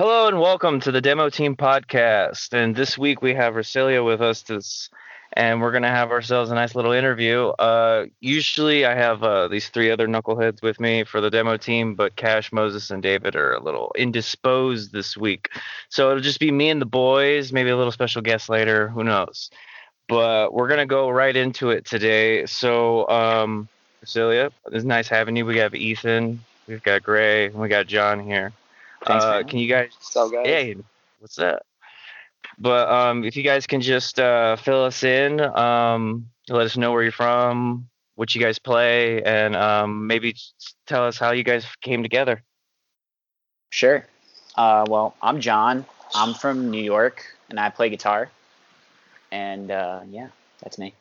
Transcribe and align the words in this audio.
Hello 0.00 0.28
and 0.28 0.40
welcome 0.40 0.80
to 0.80 0.90
the 0.90 1.02
Demo 1.02 1.28
Team 1.28 1.54
podcast. 1.54 2.54
And 2.54 2.74
this 2.74 2.96
week 2.96 3.20
we 3.20 3.34
have 3.34 3.52
Resilia 3.52 4.02
with 4.02 4.22
us 4.22 4.40
to, 4.44 4.62
and 5.34 5.60
we're 5.60 5.72
gonna 5.72 5.90
have 5.90 6.10
ourselves 6.10 6.50
a 6.50 6.54
nice 6.54 6.74
little 6.74 6.92
interview. 6.92 7.48
Uh, 7.48 8.06
usually 8.18 8.86
I 8.86 8.94
have 8.94 9.22
uh, 9.22 9.48
these 9.48 9.68
three 9.68 9.90
other 9.90 10.08
knuckleheads 10.08 10.62
with 10.62 10.80
me 10.80 11.04
for 11.04 11.20
the 11.20 11.28
demo 11.28 11.58
team, 11.58 11.96
but 11.96 12.16
Cash, 12.16 12.50
Moses, 12.50 12.90
and 12.90 13.02
David 13.02 13.36
are 13.36 13.52
a 13.52 13.62
little 13.62 13.92
indisposed 13.94 14.90
this 14.90 15.18
week, 15.18 15.50
so 15.90 16.08
it'll 16.08 16.22
just 16.22 16.40
be 16.40 16.50
me 16.50 16.70
and 16.70 16.80
the 16.80 16.86
boys. 16.86 17.52
Maybe 17.52 17.68
a 17.68 17.76
little 17.76 17.92
special 17.92 18.22
guest 18.22 18.48
later. 18.48 18.88
Who 18.88 19.04
knows? 19.04 19.50
But 20.08 20.54
we're 20.54 20.68
gonna 20.68 20.86
go 20.86 21.10
right 21.10 21.36
into 21.36 21.68
it 21.68 21.84
today. 21.84 22.46
So, 22.46 23.06
um, 23.10 23.68
Resilia, 24.02 24.50
it's 24.72 24.82
nice 24.86 25.08
having 25.08 25.36
you. 25.36 25.44
We 25.44 25.58
have 25.58 25.74
Ethan, 25.74 26.42
we've 26.66 26.82
got 26.82 27.02
Gray, 27.02 27.48
and 27.48 27.56
we 27.56 27.68
got 27.68 27.86
John 27.86 28.18
here. 28.18 28.54
Thanks, 29.04 29.24
uh, 29.24 29.42
can 29.44 29.58
you 29.58 29.68
guys? 29.68 29.90
What's 30.12 30.32
guys? 30.32 30.46
Hey, 30.46 30.76
what's 31.18 31.38
up? 31.38 31.64
But 32.58 32.88
um, 32.90 33.24
if 33.24 33.36
you 33.36 33.42
guys 33.42 33.66
can 33.66 33.80
just 33.80 34.20
uh, 34.20 34.56
fill 34.56 34.84
us 34.84 35.02
in, 35.02 35.40
um, 35.40 36.28
let 36.48 36.66
us 36.66 36.76
know 36.76 36.92
where 36.92 37.02
you're 37.02 37.12
from, 37.12 37.88
what 38.16 38.34
you 38.34 38.40
guys 38.40 38.58
play, 38.58 39.22
and 39.22 39.56
um, 39.56 40.06
maybe 40.06 40.36
tell 40.86 41.06
us 41.06 41.16
how 41.16 41.30
you 41.30 41.42
guys 41.42 41.64
came 41.80 42.02
together. 42.02 42.42
Sure. 43.70 44.04
Uh, 44.56 44.84
well, 44.88 45.14
I'm 45.22 45.40
John. 45.40 45.86
I'm 46.14 46.34
from 46.34 46.70
New 46.70 46.82
York, 46.82 47.24
and 47.48 47.58
I 47.58 47.70
play 47.70 47.88
guitar. 47.88 48.30
And 49.32 49.70
uh, 49.70 50.00
yeah, 50.10 50.28
that's 50.62 50.76
me. 50.76 50.92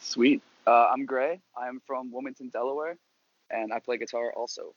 Sweet. 0.00 0.42
Uh, 0.66 0.88
I'm 0.92 1.04
Gray. 1.04 1.40
I'm 1.56 1.80
from 1.86 2.10
Wilmington, 2.10 2.48
Delaware, 2.48 2.96
and 3.50 3.72
I 3.72 3.78
play 3.78 3.98
guitar 3.98 4.32
also. 4.34 4.74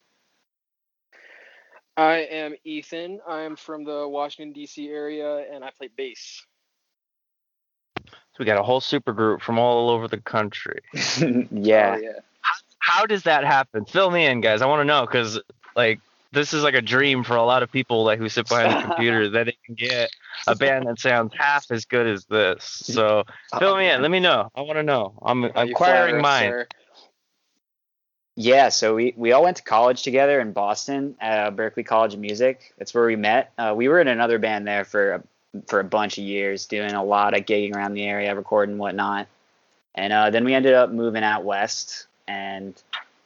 I 2.00 2.20
am 2.32 2.56
Ethan. 2.64 3.20
I 3.28 3.42
am 3.42 3.58
from 3.58 3.84
the 3.84 4.08
Washington 4.08 4.54
D.C. 4.54 4.88
area, 4.88 5.46
and 5.54 5.66
I 5.66 5.72
play 5.78 5.90
bass. 5.98 6.46
So 7.98 8.06
we 8.40 8.46
got 8.46 8.58
a 8.58 8.64
whole 8.64 8.80
super 8.80 9.12
group 9.12 9.42
from 9.42 9.60
all 9.60 9.90
over 9.90 10.08
the 10.08 10.22
country. 10.22 10.80
yeah. 10.94 11.98
Oh, 11.98 12.02
yeah. 12.02 12.20
How 12.80 13.06
does 13.06 13.24
that 13.24 13.44
happen? 13.44 13.84
Fill 13.84 14.12
me 14.12 14.26
in, 14.26 14.40
guys. 14.40 14.62
I 14.62 14.66
want 14.66 14.80
to 14.80 14.86
know 14.86 15.06
because 15.06 15.42
like 15.76 16.00
this 16.32 16.54
is 16.54 16.64
like 16.64 16.74
a 16.74 16.82
dream 16.82 17.26
for 17.26 17.36
a 17.36 17.44
lot 17.44 17.64
of 17.64 17.72
people 17.72 18.06
like 18.06 18.18
who 18.18 18.30
sit 18.30 18.48
behind 18.48 18.78
the 18.78 18.88
computer 18.88 19.30
that 19.32 19.48
they 19.48 19.58
can 19.66 19.76
get 19.76 20.10
a 20.48 20.56
band 20.56 20.88
that 20.88 21.00
sounds 21.00 21.34
half 21.38 21.70
as 21.70 21.84
good 21.84 22.08
as 22.08 22.24
this. 22.26 22.64
So 22.64 23.26
fill 23.60 23.76
me 23.76 23.90
in. 23.90 24.02
Let 24.02 24.10
me 24.10 24.22
know. 24.22 24.50
I 24.56 24.62
want 24.62 24.78
to 24.78 24.84
know. 24.84 25.20
I'm 25.22 25.44
you 25.44 25.50
acquiring 25.50 25.76
flatter 25.76 26.22
mine. 26.22 26.50
sir. 26.50 26.68
Yeah, 28.42 28.70
so 28.70 28.96
we, 28.96 29.14
we 29.18 29.34
all 29.34 29.44
went 29.44 29.58
to 29.58 29.64
college 29.64 30.02
together 30.02 30.40
in 30.40 30.54
Boston 30.54 31.14
at 31.20 31.48
uh, 31.48 31.52
Berklee 31.52 31.86
College 31.86 32.14
of 32.14 32.22
Music. 32.22 32.74
That's 32.78 32.94
where 32.94 33.06
we 33.06 33.18
met. 33.18 33.52
Uh, 33.58 33.74
we 33.76 33.90
were 33.90 34.00
in 34.00 34.08
another 34.08 34.40
band 34.40 34.66
there 34.66 34.86
for 34.86 35.16
a, 35.16 35.24
for 35.68 35.82
a 35.82 35.84
bunch 35.84 36.18
of 36.18 36.24
years, 36.24 36.66
doing 36.66 36.94
a 36.94 37.04
lot 37.04 37.34
of 37.38 37.46
gigging 37.46 37.76
around 37.76 37.96
the 37.96 38.06
area, 38.06 38.34
recording 38.34 38.76
and 38.76 38.80
whatnot. 38.80 39.28
And 39.94 40.14
uh, 40.14 40.30
then 40.30 40.46
we 40.46 40.54
ended 40.54 40.74
up 40.74 40.90
moving 40.90 41.22
out 41.22 41.44
west, 41.44 42.08
and 42.30 42.82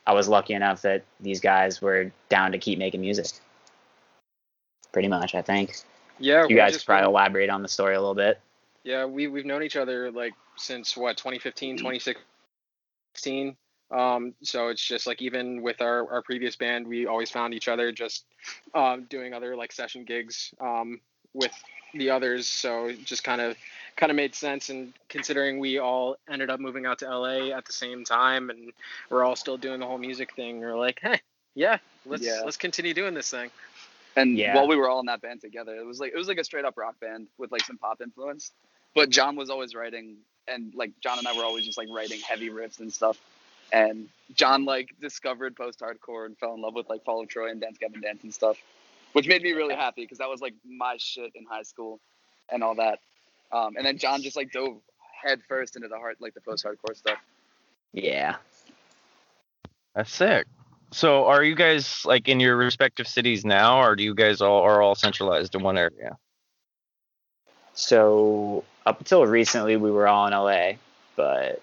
I 0.08 0.14
was 0.14 0.28
lucky 0.28 0.55
enough 0.55 0.81
that 0.81 1.03
these 1.20 1.42
guys 1.42 1.80
were 1.80 2.11
down 2.30 2.53
to 2.53 2.58
keep 2.58 2.80
making 2.80 3.02
music. 3.02 3.27
Pretty 4.94 5.09
much, 5.09 5.36
I 5.36 5.44
think. 5.44 5.75
Yeah, 6.17 6.48
You 6.50 6.55
guys 6.55 6.75
could 6.75 6.88
probably 6.88 7.03
been- 7.03 7.09
elaborate 7.11 7.50
on 7.52 7.61
the 7.61 7.70
story 7.70 7.94
a 7.94 8.00
little 8.00 8.16
bit. 8.16 8.39
Yeah, 8.83 9.05
we 9.05 9.27
we've 9.27 9.45
known 9.45 9.61
each 9.61 9.75
other 9.75 10.09
like 10.11 10.33
since 10.58 10.98
what 10.98 11.17
2015, 11.17 11.77
2016. 11.77 13.55
Um, 13.94 14.33
so 14.41 14.69
it's 14.69 14.86
just 14.86 15.05
like 15.08 15.22
even 15.22 15.61
with 15.61 15.81
our 15.81 16.11
our 16.11 16.22
previous 16.22 16.55
band, 16.55 16.88
we 16.88 17.05
always 17.05 17.30
found 17.30 17.53
each 17.53 17.67
other 17.67 17.91
just 17.91 18.25
um, 18.73 19.05
doing 19.09 19.33
other 19.33 19.55
like 19.55 19.72
session 19.72 20.03
gigs 20.03 20.53
um, 20.59 20.99
with 21.33 21.53
the 21.94 22.09
others. 22.09 22.47
So 22.47 22.88
it 22.88 23.05
just 23.05 23.23
kind 23.23 23.39
of 23.41 23.55
kind 23.95 24.09
of 24.11 24.16
made 24.16 24.33
sense. 24.36 24.69
And 24.69 24.94
considering 25.09 25.59
we 25.59 25.77
all 25.80 26.16
ended 26.30 26.49
up 26.49 26.59
moving 26.59 26.86
out 26.86 26.99
to 26.99 27.05
LA 27.09 27.55
at 27.55 27.65
the 27.65 27.73
same 27.73 28.04
time, 28.04 28.49
and 28.49 28.71
we're 29.09 29.23
all 29.23 29.36
still 29.36 29.58
doing 29.58 29.80
the 29.80 29.86
whole 29.86 29.99
music 29.99 30.36
thing, 30.36 30.60
we're 30.60 30.77
like, 30.77 30.99
hey, 31.02 31.20
yeah, 31.55 31.77
let's 32.05 32.23
Yeah. 32.23 32.42
let's 32.43 32.58
continue 32.58 32.93
doing 32.93 33.14
this 33.14 33.30
thing. 33.30 33.52
And 34.15 34.37
Yeah. 34.37 34.55
while 34.55 34.67
we 34.67 34.75
were 34.75 34.89
all 34.89 34.99
in 34.99 35.05
that 35.08 35.21
band 35.21 35.42
together, 35.42 35.75
it 35.75 35.86
was 35.86 35.99
like 35.99 36.14
it 36.14 36.17
was 36.17 36.27
like 36.27 36.39
a 36.39 36.43
straight 36.43 36.65
up 36.65 36.77
rock 36.77 36.99
band 36.99 37.27
with 37.37 37.52
like 37.52 37.64
some 37.65 37.77
pop 37.77 38.02
influence. 38.02 38.52
But 38.95 39.10
John 39.10 39.36
was 39.36 39.49
always 39.49 39.73
writing, 39.75 40.17
and 40.48 40.73
like 40.75 40.92
John 41.02 41.17
and 41.20 41.27
I 41.27 41.36
were 41.37 41.43
always 41.45 41.65
just 41.65 41.77
like 41.77 41.87
writing 41.92 42.20
heavy 42.27 42.49
riffs 42.49 42.80
and 42.80 42.92
stuff. 42.93 43.17
And 43.71 44.09
John 44.35 44.65
like 44.65 44.93
discovered 45.01 45.55
post 45.55 45.79
hardcore 45.79 46.25
and 46.25 46.37
fell 46.37 46.53
in 46.53 46.61
love 46.61 46.75
with 46.75 46.89
like 46.89 47.03
Fall 47.03 47.21
of 47.21 47.29
Troy 47.29 47.49
and 47.49 47.61
Dance 47.61 47.77
Gavin 47.79 48.01
Dance 48.01 48.23
and 48.23 48.33
stuff, 48.33 48.57
which 49.13 49.27
made 49.27 49.41
me 49.41 49.51
really 49.51 49.75
happy 49.75 50.03
because 50.03 50.17
that 50.19 50.29
was 50.29 50.41
like 50.41 50.53
my 50.65 50.95
shit 50.97 51.31
in 51.35 51.45
high 51.45 51.63
school 51.63 51.99
and 52.51 52.63
all 52.63 52.75
that. 52.75 52.99
Um, 53.51 53.75
and 53.77 53.85
then 53.85 53.97
John 53.97 54.21
just 54.21 54.35
like 54.35 54.51
dove 54.51 54.77
head 55.23 55.41
first 55.47 55.75
into 55.75 55.87
the 55.87 55.97
heart 55.97 56.17
like 56.19 56.33
the 56.33 56.41
post 56.41 56.65
hardcore 56.65 56.95
stuff. 56.95 57.19
Yeah. 57.93 58.35
That's 59.95 60.11
sick. 60.11 60.47
So 60.91 61.25
are 61.25 61.43
you 61.43 61.55
guys 61.55 62.05
like 62.05 62.27
in 62.27 62.39
your 62.39 62.55
respective 62.55 63.07
cities 63.07 63.43
now, 63.43 63.81
or 63.81 63.95
do 63.95 64.03
you 64.03 64.13
guys 64.13 64.41
all 64.41 64.61
are 64.61 64.81
all 64.81 64.95
centralized 64.95 65.55
in 65.55 65.63
one 65.63 65.77
area? 65.77 66.17
So 67.73 68.63
up 68.85 68.99
until 68.99 69.25
recently, 69.25 69.75
we 69.77 69.89
were 69.89 70.07
all 70.07 70.27
in 70.27 70.33
LA, 70.33 70.73
but 71.15 71.61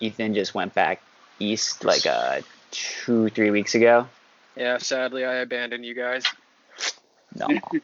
Ethan 0.00 0.34
just 0.34 0.54
went 0.54 0.74
back 0.74 1.00
east 1.40 1.84
like 1.84 2.06
uh 2.06 2.42
two 2.70 3.28
three 3.30 3.50
weeks 3.50 3.74
ago. 3.74 4.06
Yeah, 4.56 4.78
sadly, 4.78 5.24
I 5.24 5.36
abandoned 5.36 5.84
you 5.84 5.94
guys. 5.94 6.24
No, 7.36 7.48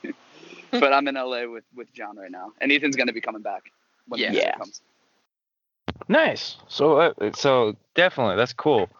but 0.73 0.93
I'm 0.93 1.09
in 1.09 1.15
LA 1.17 1.47
with 1.47 1.65
with 1.75 1.93
John 1.93 2.17
right 2.17 2.31
now, 2.31 2.53
and 2.61 2.73
Ethan's 2.73 2.97
gonna 2.97 3.13
be 3.13 3.21
coming 3.23 3.43
back 3.43 3.65
when 4.09 4.21
Yeah. 4.21 4.33
the 4.33 4.37
Yeah. 4.37 4.57
comes. 4.59 4.83
Nice. 6.09 6.57
So 6.69 6.99
uh, 7.01 7.13
so 7.35 7.77
definitely 7.95 8.37
that's 8.37 8.53
cool. 8.53 8.91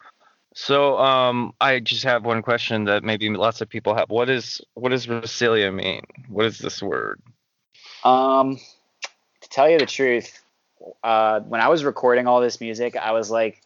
So 0.53 0.97
um 0.97 1.53
I 1.61 1.79
just 1.79 2.03
have 2.03 2.25
one 2.25 2.41
question 2.41 2.85
that 2.85 3.03
maybe 3.03 3.29
lots 3.29 3.61
of 3.61 3.69
people 3.69 3.95
have. 3.95 4.09
What 4.09 4.29
is 4.29 4.61
what 4.73 4.89
does 4.89 5.07
Resilia 5.07 5.73
mean? 5.73 6.03
What 6.29 6.45
is 6.45 6.59
this 6.59 6.81
word? 6.81 7.21
um, 8.03 8.57
to 9.41 9.49
tell 9.49 9.69
you 9.69 9.79
the 9.79 9.85
truth, 9.85 10.39
uh, 11.03 11.41
when 11.41 11.61
I 11.61 11.69
was 11.69 11.83
recording 11.83 12.27
all 12.27 12.41
this 12.41 12.61
music, 12.61 12.95
I 12.95 13.11
was 13.11 13.29
like 13.31 13.61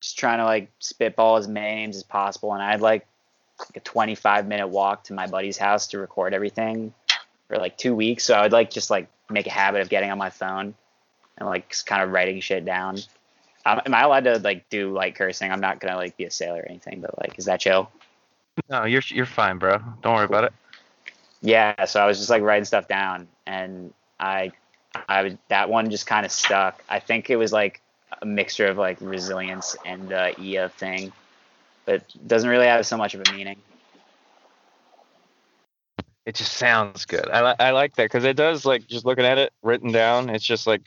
just 0.00 0.18
trying 0.18 0.38
to 0.38 0.44
like 0.44 0.70
spitball 0.78 1.36
as 1.36 1.46
many 1.46 1.76
names 1.76 1.96
as 1.96 2.02
possible, 2.02 2.52
and 2.52 2.62
I 2.62 2.70
had 2.70 2.80
like 2.80 3.06
like 3.58 3.76
a 3.76 3.80
25 3.80 4.46
minute 4.46 4.68
walk 4.68 5.04
to 5.04 5.12
my 5.12 5.26
buddy's 5.26 5.58
house 5.58 5.88
to 5.88 5.98
record 5.98 6.32
everything 6.32 6.94
for 7.48 7.58
like 7.58 7.76
two 7.76 7.94
weeks. 7.94 8.24
So 8.24 8.34
I 8.34 8.42
would 8.42 8.52
like 8.52 8.70
just 8.70 8.90
like 8.90 9.08
make 9.28 9.46
a 9.46 9.50
habit 9.50 9.82
of 9.82 9.88
getting 9.88 10.10
on 10.10 10.18
my 10.18 10.30
phone 10.30 10.74
and 11.36 11.48
like 11.48 11.74
kind 11.84 12.02
of 12.02 12.10
writing 12.10 12.40
shit 12.40 12.64
down. 12.64 12.98
Um, 13.66 13.80
am 13.84 13.94
I 13.94 14.02
allowed 14.02 14.24
to 14.24 14.38
like 14.38 14.68
do 14.70 14.92
like 14.92 15.16
cursing? 15.16 15.52
I'm 15.52 15.60
not 15.60 15.80
gonna 15.80 15.96
like 15.96 16.16
be 16.16 16.24
a 16.24 16.30
sailor 16.30 16.60
or 16.60 16.66
anything, 16.68 17.00
but 17.00 17.18
like, 17.20 17.38
is 17.38 17.44
that 17.44 17.60
chill? 17.60 17.90
No, 18.68 18.84
you're 18.84 19.02
you're 19.08 19.26
fine, 19.26 19.58
bro. 19.58 19.78
Don't 20.02 20.14
worry 20.14 20.24
about 20.24 20.44
it. 20.44 20.52
Yeah. 21.42 21.84
So 21.84 22.00
I 22.00 22.06
was 22.06 22.18
just 22.18 22.30
like 22.30 22.42
writing 22.42 22.64
stuff 22.64 22.88
down, 22.88 23.28
and 23.46 23.92
I, 24.18 24.52
I 25.08 25.22
was 25.22 25.34
that 25.48 25.68
one 25.68 25.90
just 25.90 26.06
kind 26.06 26.24
of 26.24 26.32
stuck. 26.32 26.82
I 26.88 27.00
think 27.00 27.30
it 27.30 27.36
was 27.36 27.52
like 27.52 27.82
a 28.22 28.26
mixture 28.26 28.66
of 28.66 28.78
like 28.78 28.98
resilience 29.00 29.76
and 29.84 30.08
the 30.08 30.40
Ia 30.40 30.68
thing, 30.68 31.12
but 31.86 32.02
doesn't 32.26 32.48
really 32.48 32.66
have 32.66 32.86
so 32.86 32.96
much 32.96 33.14
of 33.14 33.20
a 33.20 33.32
meaning. 33.32 33.56
It 36.26 36.34
just 36.34 36.52
sounds 36.52 37.06
good. 37.06 37.28
I 37.30 37.42
li- 37.50 37.56
I 37.58 37.70
like 37.70 37.96
that 37.96 38.04
because 38.04 38.24
it 38.24 38.36
does 38.36 38.64
like 38.64 38.86
just 38.86 39.04
looking 39.04 39.24
at 39.24 39.38
it 39.38 39.52
written 39.62 39.90
down. 39.90 40.28
It's 40.30 40.44
just 40.44 40.66
like 40.66 40.82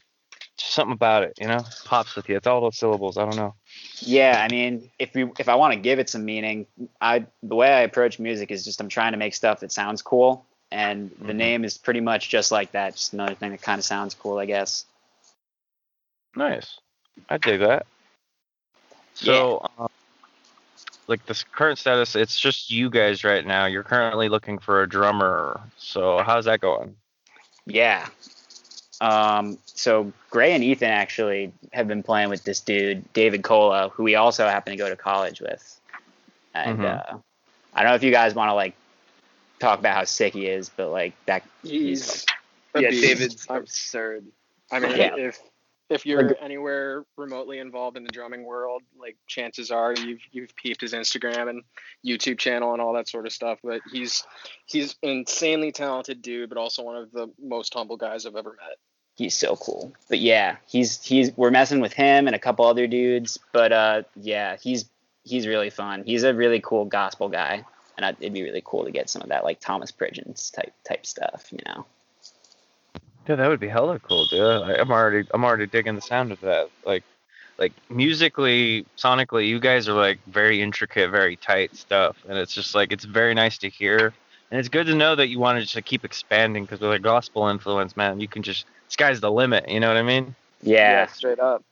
just 0.57 0.73
something 0.73 0.93
about 0.93 1.23
it, 1.23 1.33
you 1.39 1.47
know, 1.47 1.65
pops 1.85 2.15
with 2.15 2.29
you. 2.29 2.37
It's 2.37 2.47
all 2.47 2.61
those 2.61 2.77
syllables. 2.77 3.17
I 3.17 3.25
don't 3.25 3.35
know. 3.35 3.55
Yeah, 3.99 4.41
I 4.41 4.49
mean, 4.49 4.91
if 4.99 5.13
we 5.15 5.31
if 5.39 5.49
I 5.49 5.55
want 5.55 5.73
to 5.73 5.79
give 5.79 5.99
it 5.99 6.09
some 6.09 6.25
meaning, 6.25 6.67
I 7.01 7.25
the 7.41 7.55
way 7.55 7.71
I 7.73 7.81
approach 7.81 8.19
music 8.19 8.51
is 8.51 8.63
just 8.63 8.79
I'm 8.79 8.89
trying 8.89 9.13
to 9.13 9.17
make 9.17 9.33
stuff 9.33 9.61
that 9.61 9.71
sounds 9.71 10.01
cool, 10.01 10.45
and 10.71 11.11
the 11.19 11.33
Mhm. 11.33 11.37
name 11.37 11.65
is 11.65 11.77
pretty 11.77 12.01
much 12.01 12.29
just 12.29 12.51
like 12.51 12.73
that. 12.73 12.95
Just 12.95 13.13
another 13.13 13.35
thing 13.35 13.51
that 13.51 13.61
kind 13.61 13.79
of 13.79 13.85
sounds 13.85 14.13
cool, 14.13 14.37
I 14.37 14.45
guess. 14.45 14.85
Nice. 16.35 16.79
I 17.29 17.37
dig 17.37 17.59
that. 17.61 17.85
So, 19.15 19.65
um, 19.77 19.89
like 21.07 21.25
this 21.25 21.43
current 21.43 21.77
status, 21.79 22.15
it's 22.15 22.39
just 22.39 22.71
you 22.71 22.89
guys 22.89 23.23
right 23.23 23.45
now. 23.45 23.65
You're 23.65 23.83
currently 23.83 24.29
looking 24.29 24.57
for 24.57 24.81
a 24.83 24.89
drummer. 24.89 25.61
So, 25.77 26.19
how's 26.19 26.45
that 26.45 26.59
going? 26.59 26.95
Yeah. 27.65 28.07
Um, 29.01 29.57
so 29.65 30.13
Gray 30.29 30.53
and 30.53 30.63
Ethan 30.63 30.89
actually 30.89 31.51
have 31.73 31.87
been 31.87 32.03
playing 32.03 32.29
with 32.29 32.43
this 32.43 32.61
dude, 32.61 33.11
David 33.13 33.43
Cola, 33.43 33.89
who 33.89 34.03
we 34.03 34.15
also 34.15 34.47
happen 34.47 34.71
to 34.71 34.77
go 34.77 34.87
to 34.89 34.95
college 34.95 35.41
with. 35.41 35.79
And 36.53 36.79
Mhm. 36.79 37.13
uh, 37.13 37.17
I 37.73 37.81
don't 37.83 37.91
know 37.91 37.95
if 37.95 38.03
you 38.03 38.11
guys 38.11 38.33
want 38.33 38.49
to 38.49 38.53
like 38.53 38.75
talk 39.59 39.79
about 39.79 39.95
how 39.95 40.03
sick 40.05 40.33
he 40.33 40.45
is, 40.45 40.69
but 40.69 40.89
like 40.89 41.13
that 41.25 41.43
He's 41.63 42.25
a 42.73 42.81
Yeah, 42.81 42.89
beast. 42.89 43.03
David's 43.03 43.45
absurd. 43.49 44.25
I 44.71 44.79
mean, 44.79 44.97
Yeah. 44.97 45.15
if 45.15 45.39
if 45.89 46.05
you're 46.05 46.27
Like- 46.27 46.37
anywhere 46.41 47.05
remotely 47.17 47.59
involved 47.59 47.97
in 47.97 48.03
the 48.03 48.09
drumming 48.11 48.43
world, 48.45 48.81
like 48.97 49.17
chances 49.27 49.69
are 49.71 49.93
you've 49.93 50.21
you've 50.31 50.55
peeped 50.55 50.81
his 50.81 50.93
Instagram 50.93 51.49
and 51.49 51.63
YouTube 52.05 52.37
channel 52.39 52.73
and 52.73 52.81
all 52.81 52.93
that 52.93 53.07
sort 53.09 53.25
of 53.25 53.33
stuff. 53.33 53.59
But 53.63 53.81
he's 53.91 54.23
he's 54.65 54.95
insanely 55.01 55.71
talented 55.71 56.21
dude, 56.21 56.49
but 56.49 56.57
also 56.57 56.83
one 56.83 56.95
of 56.95 57.11
the 57.11 57.27
most 57.41 57.73
humble 57.73 57.97
guys 57.97 58.25
I've 58.25 58.35
ever 58.35 58.51
met. 58.51 58.77
he's 59.15 59.35
so 59.35 59.55
cool. 59.55 59.93
But 60.09 60.19
yeah, 60.19 60.55
he's 60.65 61.03
he's 61.03 61.35
we're 61.37 61.51
messing 61.51 61.79
with 61.81 61.93
him 61.93 62.25
and 62.27 62.35
a 62.35 62.39
couple 62.39 62.65
other 62.65 62.87
dudes. 62.87 63.37
But 63.51 63.71
uh, 63.71 64.03
yeah, 64.15 64.55
he's 64.61 64.85
he's 65.23 65.45
really 65.47 65.69
fun. 65.69 66.03
He's 66.05 66.23
a 66.23 66.33
really 66.33 66.59
cool 66.61 66.85
gospel 66.85 67.29
guy, 67.29 67.63
and 67.97 68.05
I, 68.05 68.09
it'd 68.19 68.33
be 68.33 68.43
really 68.43 68.63
cool 68.65 68.85
to 68.85 68.91
get 68.91 69.09
some 69.09 69.21
of 69.21 69.29
that 69.29 69.43
like 69.43 69.59
Thomas 69.59 69.91
Pridgen's 69.91 70.49
type 70.49 70.73
type 70.87 71.05
stuff. 71.05 71.47
You 71.51 71.59
know. 71.67 71.85
Dude, 73.25 73.39
that 73.39 73.47
would 73.47 73.59
be 73.59 73.69
hella 73.69 73.99
cool, 73.99 74.25
dude. 74.25 74.41
I, 74.41 74.75
I'm 74.75 74.91
already 74.91 75.27
I'm 75.33 75.45
already 75.45 75.67
digging 75.67 75.95
the 75.95 76.01
sound 76.01 76.31
of 76.31 76.41
that. 76.41 76.69
Like 76.85 77.03
like 77.57 77.73
musically, 77.89 78.85
sonically, 78.97 79.47
you 79.47 79.59
guys 79.59 79.87
are 79.87 79.93
like 79.93 80.19
very 80.27 80.61
intricate, 80.61 81.09
very 81.11 81.35
tight 81.35 81.75
stuff, 81.75 82.17
and 82.27 82.37
it's 82.37 82.53
just 82.53 82.75
like 82.75 82.91
it's 82.91 83.05
very 83.05 83.33
nice 83.33 83.57
to 83.59 83.69
hear. 83.69 84.13
And 84.51 84.59
it's 84.59 84.69
good 84.69 84.85
to 84.87 84.95
know 84.95 85.15
that 85.15 85.29
you 85.29 85.39
wanted 85.39 85.61
to 85.61 85.67
just 85.67 85.85
keep 85.85 86.05
expanding 86.05 86.63
because 86.63 86.79
with 86.79 86.91
a 86.91 86.99
gospel 86.99 87.47
influence, 87.47 87.97
man, 87.97 88.19
you 88.19 88.27
can 88.27 88.43
just 88.43 88.65
sky's 88.87 89.19
the 89.19 89.31
limit. 89.31 89.67
You 89.69 89.79
know 89.79 89.87
what 89.87 89.97
I 89.97 90.03
mean? 90.03 90.35
Yeah. 90.61 91.07
straight 91.07 91.39
up. 91.39 91.63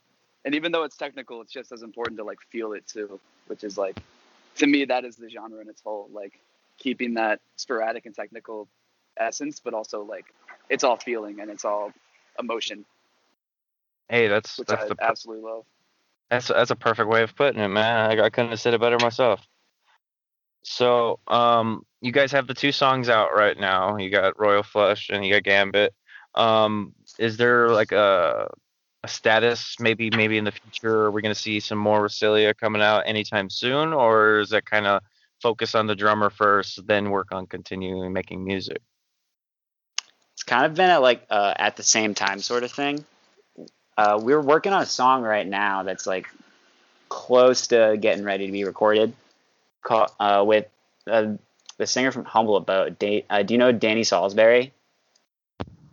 And 0.46 0.56
even 0.56 0.72
though 0.72 0.84
it's 0.84 0.98
technical, 0.98 1.42
it's 1.42 1.52
just 1.52 1.72
as 1.72 1.84
important 1.84 2.18
to 2.18 2.24
like 2.24 2.42
feel 2.50 2.74
it 2.74 2.88
too, 2.88 3.20
which 3.48 3.64
is 3.64 3.78
like 3.78 4.00
to 4.56 4.68
me 4.68 4.86
that 4.86 5.06
is 5.06 5.16
the 5.16 5.30
genre 5.30 5.62
in 5.62 5.70
its 5.70 5.82
whole, 5.82 6.10
like 6.12 6.40
keeping 6.78 7.16
that 7.16 7.40
sporadic 7.58 8.06
and 8.06 8.16
technical 8.16 8.68
essence, 9.18 9.60
but 9.60 9.74
also 9.74 10.04
like 10.04 10.26
it's 10.72 10.84
all 10.84 10.98
feeling 10.98 11.40
and 11.40 11.52
it's 11.52 11.66
all 11.66 11.92
emotion, 12.40 12.86
Hey, 14.12 14.28
that's 14.28 14.58
which 14.58 14.68
that's 14.68 14.84
I 14.84 14.88
the 14.90 14.96
absolutely 15.00 15.50
love. 15.50 15.64
That's 16.30 16.50
that's 16.50 16.70
a 16.70 16.76
perfect 16.76 17.10
way 17.10 17.24
of 17.24 17.34
putting 17.34 17.62
it, 17.62 17.70
man. 17.70 18.12
I, 18.12 18.26
I 18.26 18.30
couldn't 18.30 18.50
have 18.50 18.60
said 18.60 18.74
it 18.74 18.82
better 18.82 19.00
myself. 19.00 19.40
So, 20.64 21.20
um, 21.28 21.86
you 22.02 22.12
guys 22.12 22.34
have 22.34 22.46
the 22.46 22.54
two 22.54 22.74
songs 22.74 23.08
out 23.08 23.34
right 23.34 23.58
now. 23.58 23.96
You 23.96 24.10
got 24.10 24.38
Royal 24.38 24.64
Flush 24.64 25.10
and 25.10 25.26
you 25.26 25.34
got 25.34 25.44
Gambit. 25.44 25.94
Um, 26.36 26.94
is 27.20 27.38
there 27.38 27.70
like 27.70 27.94
a 27.94 28.50
a 29.04 29.08
status 29.08 29.78
maybe 29.80 30.10
maybe 30.10 30.38
in 30.38 30.44
the 30.44 30.52
future? 30.52 31.06
Are 31.06 31.12
we 31.12 31.22
gonna 31.22 31.34
see 31.34 31.62
some 31.62 31.78
more 31.78 32.06
Resilia 32.06 32.54
coming 32.56 32.82
out 32.82 33.04
anytime 33.06 33.50
soon, 33.50 33.94
or 33.94 34.40
is 34.42 34.50
that 34.50 34.66
kind 34.66 34.88
of 34.88 35.02
focus 35.42 35.74
on 35.74 35.88
the 35.88 35.96
drummer 35.96 36.30
first, 36.30 36.86
then 36.86 37.12
work 37.12 37.30
on 37.32 37.48
continuing 37.48 38.12
making 38.12 38.44
music? 38.44 38.82
It's 40.42 40.50
kind 40.50 40.66
of 40.66 40.74
been 40.74 40.90
at 40.90 41.04
like 41.04 41.24
uh, 41.30 41.54
at 41.56 41.76
the 41.76 41.84
same 41.84 42.16
time 42.16 42.40
sort 42.40 42.64
of 42.64 42.72
thing. 42.72 43.06
Uh, 43.96 44.20
we're 44.20 44.42
working 44.42 44.74
on 44.74 44.82
a 44.82 44.88
song 44.88 45.22
right 45.22 45.46
now 45.46 45.84
that's 45.84 46.08
like 46.08 46.26
close 47.10 47.68
to 47.68 47.96
getting 48.02 48.24
ready 48.26 48.48
to 48.48 48.52
be 48.52 48.64
recorded. 48.64 49.14
Call, 49.84 50.12
uh, 50.20 50.44
with 50.44 50.66
uh, 51.06 51.34
the 51.78 51.86
singer 51.86 52.12
from 52.12 52.26
Humble 52.26 52.56
Abode. 52.56 52.98
Da- 52.98 53.24
uh, 53.30 53.44
do 53.44 53.54
you 53.54 53.60
know 53.60 53.72
Danny 53.72 54.04
Salisbury? 54.04 54.74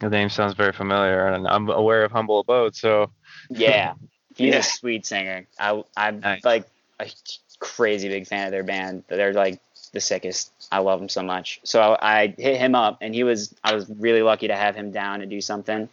The 0.01 0.09
name 0.09 0.31
sounds 0.31 0.55
very 0.55 0.73
familiar, 0.73 1.27
and 1.27 1.47
I'm 1.47 1.69
aware 1.69 2.05
of 2.05 2.13
Humble 2.13 2.41
Abode. 2.41 2.75
So, 2.75 3.11
Yeah, 3.51 3.93
he's 4.35 4.55
Yeah. 4.55 4.61
a 4.61 4.63
sweet 4.63 5.05
singer. 5.05 5.47
I 5.61 5.85
I'm 5.95 6.21
Nice. 6.21 6.43
like 6.43 6.67
a 6.99 7.11
crazy 7.59 8.09
big 8.09 8.27
fan 8.27 8.47
of 8.47 8.53
their 8.53 8.65
band. 8.65 9.05
They're 9.09 9.35
like 9.35 9.61
the 9.93 10.01
sickest. 10.01 10.53
I 10.71 10.79
love 10.79 11.01
him 11.01 11.09
so 11.09 11.23
much. 11.23 11.61
So 11.65 11.97
I 12.01 12.35
hit 12.37 12.57
him 12.57 12.75
up, 12.75 12.99
and 13.01 13.15
he 13.15 13.25
was 13.25 13.55
I 13.65 13.75
was 13.75 13.89
really 13.89 14.23
lucky 14.23 14.49
to 14.49 14.57
have 14.57 14.75
him 14.75 14.91
down 14.91 15.21
to 15.21 15.27
do 15.27 15.41
something. 15.41 15.89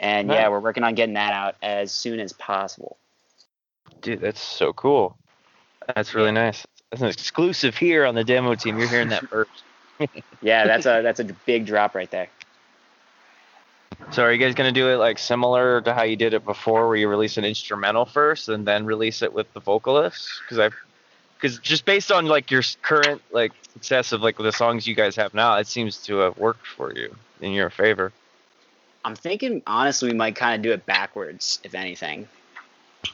And 0.00 0.28
yeah, 0.28 0.48
we're 0.48 0.60
working 0.60 0.84
on 0.84 0.94
getting 0.94 1.14
that 1.14 1.32
out 1.32 1.56
as 1.62 1.90
soon 1.90 2.20
as 2.20 2.32
possible. 2.32 2.96
dude, 4.00 4.20
that's 4.20 4.40
so 4.40 4.72
cool. 4.72 5.16
That's 5.94 6.14
really 6.14 6.32
nice. 6.32 6.66
That's 6.90 7.02
an 7.02 7.08
exclusive 7.08 7.76
here 7.76 8.06
on 8.06 8.14
the 8.14 8.24
demo 8.24 8.54
team. 8.54 8.78
You're 8.78 8.88
hearing 8.88 9.08
that 9.08 9.26
first. 9.28 9.50
Yeah, 10.40 10.64
that's 10.68 10.86
a 10.86 11.02
that's 11.02 11.18
a 11.18 11.24
big 11.24 11.66
drop 11.66 11.96
right 11.96 12.08
there. 12.08 12.28
So 14.12 14.22
are 14.22 14.32
you 14.32 14.38
guys 14.38 14.54
gonna 14.54 14.70
do 14.70 14.90
it 14.90 14.96
like 14.96 15.18
similar 15.18 15.80
to 15.80 15.92
how 15.92 16.04
you 16.04 16.14
did 16.14 16.34
it 16.34 16.44
before, 16.44 16.86
where 16.86 16.96
you 16.96 17.08
release 17.08 17.36
an 17.36 17.44
instrumental 17.44 18.04
first 18.04 18.48
and 18.48 18.64
then 18.64 18.86
release 18.86 19.22
it 19.22 19.32
with 19.32 19.52
the 19.54 19.60
vocalist? 19.60 20.30
Because 20.44 20.60
I've, 20.60 20.74
because 21.40 21.58
just 21.58 21.84
based 21.84 22.10
on 22.10 22.26
like 22.26 22.50
your 22.50 22.62
current 22.82 23.22
like 23.30 23.52
success 23.72 24.12
of 24.12 24.22
like 24.22 24.36
the 24.36 24.52
songs 24.52 24.86
you 24.86 24.94
guys 24.94 25.16
have 25.16 25.34
now, 25.34 25.56
it 25.56 25.66
seems 25.66 25.98
to 26.04 26.16
have 26.18 26.36
worked 26.36 26.66
for 26.66 26.92
you 26.94 27.14
in 27.40 27.52
your 27.52 27.70
favor. 27.70 28.12
I'm 29.04 29.14
thinking 29.14 29.62
honestly, 29.66 30.10
we 30.10 30.16
might 30.16 30.36
kind 30.36 30.56
of 30.56 30.62
do 30.62 30.72
it 30.72 30.84
backwards, 30.84 31.60
if 31.62 31.74
anything. 31.74 32.28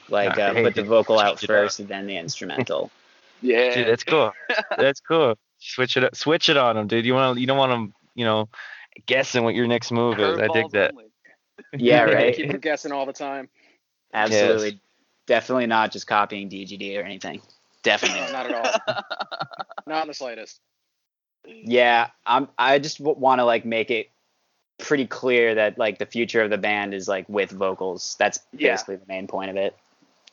Like 0.09 0.37
uh, 0.37 0.53
hey, 0.53 0.63
put 0.63 0.75
the 0.75 0.83
vocal 0.83 1.19
out 1.19 1.39
switch 1.39 1.49
it 1.49 1.53
up. 1.53 1.63
first 1.63 1.79
and 1.79 1.87
then 1.87 2.07
the 2.07 2.17
instrumental. 2.17 2.91
Yeah. 3.41 3.75
Dude, 3.75 3.87
that's 3.87 4.03
cool. 4.03 4.31
that's 4.77 5.01
cool. 5.01 5.37
Switch 5.59 5.97
it 5.97 6.05
up, 6.05 6.15
switch 6.15 6.49
it 6.49 6.57
on 6.57 6.77
them, 6.77 6.87
dude. 6.87 7.05
You 7.05 7.13
want 7.13 7.35
to, 7.35 7.41
you 7.41 7.45
don't 7.45 7.57
want 7.57 7.69
them, 7.71 7.93
you 8.15 8.25
know, 8.25 8.47
guessing 9.05 9.43
what 9.43 9.55
your 9.55 9.67
next 9.67 9.91
move 9.91 10.19
is. 10.19 10.39
I 10.39 10.47
dig 10.47 10.71
that. 10.71 10.91
only. 10.91 11.05
Yeah, 11.77 12.03
right. 12.05 12.35
Keep 12.35 12.51
him 12.51 12.59
guessing 12.59 12.91
all 12.91 13.05
the 13.05 13.13
time. 13.13 13.49
Absolutely, 14.13 14.79
definitely 15.27 15.67
not 15.67 15.91
just 15.91 16.07
copying 16.07 16.49
DGD 16.49 16.97
or 16.97 17.03
anything. 17.03 17.41
Definitely 17.85 18.19
No, 18.21 18.31
not. 18.33 18.49
not 18.49 18.51
at 18.51 18.85
all. 18.87 19.03
not 19.87 20.01
in 20.01 20.07
the 20.09 20.13
slightest. 20.13 20.59
Yeah, 21.45 22.09
I'm. 22.25 22.49
I 22.57 22.79
just 22.79 22.97
w- 22.97 23.17
want 23.17 23.39
to 23.39 23.45
like 23.45 23.63
make 23.63 23.91
it 23.91 24.09
pretty 24.79 25.05
clear 25.05 25.53
that 25.55 25.77
like 25.77 25.99
the 25.99 26.05
future 26.07 26.41
of 26.41 26.49
the 26.49 26.57
band 26.57 26.93
is 26.95 27.07
like 27.07 27.29
with 27.29 27.51
vocals. 27.51 28.15
That's 28.19 28.39
Yeah. 28.51 28.73
basically 28.73 28.95
the 28.97 29.05
main 29.07 29.27
point 29.27 29.51
of 29.51 29.55
it. 29.57 29.75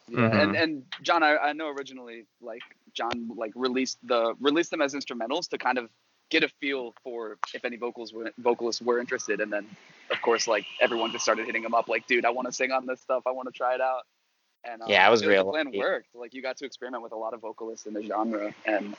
Yeah, 0.08 0.24
and 0.40 0.52
Mhm. 0.52 0.62
and 0.62 0.84
John, 1.02 1.22
I, 1.22 1.36
I 1.36 1.52
know 1.52 1.68
originally 1.68 2.24
like 2.40 2.62
John 2.94 3.28
like 3.36 3.52
released 3.54 3.98
the 4.02 4.34
released 4.40 4.70
them 4.70 4.80
as 4.80 4.94
instrumentals 4.94 5.48
to 5.50 5.58
kind 5.58 5.76
of 5.78 5.90
get 6.30 6.42
a 6.42 6.48
feel 6.48 6.94
for 7.04 7.36
if 7.54 7.62
any 7.66 7.76
vocals 7.76 8.14
were 8.14 8.32
vocalists 8.38 8.80
were 8.80 8.98
interested, 8.98 9.40
and 9.40 9.52
then 9.52 9.68
of 10.10 10.20
course 10.22 10.48
like 10.48 10.64
everyone 10.80 11.12
just 11.12 11.22
started 11.24 11.44
hitting 11.44 11.62
him 11.62 11.74
up 11.74 11.88
like, 11.88 12.06
dude, 12.06 12.24
I 12.24 12.30
want 12.30 12.46
to 12.48 12.52
sing 12.52 12.72
on 12.72 12.86
this 12.86 13.00
stuff, 13.02 13.24
I 13.26 13.30
want 13.32 13.48
to 13.48 13.52
try 13.52 13.74
it 13.74 13.82
out. 13.82 14.06
And 14.64 14.82
um, 14.82 14.90
Yeah, 14.90 15.06
I 15.06 15.10
was 15.10 15.20
feel 15.20 15.30
like 15.30 15.34
real 15.36 15.44
The 15.44 15.50
plan 15.50 15.66
lucky. 15.66 15.78
worked. 15.78 16.14
Like 16.14 16.34
you 16.34 16.42
got 16.42 16.56
to 16.58 16.64
experiment 16.64 17.02
with 17.02 17.12
a 17.12 17.16
lot 17.16 17.34
of 17.34 17.40
vocalists 17.40 17.86
in 17.86 17.94
the 17.94 18.02
genre 18.02 18.52
and 18.64 18.94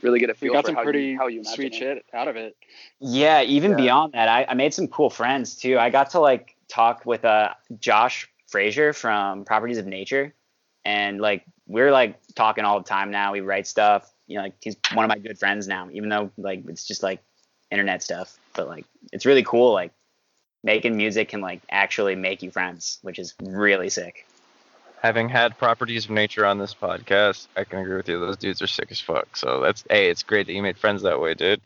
really 0.00 0.18
get 0.18 0.30
a 0.30 0.34
We 0.34 0.38
feel 0.38 0.52
got 0.54 0.62
for 0.64 0.68
some 0.68 0.76
how 0.76 0.82
pretty 0.82 1.08
you 1.08 1.18
how 1.18 1.28
you 1.28 1.44
sweet 1.44 1.72
it. 1.72 1.78
shit 1.78 2.04
out 2.12 2.28
of 2.28 2.36
it. 2.36 2.56
Yeah, 3.00 3.42
even 3.42 3.72
Yeah. 3.72 3.76
beyond 3.76 4.12
that, 4.14 4.28
I, 4.28 4.46
I 4.48 4.54
made 4.54 4.74
some 4.74 4.88
cool 4.88 5.10
friends 5.10 5.56
too. 5.56 5.78
I 5.78 5.90
got 5.90 6.10
to 6.10 6.20
like 6.20 6.56
talk 6.68 7.04
with 7.04 7.24
uh 7.24 7.54
Josh 7.80 8.28
Frazier 8.48 8.92
from 8.92 9.44
Properties 9.44 9.78
of 9.78 9.86
Nature, 9.86 10.34
and 10.84 11.20
like 11.20 11.44
we're 11.66 11.92
like 11.92 12.18
talking 12.34 12.64
all 12.64 12.78
the 12.80 12.88
time 12.88 13.10
now. 13.10 13.32
We 13.32 13.40
write 13.40 13.66
stuff. 13.66 14.10
You 14.26 14.36
know, 14.38 14.44
like 14.44 14.54
he's 14.60 14.76
one 14.94 15.04
of 15.04 15.08
my 15.08 15.18
good 15.18 15.38
friends 15.38 15.68
now, 15.68 15.88
even 15.92 16.08
though 16.08 16.30
like 16.38 16.64
it's 16.68 16.86
just 16.86 17.02
like 17.02 17.22
internet 17.70 18.02
stuff. 18.02 18.38
But 18.54 18.68
like 18.68 18.86
it's 19.12 19.26
really 19.26 19.42
cool. 19.42 19.72
Like 19.72 19.92
making 20.64 20.96
music 20.96 21.28
can 21.28 21.40
like 21.40 21.60
actually 21.70 22.14
make 22.14 22.42
you 22.42 22.50
friends, 22.50 22.98
which 23.02 23.18
is 23.18 23.34
really 23.42 23.90
sick. 23.90 24.26
Having 25.02 25.30
had 25.30 25.58
properties 25.58 26.04
of 26.04 26.12
nature 26.12 26.46
on 26.46 26.58
this 26.58 26.74
podcast, 26.74 27.48
I 27.56 27.64
can 27.64 27.80
agree 27.80 27.96
with 27.96 28.08
you. 28.08 28.20
Those 28.20 28.36
dudes 28.36 28.62
are 28.62 28.68
sick 28.68 28.86
as 28.92 29.00
fuck. 29.00 29.36
So 29.36 29.60
that's 29.60 29.82
hey, 29.90 30.10
it's 30.10 30.22
great 30.22 30.46
that 30.46 30.52
you 30.52 30.62
made 30.62 30.78
friends 30.78 31.02
that 31.02 31.20
way, 31.20 31.34
dude. 31.34 31.60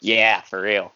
Yeah, 0.00 0.42
for 0.42 0.60
real. 0.60 0.92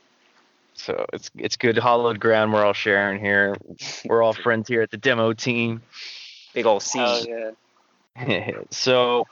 So 0.75 1.07
it's 1.13 1.31
it's 1.37 1.57
good 1.57 1.77
hollowed 1.77 2.21
ground 2.21 2.53
we're 2.53 2.65
all 2.65 2.73
sharing 2.73 3.21
here. 3.21 3.57
We're 4.05 4.23
all 4.23 4.33
friends 4.33 4.69
here 4.69 4.83
at 4.83 4.91
the 4.91 4.97
demo 4.97 5.33
team. 5.33 5.83
Big 6.55 6.67
old 6.67 6.83
C. 6.83 7.01
Oh 7.01 7.25
yeah. 7.27 8.51
so 8.71 9.27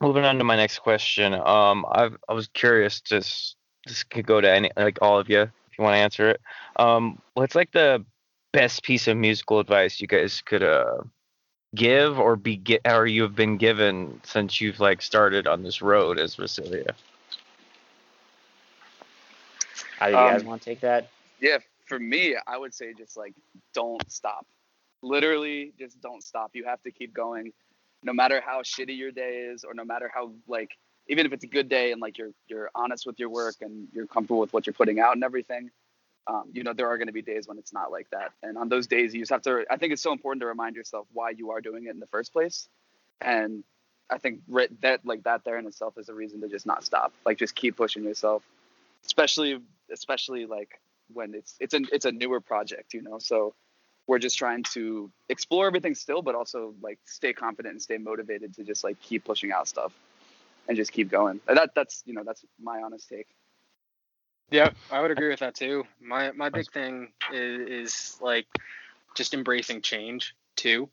moving 0.00 0.24
on 0.24 0.38
to 0.38 0.44
my 0.44 0.56
next 0.56 0.80
question. 0.80 1.34
Um 1.34 1.86
I 1.88 2.10
I 2.28 2.32
was 2.32 2.48
curious 2.48 3.00
just 3.00 3.56
this 3.86 4.02
could 4.02 4.26
go 4.26 4.40
to 4.40 4.50
any 4.50 4.70
like 4.76 4.98
all 5.02 5.18
of 5.18 5.28
you 5.28 5.42
if 5.42 5.78
you 5.78 5.84
want 5.84 5.94
to 5.94 5.98
answer 5.98 6.30
it. 6.30 6.40
Um 6.76 7.20
what's 7.34 7.54
like 7.54 7.70
the 7.72 8.04
best 8.52 8.82
piece 8.82 9.08
of 9.08 9.16
musical 9.16 9.60
advice 9.60 10.00
you 10.00 10.06
guys 10.06 10.40
could 10.40 10.62
uh 10.62 10.98
give 11.74 12.18
or 12.18 12.36
be 12.36 12.56
get 12.56 12.82
or 12.86 13.06
you 13.06 13.22
have 13.22 13.34
been 13.34 13.56
given 13.58 14.20
since 14.24 14.60
you've 14.60 14.80
like 14.80 15.02
started 15.02 15.46
on 15.46 15.62
this 15.62 15.82
road 15.82 16.18
as 16.18 16.36
Resilia? 16.36 16.94
How 19.98 20.08
do 20.08 20.14
you 20.16 20.24
guys 20.24 20.42
Um, 20.42 20.44
want 20.44 20.62
to 20.62 20.70
take 20.70 20.80
that? 20.80 21.08
Yeah, 21.40 21.58
for 21.86 21.98
me, 21.98 22.36
I 22.46 22.56
would 22.56 22.74
say 22.74 22.94
just 22.94 23.16
like 23.16 23.34
don't 23.74 24.10
stop. 24.10 24.46
Literally, 25.02 25.72
just 25.78 26.00
don't 26.00 26.22
stop. 26.22 26.52
You 26.54 26.64
have 26.64 26.82
to 26.82 26.90
keep 26.90 27.12
going, 27.14 27.52
no 28.02 28.12
matter 28.12 28.40
how 28.44 28.62
shitty 28.62 28.96
your 28.96 29.12
day 29.12 29.48
is, 29.52 29.64
or 29.64 29.74
no 29.74 29.84
matter 29.84 30.10
how 30.12 30.32
like 30.48 30.70
even 31.08 31.26
if 31.26 31.32
it's 31.32 31.44
a 31.44 31.48
good 31.48 31.68
day 31.68 31.92
and 31.92 32.00
like 32.00 32.18
you're 32.18 32.32
you're 32.48 32.70
honest 32.74 33.06
with 33.06 33.18
your 33.18 33.28
work 33.30 33.56
and 33.60 33.88
you're 33.92 34.06
comfortable 34.06 34.40
with 34.40 34.52
what 34.52 34.66
you're 34.66 34.74
putting 34.74 35.00
out 35.00 35.14
and 35.14 35.24
everything. 35.24 35.70
Um, 36.26 36.44
you 36.52 36.62
know, 36.62 36.72
there 36.72 36.88
are 36.88 36.96
going 36.96 37.08
to 37.08 37.12
be 37.12 37.22
days 37.22 37.46
when 37.46 37.58
it's 37.58 37.72
not 37.72 37.92
like 37.92 38.08
that, 38.10 38.32
and 38.42 38.56
on 38.56 38.68
those 38.68 38.86
days, 38.86 39.14
you 39.14 39.20
just 39.20 39.30
have 39.30 39.42
to. 39.42 39.64
I 39.70 39.76
think 39.76 39.92
it's 39.92 40.02
so 40.02 40.12
important 40.12 40.40
to 40.40 40.46
remind 40.46 40.74
yourself 40.76 41.06
why 41.12 41.30
you 41.30 41.50
are 41.50 41.60
doing 41.60 41.84
it 41.84 41.90
in 41.90 42.00
the 42.00 42.06
first 42.06 42.32
place, 42.32 42.68
and 43.20 43.62
I 44.10 44.18
think 44.18 44.40
that 44.80 45.00
like 45.04 45.24
that 45.24 45.44
there 45.44 45.58
in 45.58 45.66
itself 45.66 45.98
is 45.98 46.08
a 46.08 46.14
reason 46.14 46.40
to 46.40 46.48
just 46.48 46.66
not 46.66 46.84
stop. 46.84 47.12
Like 47.24 47.38
just 47.38 47.54
keep 47.54 47.76
pushing 47.76 48.04
yourself, 48.04 48.42
especially 49.04 49.60
especially 49.92 50.46
like 50.46 50.80
when 51.12 51.34
it's 51.34 51.56
it's 51.60 51.74
a 51.74 51.80
it's 51.92 52.04
a 52.04 52.12
newer 52.12 52.40
project, 52.40 52.94
you 52.94 53.02
know. 53.02 53.18
So 53.18 53.54
we're 54.06 54.18
just 54.18 54.36
trying 54.36 54.62
to 54.74 55.10
explore 55.28 55.66
everything 55.66 55.94
still, 55.94 56.22
but 56.22 56.34
also 56.34 56.74
like 56.82 56.98
stay 57.06 57.32
confident 57.32 57.72
and 57.72 57.82
stay 57.82 57.96
motivated 57.96 58.54
to 58.54 58.64
just 58.64 58.84
like 58.84 59.00
keep 59.00 59.24
pushing 59.24 59.52
out 59.52 59.66
stuff 59.66 59.92
and 60.68 60.76
just 60.76 60.92
keep 60.92 61.10
going. 61.10 61.40
And 61.48 61.56
that 61.56 61.70
that's 61.74 62.02
you 62.06 62.14
know 62.14 62.22
that's 62.24 62.44
my 62.62 62.82
honest 62.82 63.08
take. 63.08 63.28
Yeah, 64.50 64.70
I 64.90 65.00
would 65.00 65.10
agree 65.10 65.28
with 65.28 65.40
that 65.40 65.54
too. 65.54 65.84
My 66.00 66.32
my 66.32 66.48
big 66.50 66.70
thing 66.72 67.12
is, 67.32 67.68
is 67.68 68.18
like 68.20 68.46
just 69.16 69.34
embracing 69.34 69.82
change 69.82 70.34
too, 70.56 70.88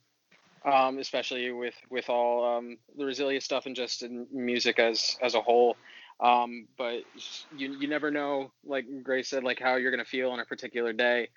um, 0.65 0.98
especially 1.00 1.51
with 1.51 1.75
with 1.89 2.10
all 2.10 2.58
um, 2.58 2.77
the 2.98 3.03
Resilia 3.03 3.41
stuff 3.41 3.65
and 3.65 3.75
just 3.75 4.03
in 4.03 4.27
music 4.31 4.79
as 4.79 5.17
as 5.22 5.36
a 5.36 5.41
whole. 5.41 5.75
Um, 6.20 6.67
but 6.77 7.01
you 7.55 7.75
you 7.79 7.88
never 7.88 8.12
know, 8.12 8.51
like 8.65 8.86
Grace 9.03 9.29
said, 9.29 9.43
like 9.43 9.60
how 9.60 9.75
you're 9.75 9.91
gonna 9.91 10.05
feel 10.05 10.31
on 10.31 10.39
a 10.39 10.46
particular 10.46 10.93
day. 10.93 11.29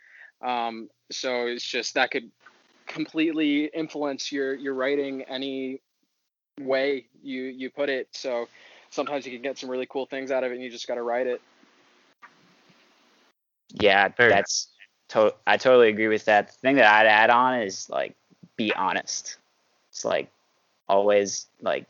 Um, 0.42 0.88
so 1.11 1.47
it's 1.47 1.64
just 1.64 1.94
that 1.94 2.11
could 2.11 2.30
completely 2.87 3.66
influence 3.66 4.30
your 4.30 4.54
your 4.54 4.75
writing 4.75 5.23
any 5.23 5.80
way 6.61 7.06
you 7.23 7.44
you 7.44 7.71
put 7.71 7.88
it. 7.88 8.09
So 8.12 8.47
sometimes 8.90 9.26
you 9.26 9.33
can 9.33 9.42
get 9.42 9.59
some 9.59 9.71
really 9.71 9.87
cool 9.90 10.06
things 10.06 10.30
out 10.30 10.44
of 10.44 10.52
it, 10.52 10.54
and 10.54 10.62
you 10.64 10.71
just 10.71 10.87
got 10.87 10.94
to 10.94 11.02
write 11.02 11.26
it. 11.26 11.40
Yeah, 13.75 14.09
Fair 14.09 14.28
that's 14.31 14.69
to- 15.09 15.35
I 15.47 15.57
totally 15.57 15.88
agree 15.88 16.09
with 16.09 16.26
that. 16.26 16.49
The 16.49 16.54
thing 16.59 16.76
that 16.76 16.87
I'd 16.93 17.07
add 17.07 17.31
on 17.31 17.61
is 17.61 17.88
like 17.90 18.14
be 18.57 18.73
honest. 18.73 19.37
It's 19.90 20.04
like 20.04 20.31
always 20.88 21.47
like 21.61 21.87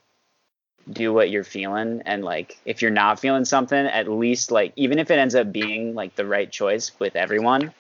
do 0.91 1.13
what 1.13 1.31
you're 1.31 1.45
feeling 1.45 2.03
and 2.05 2.23
like 2.25 2.59
if 2.65 2.83
you're 2.83 2.91
not 2.91 3.21
feeling 3.21 3.45
something, 3.45 3.79
at 3.87 4.09
least 4.09 4.51
like 4.51 4.73
even 4.77 4.99
if 4.99 5.11
it 5.11 5.19
ends 5.19 5.35
up 5.35 5.53
being 5.53 5.95
like 5.95 6.15
the 6.17 6.27
right 6.27 6.51
choice 6.51 6.93
with 6.99 7.17
everyone, 7.17 7.73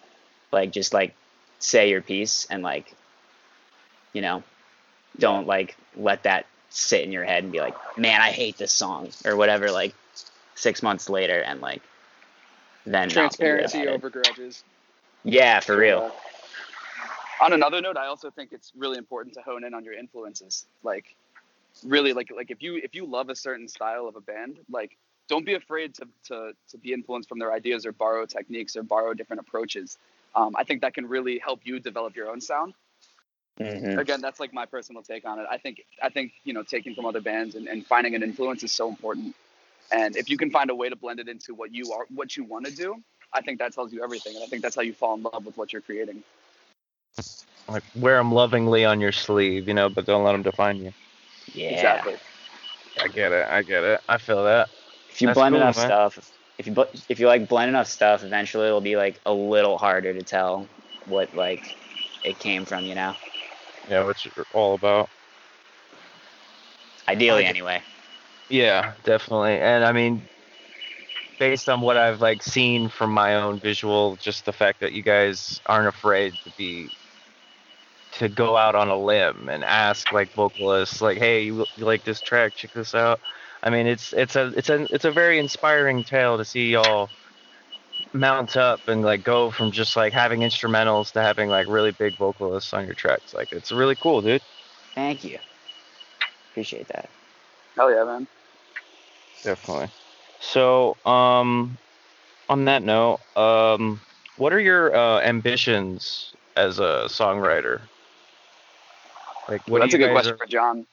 like 0.52 0.70
just 0.72 0.94
like 0.94 1.14
say 1.58 1.90
your 1.90 2.02
piece 2.02 2.46
and 2.50 2.62
like 2.62 2.94
you 4.12 4.22
know, 4.22 4.42
don't 5.18 5.46
like 5.46 5.76
let 5.96 6.22
that 6.24 6.46
sit 6.70 7.02
in 7.02 7.12
your 7.12 7.24
head 7.24 7.42
and 7.44 7.52
be 7.52 7.60
like, 7.60 7.74
"Man, 7.98 8.20
I 8.20 8.30
hate 8.30 8.56
this 8.58 8.72
song" 8.72 9.10
or 9.24 9.36
whatever 9.36 9.70
like 9.70 9.94
6 10.54 10.82
months 10.82 11.08
later 11.08 11.40
and 11.40 11.60
like 11.60 11.82
then 12.86 13.08
not 13.08 13.36
feel 13.36 13.48
good 13.48 13.70
Transparency 13.70 13.88
over 13.88 14.10
grudges. 14.10 14.64
Yeah, 15.24 15.60
for 15.60 15.76
real. 15.76 16.12
On 17.42 17.52
another 17.52 17.80
note, 17.80 17.96
I 17.96 18.06
also 18.06 18.30
think 18.30 18.52
it's 18.52 18.72
really 18.76 18.98
important 18.98 19.34
to 19.34 19.42
hone 19.42 19.64
in 19.64 19.74
on 19.74 19.84
your 19.84 19.94
influences. 19.94 20.66
Like, 20.82 21.16
really, 21.84 22.12
like 22.12 22.30
like 22.34 22.50
if 22.50 22.62
you 22.62 22.76
if 22.76 22.94
you 22.94 23.06
love 23.06 23.28
a 23.30 23.34
certain 23.34 23.68
style 23.68 24.06
of 24.06 24.16
a 24.16 24.20
band, 24.20 24.58
like 24.70 24.96
don't 25.28 25.44
be 25.44 25.54
afraid 25.54 25.94
to 25.94 26.08
to 26.28 26.52
to 26.70 26.78
be 26.78 26.92
influenced 26.92 27.28
from 27.28 27.38
their 27.38 27.52
ideas 27.52 27.86
or 27.86 27.92
borrow 27.92 28.26
techniques 28.26 28.76
or 28.76 28.82
borrow 28.82 29.14
different 29.14 29.40
approaches. 29.40 29.98
Um, 30.34 30.54
I 30.56 30.64
think 30.64 30.82
that 30.82 30.94
can 30.94 31.06
really 31.08 31.38
help 31.38 31.60
you 31.64 31.80
develop 31.80 32.16
your 32.16 32.30
own 32.30 32.40
sound. 32.40 32.74
Mhm. 33.60 33.98
Again, 33.98 34.20
that's 34.20 34.40
like 34.40 34.52
my 34.52 34.66
personal 34.66 35.02
take 35.02 35.24
on 35.24 35.38
it. 35.38 35.46
I 35.50 35.58
think 35.58 35.84
I 36.02 36.08
think 36.10 36.32
you 36.44 36.52
know 36.52 36.62
taking 36.62 36.94
from 36.94 37.06
other 37.06 37.20
bands 37.20 37.54
and, 37.54 37.68
and 37.68 37.86
finding 37.86 38.14
an 38.14 38.22
influence 38.22 38.62
is 38.62 38.72
so 38.72 38.88
important. 38.88 39.34
And 39.92 40.16
if 40.16 40.28
you 40.30 40.36
can 40.36 40.50
find 40.50 40.70
a 40.70 40.74
way 40.74 40.88
to 40.88 40.96
blend 40.96 41.20
it 41.20 41.28
into 41.28 41.54
what 41.54 41.72
you 41.74 41.92
are 41.92 42.06
what 42.14 42.36
you 42.36 42.44
want 42.44 42.66
to 42.66 42.72
do, 42.72 42.96
I 43.32 43.40
think 43.42 43.58
that 43.60 43.72
tells 43.72 43.92
you 43.92 44.02
everything. 44.02 44.34
And 44.34 44.44
I 44.44 44.46
think 44.48 44.62
that's 44.62 44.76
how 44.76 44.82
you 44.82 44.92
fall 44.92 45.14
in 45.14 45.22
love 45.22 45.44
with 45.44 45.56
what 45.56 45.72
you're 45.72 45.82
creating. 45.82 46.22
Like 47.68 47.84
wear 47.94 48.16
them 48.18 48.32
lovingly 48.32 48.84
on 48.84 49.00
your 49.00 49.12
sleeve, 49.12 49.68
you 49.68 49.74
know, 49.74 49.88
but 49.88 50.06
don't 50.06 50.24
let 50.24 50.32
them 50.32 50.42
define 50.42 50.78
you. 50.80 50.92
Yeah. 51.54 51.70
Exactly. 51.70 52.16
I 53.00 53.08
get 53.08 53.32
it. 53.32 53.46
I 53.48 53.62
get 53.62 53.84
it. 53.84 54.00
I 54.08 54.18
feel 54.18 54.44
that. 54.44 54.68
If 55.10 55.20
you 55.22 55.28
That's 55.28 55.34
blend 55.34 55.54
cool, 55.54 55.58
enough 55.58 55.76
man. 55.76 55.76
stuff, 55.76 56.18
if 56.58 56.66
you 56.66 56.74
if 57.08 57.20
you 57.20 57.26
like 57.26 57.48
blend 57.48 57.68
enough 57.68 57.86
stuff, 57.86 58.24
eventually 58.24 58.66
it'll 58.66 58.80
be 58.80 58.96
like 58.96 59.20
a 59.26 59.32
little 59.32 59.78
harder 59.78 60.12
to 60.12 60.22
tell 60.22 60.68
what 61.06 61.34
like 61.34 61.76
it 62.24 62.38
came 62.38 62.64
from. 62.64 62.84
You 62.86 62.94
know, 62.94 63.14
Yeah, 63.88 64.04
what 64.04 64.24
you're 64.24 64.46
all 64.52 64.74
about. 64.74 65.10
ideally 67.08 67.44
I- 67.44 67.44
anyway. 67.44 67.82
Yeah, 68.48 68.92
definitely. 69.04 69.58
And 69.58 69.84
I 69.84 69.92
mean, 69.92 70.22
based 71.38 71.68
on 71.68 71.80
what 71.80 71.96
I've 71.96 72.20
like 72.20 72.42
seen 72.42 72.88
from 72.88 73.10
my 73.10 73.36
own 73.36 73.58
visual, 73.58 74.16
just 74.16 74.44
the 74.44 74.52
fact 74.52 74.80
that 74.80 74.92
you 74.92 75.02
guys 75.02 75.60
aren't 75.66 75.88
afraid 75.88 76.34
to 76.44 76.52
be 76.56 76.88
to 78.12 78.28
go 78.28 78.56
out 78.56 78.74
on 78.76 78.88
a 78.88 78.96
limb 78.96 79.48
and 79.48 79.64
ask 79.64 80.12
like 80.12 80.32
vocalists 80.34 81.00
like, 81.00 81.18
"Hey, 81.18 81.44
you, 81.44 81.66
you 81.76 81.84
like 81.84 82.04
this 82.04 82.20
track? 82.20 82.54
Check 82.54 82.72
this 82.72 82.94
out." 82.94 83.20
I 83.62 83.70
mean, 83.70 83.86
it's 83.86 84.12
it's 84.12 84.36
a 84.36 84.52
it's 84.56 84.68
a 84.68 84.82
it's 84.94 85.04
a 85.04 85.10
very 85.10 85.38
inspiring 85.38 86.04
tale 86.04 86.38
to 86.38 86.44
see 86.44 86.70
y'all 86.70 87.08
mount 88.12 88.56
up 88.56 88.86
and 88.86 89.02
like 89.02 89.24
go 89.24 89.50
from 89.50 89.72
just 89.72 89.96
like 89.96 90.12
having 90.12 90.40
instrumentals 90.40 91.12
to 91.12 91.22
having 91.22 91.48
like 91.48 91.66
really 91.68 91.90
big 91.90 92.16
vocalists 92.16 92.72
on 92.72 92.84
your 92.84 92.94
tracks. 92.94 93.34
Like 93.34 93.52
it's 93.52 93.72
really 93.72 93.96
cool, 93.96 94.22
dude. 94.22 94.42
Thank 94.94 95.24
you. 95.24 95.38
Appreciate 96.50 96.86
that. 96.88 97.08
Hell 97.76 97.92
yeah, 97.92 98.04
man. 98.04 98.26
Definitely. 99.42 99.88
So, 100.40 100.96
um, 101.06 101.76
on 102.48 102.64
that 102.66 102.82
note, 102.82 103.20
um, 103.36 104.00
what 104.36 104.52
are 104.52 104.60
your 104.60 104.94
uh, 104.94 105.20
ambitions 105.20 106.34
as 106.56 106.78
a 106.78 107.04
songwriter? 107.08 107.80
Like, 109.48 109.66
what 109.68 109.80
That's 109.80 109.94
a 109.94 109.98
good 109.98 110.12
question 110.12 110.34
are- 110.34 110.38
for 110.38 110.46
John. 110.46 110.86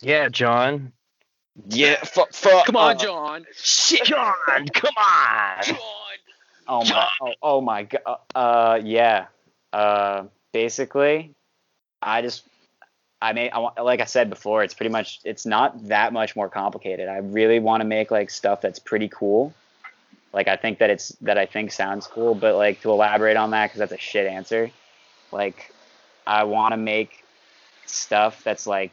Yeah, 0.00 0.28
John. 0.28 0.92
Yeah. 1.68 1.96
Fu- 2.04 2.26
fu- 2.30 2.62
Come 2.66 2.76
on, 2.76 2.96
uh, 2.96 2.98
John. 2.98 3.46
Shit. 3.54 4.04
John, 4.04 4.34
come 4.74 4.94
on. 4.96 5.62
John. 5.64 5.76
Oh 6.68 6.84
my. 6.84 7.08
Oh, 7.22 7.32
oh 7.42 7.60
my 7.60 7.82
god. 7.84 8.18
Uh, 8.34 8.80
yeah. 8.82 9.26
Uh, 9.72 10.24
basically, 10.52 11.32
I 12.02 12.20
just. 12.22 12.42
I 13.20 13.32
may, 13.32 13.50
I 13.50 13.82
like 13.82 14.00
I 14.00 14.04
said 14.04 14.28
before, 14.28 14.62
it's 14.62 14.74
pretty 14.74 14.90
much, 14.90 15.20
it's 15.24 15.46
not 15.46 15.88
that 15.88 16.12
much 16.12 16.36
more 16.36 16.48
complicated. 16.48 17.08
I 17.08 17.18
really 17.18 17.58
want 17.58 17.80
to 17.80 17.86
make 17.86 18.10
like 18.10 18.30
stuff 18.30 18.60
that's 18.60 18.78
pretty 18.78 19.08
cool. 19.08 19.54
Like 20.32 20.48
I 20.48 20.56
think 20.56 20.78
that 20.80 20.90
it's 20.90 21.08
that 21.22 21.38
I 21.38 21.46
think 21.46 21.72
sounds 21.72 22.06
cool, 22.06 22.34
but 22.34 22.56
like 22.56 22.82
to 22.82 22.90
elaborate 22.90 23.36
on 23.38 23.50
that 23.52 23.66
because 23.68 23.78
that's 23.78 23.92
a 23.92 23.98
shit 23.98 24.26
answer. 24.26 24.70
Like 25.32 25.72
I 26.26 26.44
want 26.44 26.72
to 26.72 26.76
make 26.76 27.24
stuff 27.86 28.42
that's 28.44 28.66
like 28.66 28.92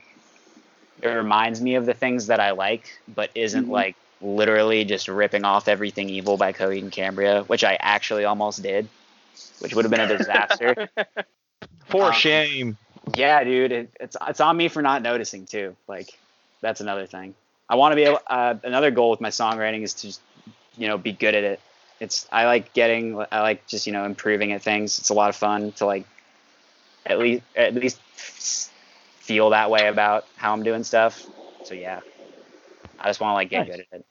it 1.02 1.08
reminds 1.10 1.60
me 1.62 1.76
of 1.76 1.86
the 1.86 1.94
things 1.94 2.28
that 2.28 2.40
I 2.40 2.52
like, 2.52 2.86
but 3.14 3.30
isn't 3.36 3.68
Mhm. 3.68 3.72
like 3.72 3.96
literally 4.22 4.86
just 4.86 5.10
ripping 5.10 5.44
off 5.44 5.68
everything 5.68 6.10
evil 6.10 6.38
by 6.38 6.54
Coheed 6.54 6.82
and 6.82 6.92
Cambria, 6.94 7.44
which 7.44 7.66
I 7.66 7.78
actually 7.82 8.24
almost 8.24 8.64
did, 8.64 8.88
which 9.60 9.76
would 9.76 9.84
have 9.84 9.92
been 9.92 10.00
a 10.00 10.18
disaster. 10.18 10.88
For 11.88 12.06
Um, 12.06 12.14
shame. 12.14 12.78
Yeah, 13.16 13.44
dude, 13.44 13.72
it, 13.72 13.90
it's 14.00 14.16
it's 14.28 14.40
on 14.40 14.56
me 14.56 14.68
for 14.70 14.82
not 14.82 15.02
noticing 15.02 15.46
too. 15.46 15.76
Like 15.88 16.18
that's 16.62 16.82
another 16.82 17.06
thing. 17.06 17.36
I 17.70 17.76
want 17.76 17.92
to 17.92 17.96
be 17.96 18.04
able. 18.04 18.20
Uh, 18.28 18.56
another 18.64 18.92
goal 18.92 19.10
with 19.12 19.22
my 19.22 19.30
songwriting 19.30 19.84
is 19.84 19.94
to, 19.96 20.08
just, 20.08 20.22
you 20.78 20.88
know, 20.88 20.98
be 20.98 21.12
good 21.12 21.36
at 21.36 21.44
it. 21.44 21.60
It's 22.00 22.28
I 22.32 22.46
like 22.46 22.74
getting. 22.74 23.20
I 23.32 23.42
like 23.42 23.68
just 23.68 23.88
you 23.88 23.94
know 23.94 24.06
improving 24.06 24.52
at 24.54 24.62
things. 24.62 25.00
It's 25.00 25.10
a 25.10 25.14
lot 25.14 25.30
of 25.30 25.36
fun 25.36 25.72
to 25.74 25.86
like, 25.86 26.06
at 27.06 27.20
least 27.20 27.44
at 27.56 27.74
least 27.76 28.00
feel 28.16 29.52
that 29.52 29.70
way 29.70 29.88
about 29.88 30.26
how 30.36 30.54
I'm 30.54 30.64
doing 30.64 30.84
stuff. 30.84 31.26
So 31.64 31.74
yeah, 31.76 32.02
I 33.00 33.08
just 33.08 33.20
want 33.20 33.32
to 33.32 33.36
like 33.36 33.50
get 33.50 33.68
Nice. 33.68 33.76
good 33.78 33.86
at 33.92 34.00
it. 34.00 34.06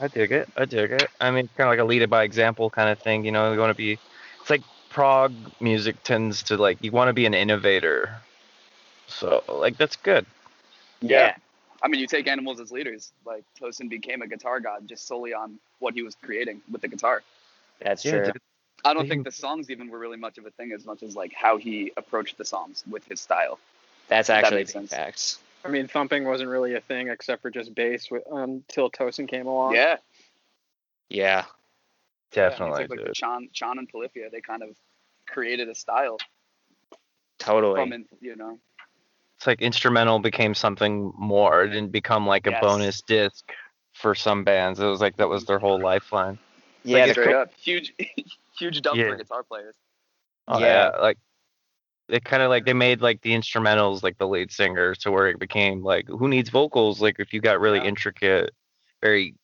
I 0.00 0.08
dig 0.08 0.32
it. 0.32 0.48
I 0.56 0.64
dig 0.64 0.92
it. 0.92 1.08
I 1.20 1.30
mean, 1.30 1.48
kind 1.56 1.68
of 1.68 1.72
like 1.72 1.78
a 1.78 1.84
lead 1.84 2.00
it 2.02 2.08
by 2.08 2.22
example 2.22 2.70
kind 2.70 2.88
of 2.88 2.98
thing. 2.98 3.24
You 3.24 3.32
know, 3.32 3.52
you 3.52 3.58
want 3.58 3.70
to 3.70 3.74
be. 3.74 3.98
It's 4.40 4.50
like 4.50 4.62
prog 4.90 5.32
music 5.60 6.02
tends 6.02 6.42
to 6.44 6.56
like 6.56 6.82
you 6.84 6.90
want 6.92 7.08
to 7.08 7.14
be 7.14 7.26
an 7.26 7.34
innovator. 7.34 8.10
So 9.08 9.42
like 9.48 9.76
that's 9.78 9.96
good. 9.96 10.26
Yeah, 11.00 11.34
I 11.82 11.88
mean, 11.88 12.00
you 12.00 12.06
take 12.06 12.28
animals 12.28 12.60
as 12.60 12.70
leaders. 12.70 13.12
Like 13.24 13.44
Tosin 13.60 13.88
became 13.88 14.22
a 14.22 14.26
guitar 14.28 14.60
god 14.60 14.86
just 14.88 15.06
solely 15.06 15.32
on 15.32 15.58
what 15.78 15.94
he 15.94 16.02
was 16.02 16.14
creating 16.22 16.60
with 16.70 16.82
the 16.82 16.88
guitar. 16.88 17.22
that's 17.80 18.02
Yeah, 18.04 18.12
true. 18.12 18.20
dude. 18.20 18.38
I 18.84 18.94
don't 18.94 19.08
think 19.08 19.24
the 19.24 19.30
songs 19.32 19.70
even 19.70 19.88
were 19.88 19.98
really 19.98 20.16
much 20.16 20.38
of 20.38 20.46
a 20.46 20.50
thing 20.50 20.72
as 20.72 20.84
much 20.84 21.02
as 21.02 21.14
like 21.16 21.32
how 21.34 21.56
he 21.58 21.92
approached 21.96 22.38
the 22.38 22.44
songs 22.44 22.84
with 22.90 23.04
his 23.06 23.20
style. 23.20 23.58
That's 24.08 24.30
actually 24.30 24.58
makes 24.58 24.72
big 24.72 24.74
sense. 24.74 24.90
facts. 24.92 25.38
I 25.64 25.68
mean, 25.68 25.86
thumping 25.86 26.24
wasn't 26.24 26.48
really 26.50 26.74
a 26.74 26.80
thing 26.80 27.08
except 27.08 27.42
for 27.42 27.50
just 27.50 27.74
bass 27.74 28.08
wi- 28.08 28.24
um, 28.30 28.50
until 28.68 28.90
Tosin 28.90 29.28
came 29.28 29.46
along. 29.46 29.74
Yeah, 29.74 29.96
Yeah, 31.10 31.44
Definitely, 32.32 32.82
It's 32.82 32.90
like, 32.90 32.98
dude. 32.98 33.06
like 33.08 33.14
Chan, 33.14 33.48
Chan 33.52 33.78
and 33.78 33.88
Polyphia, 33.88 34.28
they 34.30 34.40
kind 34.40 34.62
of 34.62 34.70
created 35.28 35.68
a 35.68 35.74
style 35.74 36.18
totally. 37.38 37.80
from, 37.90 38.04
you 38.20 38.36
know. 38.36 38.58
It's 39.36 39.46
like 39.46 39.62
instrumental 39.62 40.18
became 40.18 40.54
something 40.54 41.12
more. 41.16 41.62
It 41.64 41.68
didn't 41.68 41.92
become 41.92 42.26
like 42.26 42.46
a 42.46 42.50
Yes. 42.50 42.60
bonus 42.62 43.02
disc 43.02 43.44
for 43.94 44.14
some 44.14 44.44
bands. 44.44 44.78
It 44.80 44.86
was 44.86 45.00
like 45.00 45.16
that 45.16 45.28
was 45.28 45.44
their 45.46 45.58
whole 45.58 45.80
lifeline. 45.80 46.38
yeah, 46.84 47.06
like 47.06 47.12
Straight 47.12 47.34
up, 47.34 47.52
huge, 47.54 47.94
huge 48.58 48.82
dump 48.82 48.98
Yeah. 48.98 49.10
for 49.10 49.16
guitar 49.16 49.42
players. 49.42 49.74
Oh, 50.46 50.58
Yeah. 50.58 50.90
yeah. 50.94 51.00
like 51.00 51.18
it 52.08 52.24
kind 52.24 52.42
of 52.42 52.50
like 52.50 52.66
they 52.66 52.72
made 52.74 53.00
like 53.00 53.22
the 53.22 53.30
instrumentals 53.32 54.02
like 54.02 54.18
the 54.18 54.26
lead 54.26 54.50
singer 54.50 54.94
to 54.96 55.10
where 55.10 55.28
it 55.28 55.38
became 55.38 55.82
like 55.82 56.08
who 56.08 56.28
needs 56.28 56.50
vocals 56.50 57.00
like 57.00 57.16
if 57.20 57.32
you 57.32 57.40
got 57.40 57.60
really 57.60 57.78
Yeah. 57.78 57.84
intricate, 57.84 58.50
very 59.00 59.34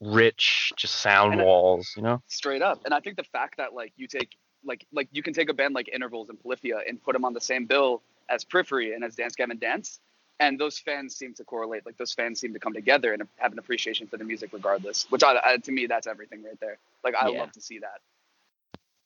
rich 0.00 0.72
just 0.76 0.96
sound 0.96 1.34
And 1.34 1.42
walls, 1.42 1.92
you 1.96 2.02
know? 2.02 2.22
Straight 2.28 2.62
up, 2.62 2.84
and 2.84 2.92
I 2.92 3.00
think 3.00 3.16
the 3.16 3.24
fact 3.24 3.58
that 3.58 3.74
like 3.74 3.92
you 3.96 4.06
take 4.06 4.36
like 4.64 4.86
like 4.92 5.08
you 5.12 5.22
can 5.22 5.32
take 5.32 5.48
a 5.48 5.54
band 5.54 5.74
like 5.74 5.88
Intervals 5.88 6.28
and 6.28 6.40
Polyphia 6.40 6.78
and 6.86 7.02
put 7.02 7.12
them 7.12 7.24
on 7.24 7.32
the 7.32 7.40
same 7.40 7.66
bill 7.66 8.02
as 8.28 8.44
Periphery 8.44 8.94
and 8.94 9.04
as 9.04 9.14
Dance 9.14 9.36
Gavin 9.36 9.58
Dance, 9.58 10.00
and 10.40 10.58
those 10.58 10.78
fans 10.78 11.16
seem 11.16 11.34
to 11.34 11.44
correlate. 11.44 11.86
Like 11.86 11.96
those 11.96 12.12
fans 12.12 12.40
seem 12.40 12.52
to 12.52 12.58
come 12.58 12.72
together 12.74 13.12
and 13.12 13.22
have 13.36 13.52
an 13.52 13.58
appreciation 13.58 14.06
for 14.06 14.16
the 14.16 14.24
music 14.24 14.50
regardless. 14.52 15.06
Which 15.10 15.22
I, 15.22 15.40
I 15.44 15.56
to 15.58 15.72
me 15.72 15.86
that's 15.86 16.06
everything 16.06 16.42
right 16.42 16.58
there. 16.60 16.78
Like 17.04 17.14
I 17.14 17.28
Yeah. 17.28 17.38
love 17.38 17.52
to 17.52 17.60
see 17.60 17.78
that. 17.78 18.00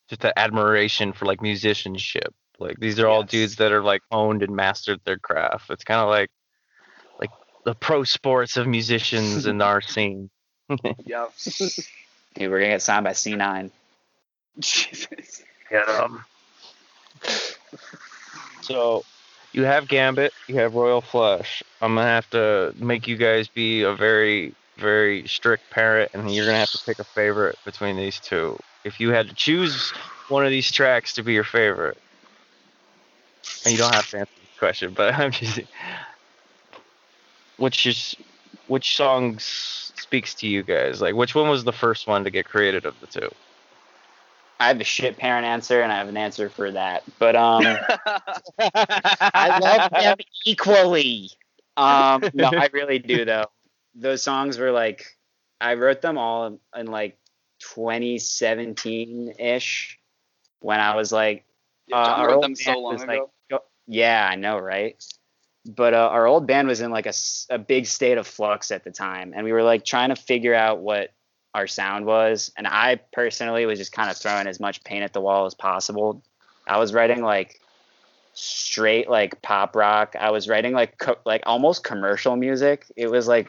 Just 0.09 0.23
that 0.23 0.39
admiration 0.39 1.13
for 1.13 1.27
like 1.27 1.41
musicianship. 1.41 2.35
Like 2.59 2.79
these 2.79 2.99
are 2.99 3.07
all 3.07 3.23
dudes 3.23 3.57
that 3.57 3.73
are 3.73 3.83
like 3.83 4.03
owned 4.11 4.43
and 4.43 4.55
mastered 4.55 5.01
their 5.05 5.19
craft. 5.19 5.71
It's 5.71 5.85
kind 5.85 6.01
of 6.01 6.09
like 6.09 6.31
like 7.21 7.31
the 7.65 7.75
pro 7.75 8.05
sports 8.05 8.57
of 8.57 8.67
musicians 8.67 9.47
in 9.47 9.63
our 9.63 9.81
scene. 9.81 10.31
Yeah. 11.05 11.27
Dude, 12.35 12.51
we're 12.51 12.61
gonna 12.61 12.73
get 12.73 12.83
signed 12.83 13.05
by 13.05 13.11
C9. 13.11 13.71
Jesus. 14.59 15.43
Get 15.69 15.89
'em. 15.89 16.01
Um, 16.01 16.25
so 18.61 19.05
you 19.53 19.65
have 19.65 19.89
Gambit, 19.89 20.33
you 20.47 20.57
have 20.57 20.75
Royal 20.75 21.01
Flush. 21.01 21.63
I'm 21.81 21.95
gonna 21.95 22.07
have 22.07 22.31
to 22.31 22.75
make 22.77 23.09
you 23.09 23.17
guys 23.17 23.49
be 23.49 23.83
a 23.83 23.95
very, 23.95 24.55
very 24.77 25.27
strict 25.27 25.71
parent, 25.71 26.11
and 26.15 26.33
you're 26.33 26.47
gonna 26.47 26.59
have 26.59 26.71
to 26.71 26.79
pick 26.85 26.99
a 26.99 27.05
favorite 27.05 27.59
between 27.65 27.97
these 27.97 28.21
two. 28.21 28.59
If 28.85 29.01
you 29.01 29.11
had 29.11 29.29
to 29.29 29.35
choose 29.35 29.91
one 30.29 30.45
of 30.45 30.51
these 30.51 30.71
tracks 30.71 31.15
to 31.15 31.23
be 31.23 31.33
your 31.33 31.45
favorite, 31.45 31.99
and 33.65 33.73
you 33.73 33.79
don't 33.79 33.95
have 33.95 34.09
to 34.11 34.21
answer 34.21 34.33
this 34.41 34.59
question, 34.59 34.93
but 34.95 35.15
I'm 35.19 35.33
just 35.33 35.61
which 37.57 37.87
is 37.87 38.15
which 38.69 38.97
songs 38.97 39.80
speaks 40.01 40.35
to 40.37 40.47
you 40.47 40.63
guys? 40.63 41.01
Like, 41.01 41.15
which 41.15 41.35
one 41.35 41.49
was 41.49 41.65
the 41.65 41.73
first 41.73 42.07
one 42.07 42.25
to 42.25 42.31
get 42.31 42.47
created 42.47 42.87
of 42.87 42.95
the 43.01 43.07
two? 43.07 43.31
I 44.59 44.69
have 44.69 44.81
a 44.81 44.85
shit 44.85 45.17
parent 45.17 45.47
answer 45.47 45.81
and 45.81 45.91
I 45.91 45.97
have 45.97 46.09
an 46.09 46.19
answer 46.19 46.51
for 46.51 46.71
that. 46.73 47.03
But 47.19 47.35
um 47.35 47.63
I 48.59 49.59
love 49.59 49.91
them 49.91 50.19
equally. 50.45 51.31
Um, 51.77 52.23
no, 52.35 52.51
I 52.55 52.69
really 52.73 52.99
do 52.99 53.25
though. 53.25 53.47
Those 53.95 54.23
songs 54.23 54.59
were 54.59 54.71
like, 54.71 55.07
I 55.61 55.75
wrote 55.75 56.03
them 56.03 56.19
all 56.19 56.59
in 56.77 56.87
like 56.87 57.17
2017 57.61 59.35
ish, 59.39 59.99
when 60.61 60.81
I 60.81 60.95
was 60.95 61.11
like, 61.11 61.45
Yeah, 61.87 61.97
uh, 61.97 62.07
John 62.07 62.27
wrote 62.27 62.43
them 62.43 62.55
so 62.55 62.79
long 62.79 63.01
ago. 63.01 63.31
like, 63.51 63.61
yeah, 63.87 64.29
I 64.31 64.37
know, 64.37 64.59
right? 64.59 65.03
But 65.67 65.93
uh, 65.93 66.09
our 66.11 66.27
old 66.27 66.47
band 66.47 66.69
was 66.69 66.81
in 66.81 66.91
like 66.91 67.07
a, 67.07 67.13
a 67.51 67.59
big 67.59 67.87
state 67.87 68.19
of 68.19 68.27
flux 68.27 68.71
at 68.71 68.85
the 68.85 68.91
time, 68.91 69.33
and 69.35 69.45
we 69.45 69.53
were 69.53 69.63
like 69.63 69.85
trying 69.85 70.09
to 70.09 70.17
figure 70.17 70.55
out 70.55 70.81
what 70.81 71.11
our 71.55 71.67
sound 71.67 72.07
was. 72.07 72.51
And 72.57 72.67
I 72.67 73.01
personally 73.13 73.67
was 73.67 73.79
just 73.79 73.93
kind 73.93 74.11
of 74.11 74.17
throwing 74.17 74.47
as 74.47 74.61
much 74.61 74.83
paint 74.85 75.05
at 75.05 75.13
the 75.13 75.21
wall 75.21 75.47
as 75.47 75.55
possible. 75.55 76.23
I 76.67 76.79
was 76.79 76.95
writing 76.95 77.23
like 77.23 77.61
straight 78.33 79.11
like 79.11 79.43
pop 79.43 79.77
rock. 79.77 80.15
I 80.19 80.31
was 80.31 80.49
writing 80.49 80.73
like 80.73 80.97
co- 80.99 81.19
like 81.27 81.43
almost 81.45 81.85
commercial 81.85 82.37
music. 82.37 82.87
It 82.97 83.11
was 83.11 83.29
like 83.29 83.49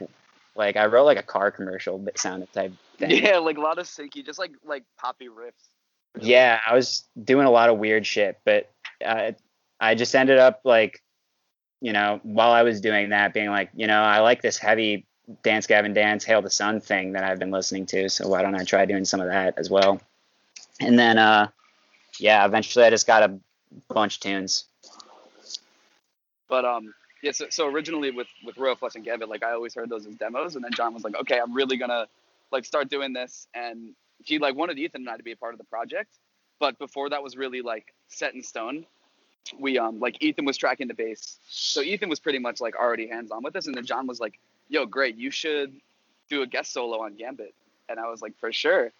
like 0.55 0.75
I 0.75 0.87
wrote 0.87 1.05
like 1.05 1.17
a 1.17 1.23
car 1.23 1.51
commercial 1.51 2.05
sound 2.15 2.47
type 2.53 2.73
thing. 2.97 3.11
yeah, 3.23 3.37
like 3.37 3.57
a 3.57 3.61
lot 3.61 3.79
of 3.79 3.85
syncy, 3.85 4.25
just 4.25 4.39
like 4.39 4.51
like 4.65 4.83
poppy 4.99 5.27
riffs. 5.27 5.69
Yeah, 6.19 6.59
I 6.67 6.75
was 6.75 7.07
doing 7.23 7.45
a 7.45 7.51
lot 7.51 7.69
of 7.69 7.77
weird 7.77 8.05
shit, 8.05 8.39
but 8.43 8.69
uh, 9.05 9.31
I 9.79 9.95
just 9.95 10.13
ended 10.13 10.39
up 10.39 10.61
like, 10.65 11.01
you 11.81 11.93
know, 11.93 12.19
while 12.23 12.51
I 12.51 12.63
was 12.63 12.79
doing 12.79 13.09
that, 13.09 13.33
being 13.33 13.49
like, 13.49 13.71
you 13.75 13.87
know, 13.87 14.01
I 14.01 14.19
like 14.19 14.41
this 14.41 14.57
heavy 14.57 15.05
Dance 15.43 15.67
Gavin 15.67 15.93
Dance, 15.93 16.23
Hail 16.23 16.41
the 16.41 16.49
Sun 16.49 16.81
thing 16.81 17.13
that 17.13 17.23
I've 17.23 17.39
been 17.39 17.51
listening 17.51 17.85
to, 17.87 18.09
so 18.09 18.27
why 18.27 18.41
don't 18.41 18.55
I 18.55 18.63
try 18.63 18.85
doing 18.85 19.05
some 19.05 19.19
of 19.19 19.27
that 19.27 19.57
as 19.57 19.69
well? 19.69 20.01
And 20.79 20.97
then, 20.97 21.17
uh, 21.17 21.49
yeah, 22.19 22.45
eventually 22.45 22.85
I 22.85 22.89
just 22.89 23.07
got 23.07 23.23
a 23.23 23.39
bunch 23.87 24.15
of 24.15 24.21
tunes. 24.21 24.65
But 26.47 26.65
um, 26.65 26.93
yeah. 27.23 27.31
So, 27.31 27.45
so 27.49 27.67
originally 27.67 28.11
with 28.11 28.27
with 28.43 28.57
Royal 28.57 28.75
Flush 28.75 28.95
and 28.95 29.05
Gambit, 29.05 29.29
like 29.29 29.43
I 29.43 29.53
always 29.53 29.73
heard 29.73 29.89
those 29.89 30.05
as 30.05 30.15
demos, 30.15 30.55
and 30.55 30.63
then 30.63 30.71
John 30.73 30.93
was 30.93 31.03
like, 31.03 31.15
okay, 31.15 31.39
I'm 31.39 31.53
really 31.53 31.77
gonna 31.77 32.07
like 32.51 32.65
start 32.65 32.89
doing 32.89 33.13
this, 33.13 33.47
and 33.55 33.93
he 34.23 34.37
like 34.37 34.55
wanted 34.55 34.77
Ethan 34.77 35.01
and 35.01 35.09
I 35.09 35.17
to 35.17 35.23
be 35.23 35.31
a 35.31 35.37
part 35.37 35.53
of 35.53 35.57
the 35.57 35.65
project, 35.65 36.19
but 36.59 36.77
before 36.77 37.09
that 37.09 37.23
was 37.23 37.37
really 37.37 37.61
like 37.61 37.93
set 38.07 38.33
in 38.35 38.43
stone. 38.43 38.85
We 39.57 39.77
um 39.79 39.99
like 39.99 40.21
Ethan 40.21 40.45
was 40.45 40.57
tracking 40.57 40.87
the 40.87 40.93
bass, 40.93 41.37
so 41.47 41.81
Ethan 41.81 42.09
was 42.09 42.19
pretty 42.19 42.39
much 42.39 42.61
like 42.61 42.75
already 42.75 43.07
hands 43.07 43.31
on 43.31 43.43
with 43.43 43.53
this, 43.53 43.67
and 43.67 43.75
then 43.75 43.85
John 43.85 44.07
was 44.07 44.19
like, 44.19 44.39
"Yo, 44.69 44.85
great, 44.85 45.15
you 45.17 45.31
should 45.31 45.73
do 46.29 46.41
a 46.41 46.47
guest 46.47 46.71
solo 46.73 47.01
on 47.03 47.15
Gambit," 47.15 47.53
and 47.89 47.99
I 47.99 48.07
was 48.09 48.21
like, 48.21 48.37
"For 48.39 48.51
sure." 48.53 48.91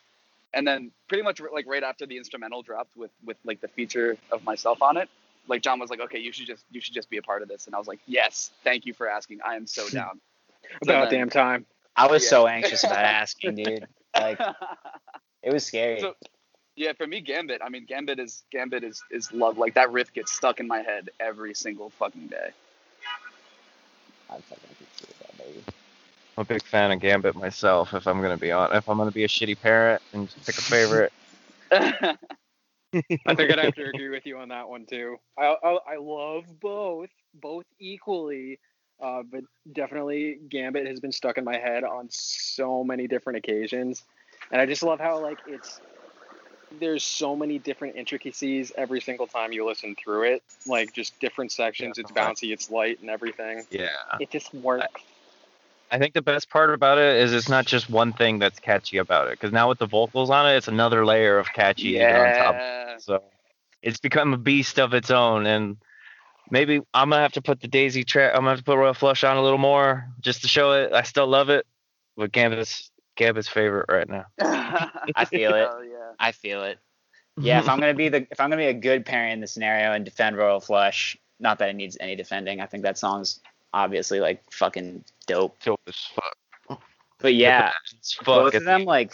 And 0.53 0.67
then 0.67 0.91
pretty 1.07 1.23
much 1.23 1.39
like 1.53 1.67
right 1.67 1.83
after 1.83 2.05
the 2.05 2.17
instrumental 2.17 2.61
dropped 2.63 2.97
with 2.97 3.11
with 3.23 3.37
like 3.45 3.61
the 3.61 3.67
feature 3.69 4.17
of 4.31 4.43
myself 4.43 4.81
on 4.81 4.97
it, 4.97 5.09
like 5.47 5.61
John 5.61 5.79
was 5.79 5.89
like, 5.89 6.01
"Okay, 6.01 6.19
you 6.19 6.31
should 6.33 6.47
just 6.47 6.65
you 6.71 6.81
should 6.81 6.93
just 6.95 7.09
be 7.09 7.17
a 7.17 7.21
part 7.21 7.41
of 7.43 7.47
this," 7.47 7.67
and 7.67 7.75
I 7.75 7.77
was 7.79 7.87
like, 7.87 7.99
"Yes, 8.05 8.51
thank 8.63 8.85
you 8.85 8.93
for 8.93 9.07
asking. 9.09 9.39
I 9.45 9.55
am 9.55 9.67
so 9.67 9.87
down." 9.99 10.19
So 10.83 10.91
About 10.91 11.09
then- 11.11 11.19
damn 11.19 11.29
time. 11.29 11.65
I 11.95 12.07
was 12.07 12.23
Yeah. 12.23 12.29
so 12.29 12.47
anxious 12.47 12.83
about 12.83 13.03
asking, 13.03 13.55
dude. 13.55 13.85
Like, 14.15 14.39
it 15.43 15.53
was 15.53 15.65
scary. 15.65 15.99
So- 15.99 16.15
yeah, 16.75 16.93
for 16.93 17.07
me, 17.07 17.21
Gambit. 17.21 17.61
I 17.63 17.69
mean, 17.69 17.85
Gambit 17.85 18.19
is 18.19 18.43
Gambit 18.51 18.83
is 18.83 19.03
is 19.11 19.31
love. 19.31 19.57
Like 19.57 19.73
that 19.75 19.91
riff 19.91 20.13
gets 20.13 20.31
stuck 20.31 20.59
in 20.59 20.67
my 20.67 20.79
head 20.79 21.09
every 21.19 21.53
single 21.53 21.89
fucking 21.91 22.27
day. 22.27 22.51
I 24.29 24.39
fucking 24.39 24.69
appreciate 24.71 25.19
that, 25.19 25.37
baby. 25.37 25.63
I'm 26.37 26.41
a 26.43 26.45
big 26.45 26.63
fan 26.63 26.91
of 26.91 26.99
Gambit 26.99 27.35
myself. 27.35 27.93
If 27.93 28.07
I'm 28.07 28.21
gonna 28.21 28.37
be 28.37 28.51
on, 28.51 28.73
if 28.73 28.87
I'm 28.87 28.97
gonna 28.97 29.11
be 29.11 29.25
a 29.25 29.27
shitty 29.27 29.59
parent 29.59 30.01
and 30.13 30.29
just 30.29 30.45
pick 30.45 30.57
a 30.57 30.61
favorite, 30.61 31.13
I 31.71 33.35
think 33.35 33.51
I'd 33.51 33.59
have 33.59 33.75
to 33.75 33.89
agree 33.89 34.09
with 34.09 34.25
you 34.25 34.37
on 34.37 34.49
that 34.49 34.67
one 34.67 34.85
too. 34.85 35.17
I 35.37 35.55
I, 35.63 35.77
I 35.93 35.97
love 35.97 36.45
both, 36.59 37.09
both 37.33 37.65
equally, 37.79 38.59
uh, 39.01 39.23
but 39.29 39.41
definitely 39.73 40.39
Gambit 40.47 40.87
has 40.87 40.99
been 40.99 41.11
stuck 41.11 41.37
in 41.37 41.43
my 41.43 41.57
head 41.57 41.83
on 41.83 42.07
so 42.09 42.83
many 42.83 43.07
different 43.07 43.37
occasions, 43.37 44.03
and 44.51 44.61
I 44.61 44.65
just 44.65 44.83
love 44.83 44.99
how 44.99 45.21
like 45.21 45.39
it's 45.47 45.81
there's 46.79 47.03
so 47.03 47.35
many 47.35 47.59
different 47.59 47.95
intricacies 47.95 48.71
every 48.77 49.01
single 49.01 49.27
time 49.27 49.51
you 49.51 49.65
listen 49.65 49.95
through 49.95 50.23
it, 50.23 50.43
like 50.65 50.93
just 50.93 51.19
different 51.19 51.51
sections. 51.51 51.97
It's 51.97 52.11
bouncy, 52.11 52.53
it's 52.53 52.69
light, 52.69 52.99
and 53.01 53.09
everything. 53.09 53.65
yeah. 53.69 53.89
It 54.19 54.29
just 54.31 54.53
works. 54.53 55.01
I 55.91 55.97
think 55.97 56.13
the 56.13 56.21
best 56.21 56.49
part 56.49 56.73
about 56.73 56.97
it 56.97 57.17
is 57.17 57.33
it's 57.33 57.49
not 57.49 57.65
just 57.65 57.89
one 57.89 58.13
thing 58.13 58.39
that's 58.39 58.59
catchy 58.59 58.97
about 58.97 59.27
it. 59.27 59.31
Because 59.31 59.51
now 59.51 59.67
with 59.67 59.79
the 59.79 59.85
vocals 59.85 60.29
on 60.29 60.47
it, 60.49 60.55
it's 60.55 60.69
another 60.69 61.05
layer 61.05 61.37
of 61.37 61.47
catchy 61.51 61.91
to 61.93 61.97
get 61.99 62.15
on 62.15 62.45
top. 62.45 62.55
yeah. 62.55 62.97
So 62.97 63.23
it's 63.81 63.99
become 63.99 64.33
a 64.33 64.37
beast 64.37 64.79
of 64.79 64.93
its 64.93 65.11
own. 65.11 65.45
And 65.45 65.77
maybe 66.49 66.79
I'm 66.93 67.09
gonna 67.09 67.21
have 67.21 67.33
to 67.33 67.41
put 67.41 67.59
the 67.59 67.67
Daisy 67.67 68.05
track. 68.05 68.31
I'm 68.33 68.41
gonna 68.41 68.51
have 68.51 68.59
to 68.59 68.63
put 68.63 68.77
Royal 68.77 68.93
Flush 68.93 69.25
on 69.25 69.35
a 69.35 69.41
little 69.41 69.57
more 69.57 70.07
just 70.21 70.43
to 70.43 70.47
show 70.47 70.71
it. 70.71 70.93
I 70.93 71.01
still 71.03 71.27
love 71.27 71.49
it, 71.49 71.65
but 72.15 72.31
Gambit's 72.31 72.89
Gambit's 73.17 73.49
favorite 73.49 73.87
right 73.89 74.07
now. 74.07 74.25
I 74.39 75.25
feel 75.25 75.51
oh, 75.53 75.55
it. 75.55 75.67
Hell 75.67 75.83
yeah. 75.83 76.00
I 76.21 76.31
feel 76.31 76.63
it. 76.63 76.79
Yeah, 77.37 77.59
if 77.59 77.67
I'm 77.67 77.79
gonna 77.81 77.93
be 77.93 78.09
the 78.09 78.27
if 78.31 78.39
I'm 78.39 78.49
gonna 78.49 78.61
be 78.61 78.67
a 78.67 78.73
good 78.73 79.05
parent 79.05 79.33
in 79.33 79.41
the 79.41 79.47
scenario 79.47 79.91
and 79.93 80.05
defend 80.05 80.37
Royal 80.37 80.59
Flush, 80.59 81.17
not 81.39 81.59
that 81.59 81.69
it 81.69 81.75
needs 81.75 81.97
any 81.99 82.15
defending. 82.15 82.61
I 82.61 82.65
think 82.67 82.83
that 82.83 82.97
song's 82.97 83.39
obviously 83.73 84.19
like 84.19 84.43
fucking 84.53 85.03
dope. 85.27 85.59
Dope 85.63 85.81
as 85.87 85.97
fuck. 86.15 86.81
But 87.19 87.33
yeah, 87.35 87.71
It's 87.97 88.13
fuck. 88.13 88.25
both 88.25 88.55
of 88.55 88.63
them 88.63 88.85
like 88.85 89.13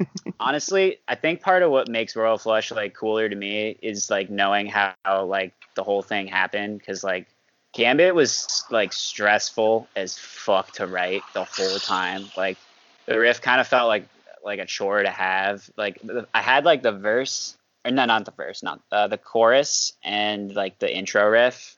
honestly, 0.40 0.98
I 1.08 1.14
think 1.14 1.40
part 1.40 1.62
of 1.62 1.70
what 1.70 1.88
makes 1.88 2.14
Royal 2.16 2.38
Flush 2.38 2.70
like 2.70 2.94
cooler 2.94 3.28
to 3.28 3.34
me 3.36 3.76
is 3.82 4.10
like 4.10 4.30
knowing 4.30 4.66
how, 4.66 4.94
like 5.24 5.54
the 5.74 5.82
whole 5.82 6.02
thing 6.02 6.26
happened 6.26 6.78
because 6.78 7.02
like 7.04 7.26
Gambit 7.74 8.14
was 8.14 8.64
like 8.70 8.92
stressful 8.92 9.88
as 9.96 10.16
fuck 10.18 10.72
to 10.72 10.86
write 10.86 11.22
the 11.34 11.44
whole 11.44 11.78
time. 11.78 12.24
Like 12.36 12.58
the 13.06 13.18
riff 13.18 13.40
kind 13.40 13.60
of 13.60 13.66
felt 13.68 13.88
like 13.88 14.08
like 14.48 14.58
a 14.58 14.66
chore 14.66 15.02
to 15.02 15.10
have. 15.10 15.68
Like 15.76 16.00
I 16.34 16.42
had 16.42 16.64
like 16.64 16.82
the 16.82 16.92
verse 16.92 17.56
or 17.84 17.90
no, 17.90 18.04
not 18.06 18.24
the 18.24 18.32
verse, 18.32 18.62
not 18.62 18.80
uh, 18.90 19.06
the 19.06 19.18
chorus 19.18 19.92
and 20.02 20.54
like 20.54 20.78
the 20.78 20.92
intro 20.92 21.28
riff 21.28 21.76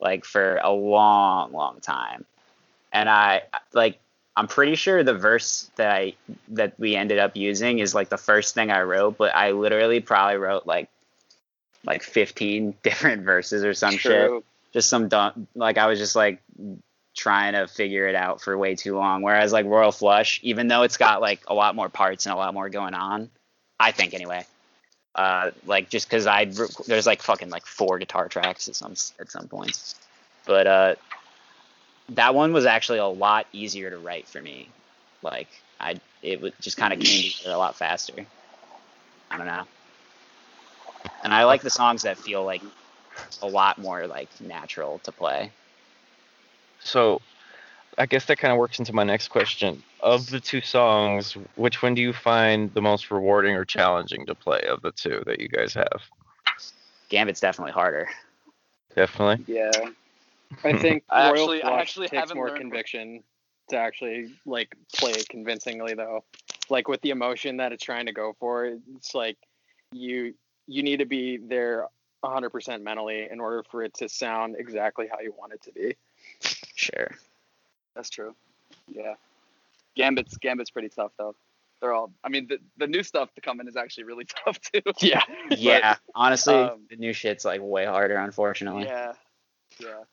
like 0.00 0.24
for 0.24 0.60
a 0.62 0.70
long, 0.70 1.52
long 1.52 1.80
time. 1.80 2.24
And 2.92 3.08
I 3.08 3.42
like 3.72 4.00
I'm 4.36 4.46
pretty 4.46 4.74
sure 4.74 5.02
the 5.02 5.14
verse 5.14 5.70
that 5.76 5.90
I 5.90 6.14
that 6.48 6.78
we 6.78 6.96
ended 6.96 7.18
up 7.18 7.36
using 7.36 7.78
is 7.78 7.94
like 7.94 8.08
the 8.08 8.18
first 8.18 8.54
thing 8.54 8.70
I 8.70 8.82
wrote, 8.82 9.16
but 9.16 9.34
I 9.34 9.52
literally 9.52 10.00
probably 10.00 10.36
wrote 10.36 10.66
like 10.66 10.88
like 11.84 12.02
15 12.02 12.74
different 12.82 13.22
verses 13.22 13.64
or 13.64 13.74
some 13.74 13.96
shit. 13.96 14.30
Just 14.72 14.90
some 14.90 15.08
dumb 15.08 15.48
like 15.54 15.78
I 15.78 15.86
was 15.86 15.98
just 15.98 16.14
like 16.14 16.42
trying 17.18 17.52
to 17.54 17.66
figure 17.66 18.06
it 18.06 18.14
out 18.14 18.40
for 18.40 18.56
way 18.56 18.76
too 18.76 18.96
long. 18.96 19.22
Whereas 19.22 19.52
like 19.52 19.66
Royal 19.66 19.92
Flush, 19.92 20.40
even 20.44 20.68
though 20.68 20.82
it's 20.82 20.96
got 20.96 21.20
like 21.20 21.40
a 21.48 21.54
lot 21.54 21.74
more 21.74 21.88
parts 21.88 22.26
and 22.26 22.32
a 22.32 22.36
lot 22.36 22.54
more 22.54 22.68
going 22.68 22.94
on, 22.94 23.28
I 23.78 23.90
think 23.90 24.14
anyway. 24.14 24.46
Uh, 25.14 25.50
like 25.66 25.90
just 25.90 26.08
because 26.08 26.26
I 26.26 26.44
there's 26.86 27.06
like 27.06 27.22
fucking 27.22 27.50
like 27.50 27.66
four 27.66 27.98
guitar 27.98 28.28
tracks 28.28 28.68
at 28.68 28.76
some 28.76 28.92
at 29.18 29.30
some 29.30 29.48
points, 29.48 29.96
but 30.46 30.66
uh, 30.66 30.94
that 32.10 32.34
one 32.34 32.52
was 32.52 32.66
actually 32.66 32.98
a 32.98 33.06
lot 33.06 33.46
easier 33.52 33.90
to 33.90 33.98
write 33.98 34.28
for 34.28 34.40
me. 34.40 34.68
Like 35.22 35.48
I, 35.80 35.96
it 36.22 36.40
just 36.60 36.76
kind 36.76 36.92
of 36.92 37.00
came 37.00 37.32
together 37.32 37.54
a 37.54 37.58
lot 37.58 37.76
faster. 37.76 38.26
I 39.30 39.38
don't 39.38 39.46
know. 39.46 39.64
and 41.24 41.34
I 41.34 41.44
like 41.44 41.62
the 41.62 41.70
songs 41.70 42.02
that 42.02 42.16
feel 42.16 42.44
like 42.44 42.62
a 43.42 43.48
lot 43.48 43.78
more 43.78 44.06
like 44.06 44.28
natural 44.40 45.00
to 45.00 45.10
play. 45.10 45.50
So, 46.80 47.20
I 47.96 48.06
guess 48.06 48.26
that 48.26 48.38
kind 48.38 48.52
of 48.52 48.58
works 48.58 48.78
into 48.78 48.92
my 48.92 49.04
next 49.04 49.28
question. 49.28 49.82
Of 50.00 50.30
the 50.30 50.38
two 50.40 50.60
songs, 50.60 51.36
which 51.56 51.82
one 51.82 51.94
do 51.94 52.02
you 52.02 52.12
find 52.12 52.72
the 52.74 52.80
most 52.80 53.10
rewarding 53.10 53.54
or 53.56 53.64
challenging 53.64 54.26
to 54.26 54.34
play 54.34 54.60
of 54.68 54.80
the 54.82 54.92
two 54.92 55.22
that 55.26 55.40
you 55.40 55.48
guys 55.48 55.74
have? 55.74 56.02
Gambit's 57.08 57.40
definitely 57.40 57.72
harder. 57.72 58.08
Definitely. 58.94 59.44
Yeah. 59.52 59.70
I 60.64 60.72
think 60.78 61.04
I 61.10 61.30
Royal 61.32 61.52
actually- 61.52 61.62
I 61.62 61.80
actually 61.80 62.08
takes 62.08 62.20
haven't 62.20 62.36
more 62.36 62.48
learned- 62.48 62.60
conviction 62.60 63.22
to 63.70 63.76
actually 63.76 64.32
like 64.46 64.74
play 64.96 65.10
it 65.10 65.28
convincingly 65.28 65.94
though. 65.94 66.24
Like 66.70 66.88
with 66.88 67.00
the 67.02 67.10
emotion 67.10 67.58
that 67.58 67.72
it's 67.72 67.84
trying 67.84 68.06
to 68.06 68.12
go 68.12 68.34
for, 68.40 68.64
it's 68.96 69.14
like 69.14 69.36
you 69.92 70.34
you 70.66 70.82
need 70.82 70.98
to 70.98 71.06
be 71.06 71.36
there 71.38 71.86
100% 72.24 72.82
mentally 72.82 73.28
in 73.30 73.40
order 73.40 73.62
for 73.70 73.82
it 73.82 73.94
to 73.94 74.08
sound 74.08 74.56
exactly 74.58 75.06
how 75.10 75.20
you 75.20 75.32
want 75.38 75.52
it 75.52 75.62
to 75.62 75.72
be. 75.72 75.96
Sure. 76.74 77.10
That's 77.94 78.10
true. 78.10 78.34
Yeah. 78.88 79.14
Gambit's 79.96 80.36
Gambit's 80.36 80.70
pretty 80.70 80.88
tough 80.88 81.12
though. 81.18 81.34
They're 81.80 81.92
all. 81.92 82.12
I 82.24 82.28
mean, 82.28 82.46
the 82.48 82.58
the 82.76 82.86
new 82.86 83.02
stuff 83.02 83.32
to 83.34 83.40
come 83.40 83.60
in 83.60 83.68
is 83.68 83.76
actually 83.76 84.04
really 84.04 84.24
tough 84.44 84.60
too. 84.60 84.80
Yeah. 85.00 85.22
But, 85.48 85.58
Yeah, 85.58 85.96
honestly, 86.14 86.54
um, 86.54 86.82
the 86.90 86.96
new 86.96 87.12
shit's 87.12 87.44
like 87.44 87.60
way 87.62 87.84
harder, 87.84 88.16
unfortunately. 88.16 88.84
Yeah. 88.84 89.12
Yeah. 89.80 90.04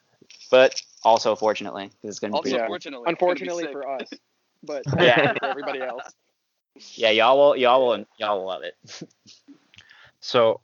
But 0.51 0.81
also 1.03 1.35
fortunately, 1.35 1.85
'cause 1.87 2.09
it's 2.09 2.19
gonna 2.19 2.31
be 2.31 2.35
Also, 2.37 2.49
pretty 2.49 2.55
Yeah. 2.57 2.67
fortunately, 2.67 3.09
Unfortunately 3.09 3.67
for 3.71 3.87
us, 3.89 4.09
but 4.63 4.83
Yeah. 4.99 5.33
for 5.33 5.45
everybody 5.47 5.81
else. 5.81 6.13
Yeah, 6.95 7.11
y'all 7.11 7.37
will 7.37 7.55
y'all 7.55 7.85
will 7.87 8.05
y'all 8.17 8.39
will 8.39 8.45
love 8.47 8.63
it. 8.63 8.75
So, 10.19 10.59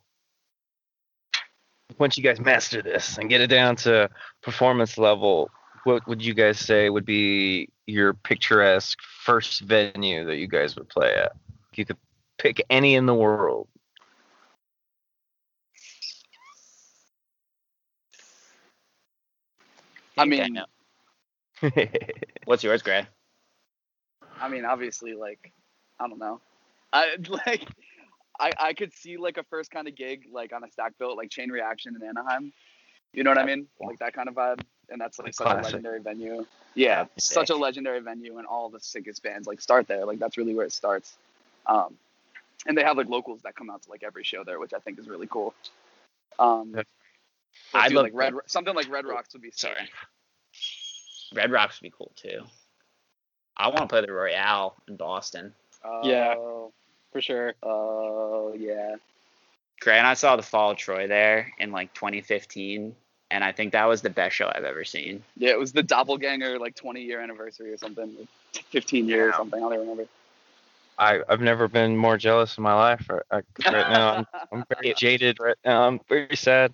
once 1.98 2.16
you 2.16 2.24
guys 2.24 2.40
master 2.40 2.82
this 2.82 3.18
and 3.18 3.28
get 3.28 3.40
it 3.40 3.48
down 3.48 3.76
to 3.76 4.08
performance 4.42 4.98
level, 4.98 5.50
what 5.84 6.06
would 6.06 6.24
you 6.24 6.34
guys 6.34 6.58
say 6.58 6.88
would 6.90 7.04
be 7.04 7.68
your 7.86 8.14
picturesque 8.14 8.98
first 9.24 9.60
venue 9.62 10.24
that 10.26 10.36
you 10.36 10.46
guys 10.46 10.76
would 10.76 10.88
play 10.88 11.14
at? 11.14 11.32
If 11.72 11.78
you 11.78 11.84
could 11.84 11.96
pick 12.38 12.64
any 12.70 12.94
in 12.94 13.06
the 13.06 13.14
world. 13.14 13.68
I 20.18 20.28
think 20.28 20.42
I 20.42 20.48
mean- 20.48 21.88
What's 22.44 22.62
yours, 22.64 22.82
Gray? 22.82 23.06
I 24.40 24.48
mean, 24.48 24.64
obviously, 24.64 25.14
like, 25.14 25.52
I 26.00 26.08
don't 26.08 26.18
know. 26.18 26.40
I 26.92 27.16
like, 27.46 27.66
I 28.40 28.50
I 28.58 28.72
could 28.72 28.92
see 28.92 29.16
like 29.16 29.36
a 29.38 29.42
first 29.44 29.70
kind 29.70 29.88
of 29.88 29.94
gig 29.94 30.26
like 30.32 30.52
on 30.52 30.64
a 30.64 30.70
stack 30.70 30.98
built 30.98 31.16
like 31.16 31.30
Chain 31.30 31.50
Reaction 31.50 31.94
in 31.96 32.06
Anaheim. 32.06 32.52
You 33.12 33.24
know 33.24 33.30
what 33.30 33.38
I 33.38 33.44
mean? 33.44 33.66
Like 33.80 33.98
that 33.98 34.14
kind 34.14 34.28
of 34.28 34.34
vibe, 34.34 34.62
and 34.88 35.00
that's 35.00 35.18
like 35.18 35.34
such 35.34 35.44
Classic. 35.46 35.62
a 35.62 35.64
legendary 35.66 36.00
venue. 36.00 36.46
Yeah, 36.74 36.96
That'd 36.96 37.14
be 37.14 37.20
such 37.20 37.50
a 37.50 37.56
legendary 37.56 38.00
venue, 38.00 38.38
and 38.38 38.46
all 38.46 38.70
the 38.70 38.80
sickest 38.80 39.22
bands 39.22 39.46
like 39.46 39.60
start 39.60 39.86
there. 39.86 40.06
Like 40.06 40.18
that's 40.18 40.38
really 40.38 40.54
where 40.54 40.64
it 40.64 40.72
starts. 40.72 41.16
Um, 41.66 41.94
and 42.66 42.76
they 42.76 42.82
have 42.82 42.96
like 42.96 43.08
locals 43.08 43.42
that 43.42 43.54
come 43.54 43.68
out 43.68 43.82
to 43.82 43.90
like 43.90 44.02
every 44.02 44.24
show 44.24 44.44
there, 44.44 44.58
which 44.58 44.72
I 44.72 44.78
think 44.78 44.98
is 44.98 45.08
really 45.08 45.26
cool. 45.26 45.54
Um, 46.38 46.72
That's- 46.72 46.86
I'd 47.74 47.92
love 47.92 48.04
like 48.04 48.14
Red, 48.14 48.34
something 48.46 48.74
like 48.74 48.88
Red 48.88 49.04
Rocks 49.04 49.34
would 49.34 49.42
be 49.42 49.50
sick. 49.50 49.70
Sorry. 49.76 49.90
Red 51.34 51.50
Rocks 51.52 51.80
would 51.80 51.86
be 51.86 51.94
cool 51.96 52.12
too. 52.16 52.44
I 53.58 53.68
want 53.68 53.80
to 53.80 53.86
play 53.88 54.00
the 54.00 54.12
Royale 54.12 54.76
in 54.88 54.96
Boston. 54.96 55.52
Yeah. 56.02 56.34
For 57.12 57.20
sure. 57.20 57.54
Oh 57.62 58.54
yeah. 58.58 58.96
Gray 59.80 59.98
and 59.98 60.06
I 60.06 60.14
saw 60.14 60.36
the 60.36 60.42
Fall 60.42 60.70
of 60.70 60.76
Troy 60.76 61.08
there 61.08 61.52
in 61.58 61.72
like 61.72 61.92
2015, 61.94 62.94
and 63.30 63.44
I 63.44 63.52
think 63.52 63.72
that 63.72 63.86
was 63.86 64.00
the 64.00 64.10
best 64.10 64.36
show 64.36 64.50
I've 64.54 64.64
ever 64.64 64.84
seen. 64.84 65.24
Yeah, 65.36 65.50
it 65.50 65.58
was 65.58 65.72
the 65.72 65.82
Doppelganger 65.82 66.58
like 66.58 66.74
20 66.76 67.02
year 67.02 67.20
anniversary 67.20 67.72
or 67.72 67.78
something, 67.78 68.14
like 68.18 68.64
15 68.70 69.08
year 69.08 69.30
or 69.30 69.32
something. 69.32 69.58
I 69.62 69.68
don't 69.68 69.80
remember. 69.80 70.06
I, 70.98 71.20
I've 71.28 71.40
never 71.40 71.68
been 71.68 71.96
more 71.96 72.16
jealous 72.16 72.56
in 72.58 72.62
my 72.62 72.74
life. 72.74 73.08
Right, 73.08 73.22
right 73.32 73.90
now, 73.90 74.14
I'm, 74.14 74.26
I'm 74.52 74.64
very 74.82 74.94
jaded. 74.94 75.38
Right 75.40 75.56
now, 75.64 75.88
I'm 75.88 76.00
very 76.08 76.36
sad. 76.36 76.72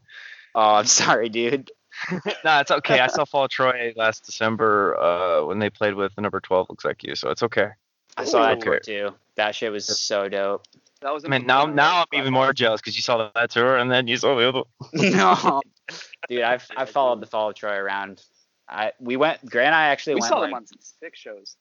Oh, 0.54 0.74
I'm 0.74 0.86
sorry, 0.86 1.28
dude. 1.28 1.70
no, 2.44 2.60
it's 2.60 2.70
okay. 2.70 3.00
I 3.00 3.06
saw 3.06 3.24
Fall 3.24 3.44
of 3.44 3.50
Troy 3.50 3.92
last 3.96 4.26
December 4.26 4.96
uh, 4.98 5.44
when 5.46 5.58
they 5.58 5.70
played 5.70 5.94
with 5.94 6.14
the 6.14 6.20
number 6.20 6.40
12 6.40 6.68
looks 6.68 6.84
like 6.84 7.02
you, 7.04 7.14
so 7.14 7.30
it's 7.30 7.42
okay. 7.42 7.70
I 8.16 8.24
saw 8.24 8.42
that 8.42 8.58
Ooh. 8.58 8.60
tour 8.60 8.80
too. 8.80 9.14
That 9.38 9.54
shit 9.54 9.70
was 9.70 9.86
so 9.86 10.28
dope. 10.28 10.64
That 11.00 11.14
was. 11.14 11.24
I 11.24 11.28
mean, 11.28 11.46
now 11.46 11.64
now 11.64 12.00
I'm 12.00 12.18
even 12.20 12.32
more 12.32 12.52
jealous 12.52 12.80
because 12.80 12.96
you 12.96 13.02
saw 13.02 13.30
that 13.32 13.50
tour 13.50 13.76
and 13.76 13.88
then 13.88 14.08
you 14.08 14.16
saw 14.16 14.34
the 14.36 14.48
other. 14.48 14.62
no, 14.92 15.62
dude, 16.28 16.42
I've 16.42 16.66
I 16.76 16.84
followed 16.86 17.20
the 17.20 17.26
Fall 17.26 17.50
of 17.50 17.54
Troy 17.54 17.76
around. 17.76 18.20
I 18.68 18.92
we 18.98 19.16
went. 19.16 19.48
Grant 19.48 19.68
and 19.68 19.74
I 19.76 19.86
actually 19.88 20.16
We 20.16 20.22
went. 20.22 20.28
saw 20.28 20.38
like, 20.40 20.50
them 20.50 20.54
on 20.54 20.66
some 20.66 20.78
sick 20.80 21.14
shows. 21.14 21.56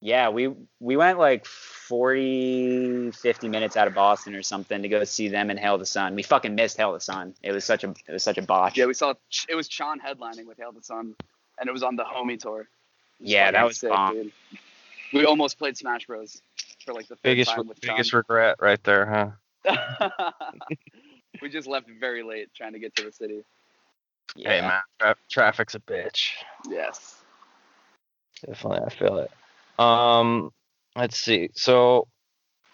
Yeah, 0.00 0.30
we 0.30 0.54
we 0.80 0.96
went 0.96 1.18
like 1.18 1.44
40, 1.44 3.10
50 3.10 3.48
minutes 3.48 3.76
out 3.76 3.88
of 3.88 3.94
Boston 3.94 4.34
or 4.34 4.42
something 4.42 4.80
to 4.80 4.88
go 4.88 5.04
see 5.04 5.28
them 5.28 5.50
in 5.50 5.58
Hail 5.58 5.76
the 5.76 5.84
Sun. 5.84 6.14
We 6.14 6.22
fucking 6.22 6.54
missed 6.54 6.78
Hail 6.78 6.94
the 6.94 7.00
Sun. 7.00 7.34
It 7.42 7.52
was 7.52 7.64
such 7.64 7.84
a 7.84 7.90
it 7.90 8.12
was 8.12 8.22
such 8.22 8.38
a 8.38 8.42
botch. 8.42 8.78
Yeah, 8.78 8.86
we 8.86 8.94
saw. 8.94 9.12
It 9.50 9.54
was 9.54 9.68
Sean 9.68 10.00
headlining 10.00 10.46
with 10.46 10.56
Hail 10.56 10.72
the 10.72 10.82
Sun, 10.82 11.14
and 11.60 11.68
it 11.68 11.72
was 11.72 11.82
on 11.82 11.96
the 11.96 12.04
Homie 12.04 12.38
tour. 12.38 12.68
Yeah, 13.20 13.50
that 13.50 13.66
was 13.66 13.80
bomb. 13.80 14.14
dude. 14.14 14.32
We 15.12 15.26
almost 15.26 15.58
played 15.58 15.76
Smash 15.76 16.06
Bros. 16.06 16.40
For 16.88 16.94
like 16.94 17.08
the 17.08 17.16
Biggest 17.22 17.52
biggest 17.82 18.14
regret 18.14 18.56
right 18.60 18.82
there, 18.82 19.34
huh? 19.66 20.30
we 21.42 21.50
just 21.50 21.68
left 21.68 21.86
very 22.00 22.22
late 22.22 22.48
trying 22.54 22.72
to 22.72 22.78
get 22.78 22.96
to 22.96 23.04
the 23.04 23.12
city. 23.12 23.42
yeah. 24.34 24.50
Hey 24.50 24.60
man, 24.62 24.80
tra- 24.98 25.16
traffic's 25.30 25.74
a 25.74 25.80
bitch. 25.80 26.30
Yes. 26.66 27.16
Definitely, 28.46 28.86
I 28.86 28.88
feel 28.88 29.18
it. 29.18 29.30
Um, 29.78 30.50
let's 30.96 31.18
see. 31.18 31.50
So, 31.54 32.08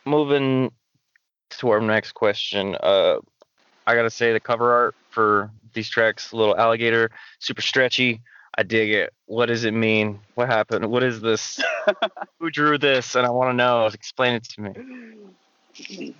moving 0.04 0.70
to 1.58 1.70
our 1.70 1.80
next 1.80 2.12
question. 2.12 2.76
Uh, 2.80 3.16
I 3.86 3.96
gotta 3.96 4.10
say 4.10 4.32
the 4.32 4.38
cover 4.38 4.72
art 4.72 4.94
for 5.10 5.50
these 5.72 5.88
tracks, 5.88 6.32
little 6.32 6.56
alligator, 6.56 7.10
super 7.40 7.62
stretchy. 7.62 8.20
I 8.56 8.62
dig 8.62 8.90
it. 8.90 9.12
What 9.26 9.46
does 9.46 9.64
it 9.64 9.72
mean? 9.74 10.20
What 10.34 10.48
happened? 10.48 10.86
What 10.90 11.02
is 11.02 11.20
this? 11.20 11.60
Who 12.38 12.50
drew 12.50 12.78
this? 12.78 13.14
And 13.16 13.26
I 13.26 13.30
want 13.30 13.50
to 13.50 13.54
know. 13.54 13.86
Explain 13.86 14.34
it 14.34 14.44
to 14.44 14.60
me. 14.60 16.14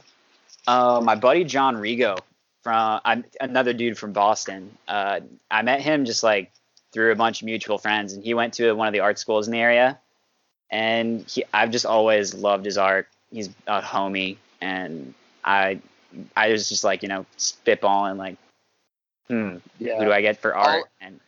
Uh, 0.66 1.00
my 1.02 1.14
buddy 1.14 1.44
John 1.44 1.76
Rigo 1.76 2.18
from 2.62 3.00
I'm 3.04 3.24
another 3.40 3.72
dude 3.72 3.98
from 3.98 4.12
Boston. 4.12 4.76
Uh, 4.88 5.20
I 5.50 5.62
met 5.62 5.80
him 5.80 6.04
just 6.04 6.22
like 6.22 6.50
through 6.92 7.12
a 7.12 7.16
bunch 7.16 7.40
of 7.42 7.46
mutual 7.46 7.78
friends, 7.78 8.12
and 8.14 8.24
he 8.24 8.34
went 8.34 8.54
to 8.54 8.72
one 8.72 8.88
of 8.88 8.92
the 8.92 9.00
art 9.00 9.18
schools 9.18 9.46
in 9.46 9.52
the 9.52 9.60
area. 9.60 9.98
And 10.70 11.28
he, 11.28 11.44
I've 11.52 11.70
just 11.70 11.86
always 11.86 12.34
loved 12.34 12.64
his 12.64 12.78
art. 12.78 13.06
He's 13.30 13.48
a 13.66 13.80
homie, 13.80 14.38
and 14.60 15.14
I, 15.44 15.80
I 16.36 16.48
was 16.50 16.68
just 16.68 16.82
like 16.82 17.02
you 17.02 17.08
know 17.08 17.26
spitballing 17.38 18.16
like, 18.16 18.36
hmm, 19.28 19.56
Yeah. 19.78 19.98
who 19.98 20.06
do 20.06 20.12
I 20.12 20.20
get 20.22 20.38
for 20.40 20.54
art? 20.56 20.68
I'll- 20.68 20.88
And 21.00 21.20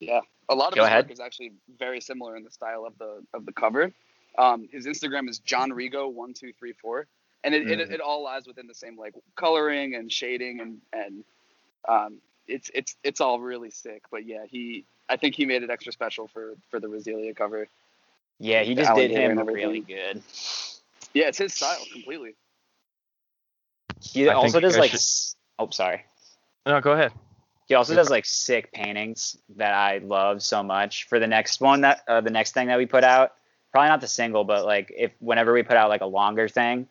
Yeah, 0.00 0.20
a 0.48 0.54
lot 0.54 0.68
of 0.68 0.74
Go 0.76 0.82
his 0.82 0.88
ahead. 0.88 1.04
work 1.04 1.12
is 1.12 1.20
actually 1.20 1.52
very 1.78 2.00
similar 2.00 2.34
in 2.36 2.42
the 2.44 2.50
style 2.50 2.84
of 2.86 2.96
the 2.98 3.22
of 3.34 3.44
the 3.46 3.52
cover. 3.52 3.92
Um, 4.38 4.68
his 4.72 4.86
Instagram 4.86 5.28
is 5.28 5.38
John 5.40 5.70
Rigo 5.70 6.10
one 6.10 6.32
two 6.34 6.52
three 6.58 6.72
four, 6.72 7.06
and 7.44 7.54
it, 7.54 7.70
it, 7.70 7.78
Mhm. 7.88 7.92
it 7.92 8.00
all 8.00 8.22
lies 8.24 8.46
within 8.46 8.66
the 8.66 8.74
same 8.74 8.96
like 8.96 9.14
coloring 9.36 9.94
and 9.94 10.10
shading 10.10 10.60
and 10.60 10.80
and 10.92 11.24
um, 11.88 12.18
it's 12.46 12.70
it's 12.74 12.96
it's 13.04 13.20
all 13.20 13.40
really 13.40 13.70
sick. 13.70 14.02
But 14.10 14.24
yeah, 14.26 14.44
he 14.48 14.84
I 15.08 15.16
think 15.16 15.34
he 15.34 15.44
made 15.46 15.62
it 15.62 15.70
extra 15.70 15.92
special 15.92 16.28
for 16.28 16.54
for 16.70 16.80
the 16.80 16.86
Resilia 16.88 17.36
cover. 17.36 17.68
yeah, 18.38 18.62
he 18.62 18.74
just 18.74 18.94
did 18.94 19.10
him 19.10 19.38
really 19.46 19.80
good. 19.80 20.22
Yeah, 21.12 21.26
it's 21.28 21.38
his 21.38 21.52
style 21.52 21.84
completely. 21.92 22.34
He 24.00 24.28
I 24.28 24.34
also 24.34 24.60
does 24.60 24.74
guys 24.76 24.80
like, 24.80 24.90
should- 24.92 25.36
oh 25.58 25.68
sorry. 25.70 26.04
No, 26.64 26.80
go 26.80 26.92
ahead. 26.92 27.12
He 27.70 27.76
also 27.76 27.94
does 27.94 28.10
like 28.10 28.24
sick 28.26 28.72
paintings 28.72 29.36
that 29.54 29.72
I 29.72 29.98
love 29.98 30.42
so 30.42 30.60
much. 30.60 31.04
For 31.06 31.20
the 31.20 31.28
next 31.28 31.60
one 31.60 31.82
that 31.82 32.02
uh, 32.08 32.20
the 32.20 32.28
next 32.30 32.52
thing 32.52 32.66
that 32.66 32.76
we 32.76 32.84
put 32.84 33.04
out, 33.04 33.34
probably 33.70 33.90
not 33.90 34.00
the 34.00 34.08
single, 34.08 34.42
but 34.42 34.64
like 34.64 34.92
if 34.96 35.12
whenever 35.20 35.52
we 35.52 35.62
put 35.62 35.76
out 35.76 35.88
like 35.88 36.00
a 36.00 36.06
longer 36.06 36.48
thing, 36.48 36.88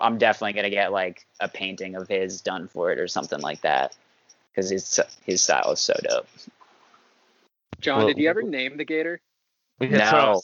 I'm 0.00 0.16
definitely 0.16 0.54
gonna 0.54 0.70
get 0.70 0.92
like 0.92 1.26
a 1.40 1.48
painting 1.48 1.94
of 1.94 2.08
his 2.08 2.40
done 2.40 2.68
for 2.68 2.90
it 2.90 2.98
or 2.98 3.06
something 3.06 3.38
like 3.42 3.60
that 3.60 3.94
because 4.50 4.70
his 4.70 4.98
his 5.26 5.42
style 5.42 5.72
is 5.72 5.80
so 5.80 5.92
dope. 6.02 6.26
John, 7.82 7.98
Well- 7.98 8.06
did 8.06 8.16
you 8.16 8.30
ever 8.30 8.40
name 8.40 8.78
the 8.78 8.84
gator? 8.86 9.20
Yeah, 9.78 10.10
No, 10.10 10.40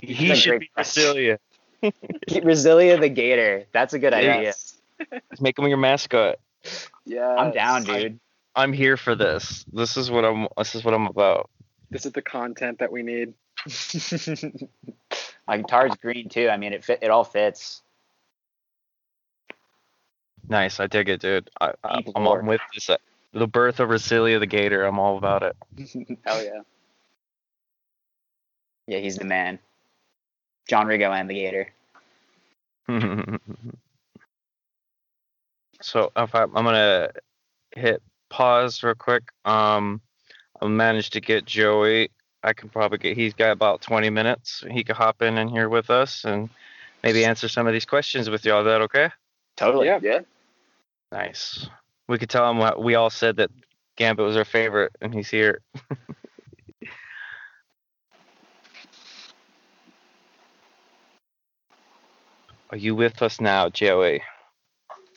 he 0.00 0.14
He's 0.14 0.30
a 0.32 0.34
should 0.34 0.58
be 0.62 0.70
friend. 0.74 0.88
Resilia. 0.88 1.38
The 3.00 3.08
Gator. 3.08 3.66
That's 3.70 3.94
a 3.94 4.00
good 4.00 4.14
idea. 4.14 4.40
Yes. 4.42 4.78
Make 5.38 5.58
him 5.58 5.68
your 5.68 5.76
mascot. 5.76 6.40
Yeah. 7.04 7.28
I'm 7.28 7.52
down, 7.52 7.84
dude. 7.84 8.18
I'm 8.56 8.72
here 8.72 8.96
for 8.96 9.14
this. 9.14 9.64
This 9.72 9.98
is 9.98 10.10
what 10.10 10.24
I'm. 10.24 10.48
This 10.56 10.74
is 10.74 10.82
what 10.82 10.94
I'm 10.94 11.06
about. 11.06 11.50
This 11.90 12.06
is 12.06 12.12
the 12.12 12.22
content 12.22 12.78
that 12.78 12.90
we 12.90 13.02
need. 13.02 13.34
My 15.46 15.58
guitar's 15.58 15.94
green 15.96 16.30
too. 16.30 16.48
I 16.48 16.56
mean, 16.56 16.72
it 16.72 16.82
fit. 16.82 17.00
It 17.02 17.10
all 17.10 17.22
fits. 17.22 17.82
Nice, 20.48 20.80
I 20.80 20.86
dig 20.86 21.08
it, 21.08 21.20
dude. 21.20 21.50
I, 21.60 21.72
I, 21.84 22.02
I'm 22.14 22.24
lore. 22.24 22.38
on 22.38 22.46
with 22.46 22.60
this. 22.72 22.88
The 23.32 23.46
birth 23.46 23.80
of 23.80 23.90
Resilia 23.90 24.40
the 24.40 24.46
Gator. 24.46 24.84
I'm 24.84 24.98
all 24.98 25.18
about 25.18 25.42
it. 25.42 25.56
Hell 26.24 26.42
yeah. 26.42 26.60
Yeah, 28.86 28.98
he's 28.98 29.16
the 29.16 29.24
man. 29.24 29.58
John 30.68 30.86
Rigo 30.86 31.10
and 31.10 31.28
the 31.28 31.34
Gator. 31.34 31.72
so 35.82 36.12
if 36.16 36.34
I, 36.34 36.42
I'm 36.42 36.52
gonna 36.52 37.10
hit 37.74 38.00
pause 38.36 38.82
real 38.82 38.94
quick. 38.94 39.22
Um, 39.46 40.02
I 40.60 40.66
managed 40.66 41.14
to 41.14 41.22
get 41.22 41.46
Joey. 41.46 42.10
I 42.42 42.52
can 42.52 42.68
probably 42.68 42.98
get. 42.98 43.16
He's 43.16 43.32
got 43.32 43.50
about 43.50 43.80
20 43.80 44.10
minutes. 44.10 44.62
He 44.70 44.84
could 44.84 44.96
hop 44.96 45.22
in 45.22 45.38
in 45.38 45.48
here 45.48 45.70
with 45.70 45.88
us 45.88 46.24
and 46.24 46.50
maybe 47.02 47.24
answer 47.24 47.48
some 47.48 47.66
of 47.66 47.72
these 47.72 47.86
questions 47.86 48.28
with 48.28 48.44
y'all. 48.44 48.60
Is 48.60 48.66
that 48.66 48.82
okay? 48.82 49.08
Totally. 49.56 49.86
Yeah. 49.86 50.00
Yeah. 50.02 50.20
Nice. 51.10 51.66
We 52.08 52.18
could 52.18 52.28
tell 52.28 52.50
him 52.50 52.58
what 52.58 52.82
we 52.82 52.94
all 52.94 53.08
said 53.08 53.36
that 53.36 53.50
Gambit 53.96 54.26
was 54.26 54.36
our 54.36 54.44
favorite, 54.44 54.92
and 55.00 55.14
he's 55.14 55.30
here. 55.30 55.62
Are 62.70 62.76
you 62.76 62.94
with 62.94 63.22
us 63.22 63.40
now, 63.40 63.70
Joey? 63.70 64.22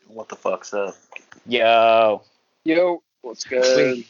What 0.08 0.30
the 0.30 0.38
fuck's 0.38 0.74
up? 0.74 0.96
Yo. 1.46 2.22
Yo, 2.64 3.02
What's 3.22 3.44
good? 3.44 4.06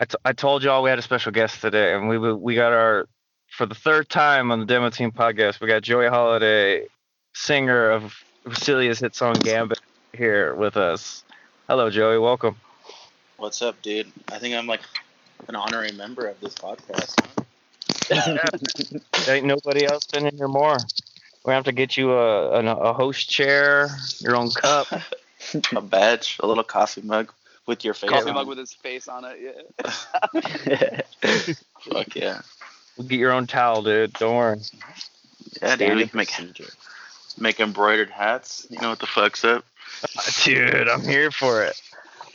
I, 0.00 0.04
t- 0.06 0.16
I 0.24 0.32
told 0.32 0.62
y'all 0.62 0.82
we 0.82 0.88
had 0.88 0.98
a 0.98 1.02
special 1.02 1.32
guest 1.32 1.60
today, 1.60 1.94
and 1.94 2.08
we 2.08 2.18
we 2.18 2.54
got 2.54 2.72
our 2.72 3.06
for 3.50 3.66
the 3.66 3.74
third 3.74 4.08
time 4.08 4.50
on 4.50 4.60
the 4.60 4.66
Demo 4.66 4.88
Team 4.88 5.12
podcast. 5.12 5.60
We 5.60 5.68
got 5.68 5.82
Joey 5.82 6.08
Holiday, 6.08 6.86
singer 7.34 7.90
of 7.90 8.14
Resilia's 8.44 9.00
hit 9.00 9.14
song 9.14 9.34
Gambit, 9.34 9.80
here 10.14 10.54
with 10.54 10.78
us. 10.78 11.24
Hello, 11.68 11.90
Joey. 11.90 12.18
Welcome. 12.18 12.56
What's 13.36 13.60
up, 13.60 13.80
dude? 13.82 14.10
I 14.28 14.38
think 14.38 14.54
I'm 14.54 14.66
like 14.66 14.80
an 15.48 15.56
honorary 15.56 15.92
member 15.92 16.26
of 16.26 16.40
this 16.40 16.54
podcast. 16.54 17.16
There 19.26 19.36
ain't 19.36 19.46
nobody 19.46 19.84
else 19.84 20.06
been 20.06 20.26
in 20.26 20.36
here 20.38 20.48
more. 20.48 20.78
We 21.44 21.52
have 21.52 21.64
to 21.64 21.72
get 21.72 21.98
you 21.98 22.12
a, 22.12 22.60
a 22.60 22.76
a 22.76 22.92
host 22.94 23.28
chair, 23.28 23.90
your 24.20 24.36
own 24.36 24.50
cup. 24.50 24.86
a 25.76 25.82
badge, 25.82 26.38
a 26.40 26.46
little 26.46 26.64
coffee 26.64 27.02
mug 27.02 27.30
with 27.66 27.84
your 27.84 27.94
face 27.94 28.10
Coffee 28.10 28.28
on. 28.28 28.34
mug 28.34 28.48
with 28.48 28.58
his 28.58 28.72
face 28.72 29.08
on 29.08 29.24
it. 29.24 29.38
Yeah. 29.40 31.00
Fuck 31.80 32.14
yeah. 32.14 32.40
We'll 32.96 33.08
get 33.08 33.18
your 33.18 33.32
own 33.32 33.46
towel, 33.46 33.82
dude. 33.82 34.12
Don't 34.14 34.36
worry. 34.36 34.58
Yeah, 35.60 35.76
dude, 35.76 35.96
we 35.96 36.06
can 36.06 36.16
make, 36.16 36.30
make 37.38 37.60
embroidered 37.60 38.10
hats. 38.10 38.66
You 38.70 38.80
know 38.80 38.90
what 38.90 38.98
the 38.98 39.06
fuck's 39.06 39.44
up? 39.44 39.64
Dude, 40.44 40.88
I'm 40.88 41.02
here 41.02 41.30
for 41.30 41.62
it. 41.62 41.80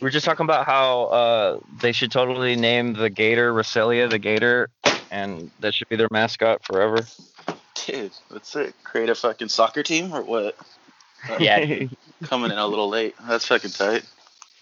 We 0.00 0.08
are 0.08 0.10
just 0.10 0.24
talking 0.24 0.44
about 0.44 0.66
how 0.66 1.02
uh, 1.04 1.60
they 1.80 1.92
should 1.92 2.10
totally 2.10 2.56
name 2.56 2.94
the 2.94 3.08
gator 3.10 3.52
Resilia 3.52 4.10
the 4.10 4.18
gator, 4.18 4.68
and 5.10 5.50
that 5.60 5.74
should 5.74 5.88
be 5.88 5.96
their 5.96 6.08
mascot 6.10 6.64
forever. 6.64 7.06
Dude, 7.86 8.10
what's 8.28 8.56
it? 8.56 8.74
Create 8.82 9.10
a 9.10 9.14
fucking 9.14 9.48
soccer 9.48 9.82
team 9.82 10.12
or 10.12 10.22
what? 10.22 10.56
Yeah, 11.38 11.86
Coming 12.24 12.50
in 12.50 12.58
a 12.58 12.66
little 12.66 12.88
late. 12.88 13.14
That's 13.28 13.46
fucking 13.46 13.70
tight. 13.70 14.04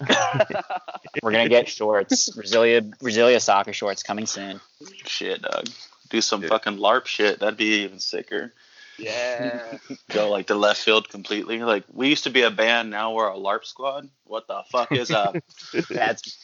we're 1.23 1.33
gonna 1.33 1.49
get 1.49 1.69
shorts. 1.69 2.31
Brasilia 2.31 2.81
Brasilia 2.99 3.41
soccer 3.41 3.73
shorts 3.73 4.03
coming 4.03 4.27
soon. 4.27 4.61
Shit, 5.07 5.43
dog. 5.43 5.69
Do 6.09 6.21
some 6.21 6.41
Dude. 6.41 6.51
fucking 6.51 6.77
LARP 6.79 7.07
shit. 7.07 7.39
That'd 7.41 7.57
be 7.57 7.83
even 7.85 7.99
sicker. 8.01 8.53
Yeah. 8.99 9.79
Go 10.11 10.31
like 10.31 10.47
the 10.47 10.55
left 10.57 10.81
field 10.83 11.09
completely. 11.09 11.59
Like 11.63 11.85
we 11.93 12.09
used 12.09 12.25
to 12.25 12.31
be 12.31 12.43
a 12.43 12.51
band, 12.51 12.91
now 12.91 13.13
we're 13.15 13.29
a 13.29 13.37
LARP 13.37 13.65
squad. 13.65 14.09
What 14.25 14.47
the 14.47 14.63
fuck 14.71 14.93
is 14.93 15.11
up? 15.11 15.37
That's 15.91 16.37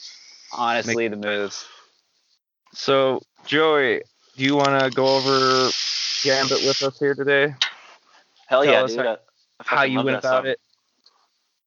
honestly 0.52 1.08
the 1.08 1.16
move. 1.16 1.54
so, 2.72 3.20
Joey, 3.46 4.02
do 4.36 4.44
you 4.44 4.56
want 4.56 4.80
to 4.80 4.90
go 4.90 5.16
over 5.16 5.70
Gambit 6.22 6.64
with 6.64 6.82
us 6.82 6.98
here 6.98 7.14
today? 7.14 7.54
Hell 8.46 8.62
Tell 8.62 8.72
yeah, 8.72 8.82
us 8.82 8.94
dude. 8.94 9.04
how- 9.06 9.12
I- 9.12 9.18
I 9.58 9.64
How 9.64 9.82
you 9.84 9.96
love 9.96 10.04
went 10.04 10.22
that 10.22 10.28
about 10.28 10.42
song. 10.44 10.50
it? 10.50 10.60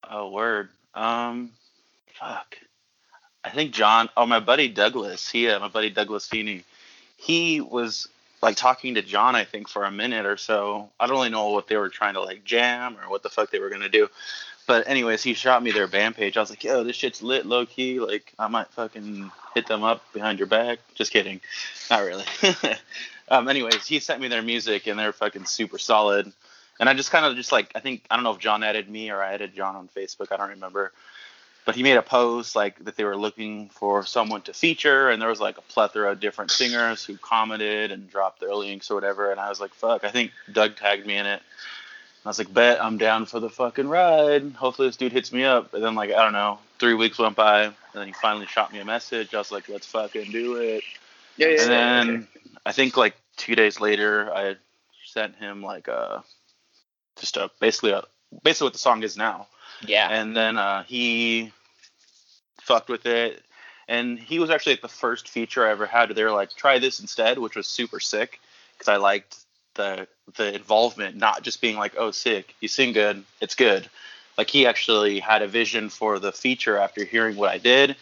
Oh, 0.08 0.30
word. 0.30 0.68
Um, 0.94 1.50
fuck. 2.20 2.56
I 3.42 3.50
think 3.50 3.72
John. 3.72 4.08
Oh, 4.16 4.26
my 4.26 4.40
buddy 4.40 4.68
Douglas. 4.68 5.28
He, 5.28 5.48
uh, 5.48 5.58
my 5.58 5.68
buddy 5.68 5.90
Douglas 5.90 6.26
Feeney. 6.26 6.64
He 7.16 7.60
was 7.60 8.08
like 8.42 8.56
talking 8.56 8.94
to 8.94 9.02
John. 9.02 9.34
I 9.34 9.44
think 9.44 9.68
for 9.68 9.84
a 9.84 9.90
minute 9.90 10.26
or 10.26 10.36
so. 10.36 10.90
I 10.98 11.06
don't 11.06 11.16
really 11.16 11.30
know 11.30 11.50
what 11.50 11.66
they 11.66 11.76
were 11.76 11.88
trying 11.88 12.14
to 12.14 12.22
like 12.22 12.44
jam 12.44 12.96
or 13.02 13.10
what 13.10 13.22
the 13.22 13.30
fuck 13.30 13.50
they 13.50 13.58
were 13.58 13.70
gonna 13.70 13.88
do. 13.88 14.08
But 14.66 14.86
anyways, 14.86 15.22
he 15.22 15.34
shot 15.34 15.62
me 15.62 15.72
their 15.72 15.88
band 15.88 16.14
page. 16.14 16.36
I 16.36 16.40
was 16.40 16.50
like, 16.50 16.62
yo, 16.62 16.84
this 16.84 16.96
shit's 16.96 17.22
lit, 17.22 17.44
low 17.44 17.66
key. 17.66 17.98
Like, 17.98 18.32
I 18.38 18.46
might 18.46 18.68
fucking 18.68 19.30
hit 19.54 19.66
them 19.66 19.82
up 19.82 20.02
behind 20.12 20.38
your 20.38 20.46
back. 20.46 20.78
Just 20.94 21.12
kidding. 21.12 21.40
Not 21.90 22.04
really. 22.04 22.24
um, 23.28 23.48
anyways, 23.48 23.86
he 23.86 23.98
sent 23.98 24.20
me 24.20 24.28
their 24.28 24.42
music 24.42 24.86
and 24.86 24.98
they're 24.98 25.12
fucking 25.12 25.46
super 25.46 25.78
solid. 25.78 26.30
And 26.78 26.88
I 26.88 26.94
just 26.94 27.10
kind 27.10 27.26
of 27.26 27.36
just 27.36 27.52
like 27.52 27.72
I 27.74 27.80
think 27.80 28.04
I 28.10 28.16
don't 28.16 28.22
know 28.22 28.32
if 28.32 28.38
John 28.38 28.62
added 28.62 28.88
me 28.88 29.10
or 29.10 29.22
I 29.22 29.32
added 29.32 29.54
John 29.54 29.76
on 29.76 29.88
Facebook. 29.88 30.30
I 30.30 30.36
don't 30.36 30.50
remember. 30.50 30.92
But 31.66 31.76
he 31.76 31.82
made 31.82 31.96
a 31.96 32.02
post 32.02 32.56
like 32.56 32.84
that 32.84 32.96
they 32.96 33.04
were 33.04 33.16
looking 33.16 33.68
for 33.68 34.04
someone 34.04 34.42
to 34.42 34.54
feature, 34.54 35.10
and 35.10 35.20
there 35.20 35.28
was 35.28 35.40
like 35.40 35.58
a 35.58 35.62
plethora 35.62 36.12
of 36.12 36.20
different 36.20 36.50
singers 36.50 37.04
who 37.04 37.16
commented 37.18 37.92
and 37.92 38.10
dropped 38.10 38.40
their 38.40 38.54
links 38.54 38.90
or 38.90 38.94
whatever. 38.94 39.30
And 39.30 39.38
I 39.38 39.48
was 39.48 39.60
like, 39.60 39.74
"Fuck!" 39.74 40.04
I 40.04 40.10
think 40.10 40.32
Doug 40.50 40.76
tagged 40.76 41.06
me 41.06 41.16
in 41.16 41.26
it. 41.26 41.42
I 42.24 42.28
was 42.28 42.38
like, 42.38 42.52
"Bet 42.52 42.82
I'm 42.82 42.98
down 42.98 43.26
for 43.26 43.40
the 43.40 43.50
fucking 43.50 43.88
ride." 43.88 44.52
Hopefully 44.54 44.88
this 44.88 44.96
dude 44.96 45.12
hits 45.12 45.32
me 45.32 45.44
up. 45.44 45.74
And 45.74 45.84
then 45.84 45.94
like 45.94 46.10
I 46.10 46.22
don't 46.22 46.32
know, 46.32 46.58
three 46.78 46.94
weeks 46.94 47.18
went 47.18 47.36
by, 47.36 47.64
and 47.64 47.74
then 47.94 48.06
he 48.06 48.12
finally 48.14 48.46
shot 48.46 48.72
me 48.72 48.80
a 48.80 48.84
message. 48.84 49.34
I 49.34 49.38
was 49.38 49.52
like, 49.52 49.68
"Let's 49.68 49.86
fucking 49.86 50.30
do 50.32 50.56
it." 50.56 50.82
Yeah, 51.36 51.48
yeah, 51.48 51.60
and 51.62 51.70
yeah. 51.70 52.04
then 52.04 52.28
I 52.66 52.72
think 52.72 52.96
like 52.96 53.16
two 53.36 53.54
days 53.54 53.80
later, 53.80 54.32
I 54.34 54.56
sent 55.04 55.36
him 55.36 55.62
like 55.62 55.88
a 55.88 56.24
just 57.18 57.36
a 57.36 57.50
basically 57.60 57.92
a 57.92 58.02
basically 58.42 58.66
what 58.66 58.72
the 58.72 58.78
song 58.78 59.02
is 59.02 59.16
now, 59.16 59.46
Yeah. 59.86 60.08
and 60.08 60.36
then 60.36 60.56
uh, 60.58 60.84
he 60.84 61.52
fucked 62.60 62.88
with 62.88 63.06
it, 63.06 63.42
and 63.88 64.18
he 64.18 64.38
was 64.38 64.50
actually 64.50 64.74
like 64.74 64.82
the 64.82 64.88
first 64.88 65.28
feature 65.28 65.66
I 65.66 65.70
ever 65.70 65.86
had. 65.86 66.10
They 66.10 66.24
were 66.24 66.30
like, 66.32 66.54
try 66.54 66.78
this 66.78 67.00
instead, 67.00 67.38
which 67.38 67.56
was 67.56 67.66
super 67.66 68.00
sick 68.00 68.40
because 68.76 68.88
I 68.88 68.96
liked 68.96 69.36
the 69.74 70.06
the 70.36 70.54
involvement, 70.54 71.16
not 71.16 71.42
just 71.42 71.60
being 71.60 71.76
like, 71.76 71.94
oh, 71.96 72.10
sick, 72.10 72.54
you 72.60 72.68
sing 72.68 72.92
good, 72.92 73.24
it's 73.40 73.54
good. 73.54 73.88
Like 74.38 74.48
he 74.50 74.66
actually 74.66 75.20
had 75.20 75.42
a 75.42 75.48
vision 75.48 75.90
for 75.90 76.18
the 76.18 76.32
feature 76.32 76.76
after 76.78 77.04
hearing 77.04 77.36
what 77.36 77.50
I 77.50 77.58
did. 77.58 77.96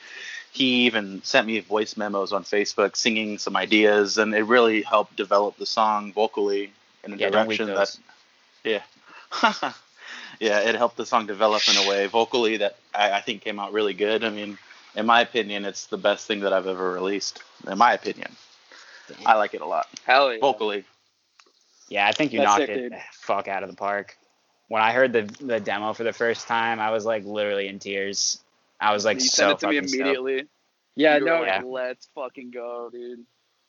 He 0.52 0.86
even 0.86 1.22
sent 1.22 1.46
me 1.46 1.60
voice 1.60 1.96
memos 1.96 2.32
on 2.32 2.44
Facebook 2.44 2.96
singing 2.96 3.38
some 3.38 3.56
ideas, 3.56 4.18
and 4.18 4.34
it 4.34 4.42
really 4.44 4.82
helped 4.82 5.16
develop 5.16 5.56
the 5.56 5.66
song 5.66 6.12
vocally 6.12 6.72
in 7.04 7.12
a 7.12 7.16
Yeah, 7.16 7.30
direction 7.30 7.66
that, 7.66 7.96
yeah, 8.64 8.82
yeah, 10.40 10.60
it 10.60 10.74
helped 10.74 10.96
the 10.96 11.06
song 11.06 11.26
develop 11.26 11.62
in 11.68 11.76
a 11.76 11.88
way 11.88 12.06
vocally 12.06 12.58
that 12.58 12.76
I, 12.94 13.12
I 13.12 13.20
think 13.20 13.42
came 13.42 13.58
out 13.58 13.72
really 13.72 13.94
good. 13.94 14.24
I 14.24 14.30
mean, 14.30 14.58
in 14.94 15.06
my 15.06 15.20
opinion, 15.20 15.64
it's 15.64 15.86
the 15.86 15.98
best 15.98 16.26
thing 16.26 16.40
that 16.40 16.52
I've 16.52 16.66
ever 16.66 16.92
released. 16.92 17.42
In 17.70 17.78
my 17.78 17.92
opinion, 17.92 18.30
I 19.26 19.34
like 19.36 19.54
it 19.54 19.60
a 19.60 19.66
lot 19.66 19.86
Hell 20.04 20.32
yeah. 20.32 20.40
vocally. 20.40 20.84
Yeah, 21.88 22.06
I 22.06 22.12
think 22.12 22.32
you 22.32 22.40
That's 22.40 22.48
knocked 22.50 22.60
sick, 22.66 22.70
it 22.70 22.90
dude. 22.90 22.98
fuck 23.12 23.48
out 23.48 23.62
of 23.62 23.70
the 23.70 23.76
park. 23.76 24.16
When 24.68 24.82
I 24.82 24.92
heard 24.92 25.12
the 25.12 25.22
the 25.44 25.60
demo 25.60 25.92
for 25.94 26.04
the 26.04 26.12
first 26.12 26.46
time, 26.46 26.78
I 26.80 26.90
was 26.90 27.04
like 27.06 27.24
literally 27.24 27.68
in 27.68 27.78
tears. 27.78 28.40
I 28.80 28.92
was 28.92 29.04
like 29.04 29.16
you 29.16 29.28
so 29.28 29.42
sent 29.48 29.52
it 29.52 29.58
to 29.60 29.68
me 29.68 29.76
fucking 29.76 29.88
stoked. 29.88 30.00
immediately. 30.02 30.48
Yeah, 30.94 31.16
You 31.18 31.24
no, 31.24 31.38
like, 31.40 31.46
Yeah. 31.46 31.62
let's 31.64 32.08
fucking 32.14 32.50
go, 32.50 32.90
dude. 32.92 33.24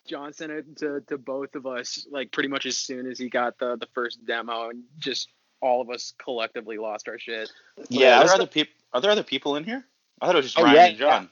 John 0.08 0.34
sent 0.34 0.52
it 0.52 0.78
to, 0.78 1.02
to 1.08 1.18
both 1.18 1.56
of 1.56 1.66
us 1.68 2.06
like 2.12 2.32
pretty 2.32 2.50
much 2.50 2.66
as 2.66 2.78
soon 2.78 3.06
as 3.08 3.18
he 3.20 3.30
got 3.30 3.58
the 3.60 3.78
the 3.78 3.88
first 3.94 4.26
demo, 4.26 4.70
and 4.70 4.84
just 4.98 5.30
all 5.62 5.82
of 5.82 5.90
us 5.90 6.14
collectively 6.24 6.78
lost 6.78 7.08
our 7.08 7.20
shit. 7.20 7.50
Yeah, 7.90 8.18
I 8.20 8.22
are 8.22 8.26
there 8.26 8.36
other 8.36 8.48
people? 8.48 8.74
Are 8.94 9.02
there 9.02 9.12
other 9.12 9.24
people 9.24 9.56
in 9.56 9.64
here? 9.64 9.86
I 10.22 10.26
thought 10.26 10.36
it 10.36 10.40
was 10.40 10.46
just 10.48 10.60
Oh, 10.60 10.64
Ryan 10.64 10.76
yeah, 10.76 10.86
and 10.88 10.98
John. 10.98 11.30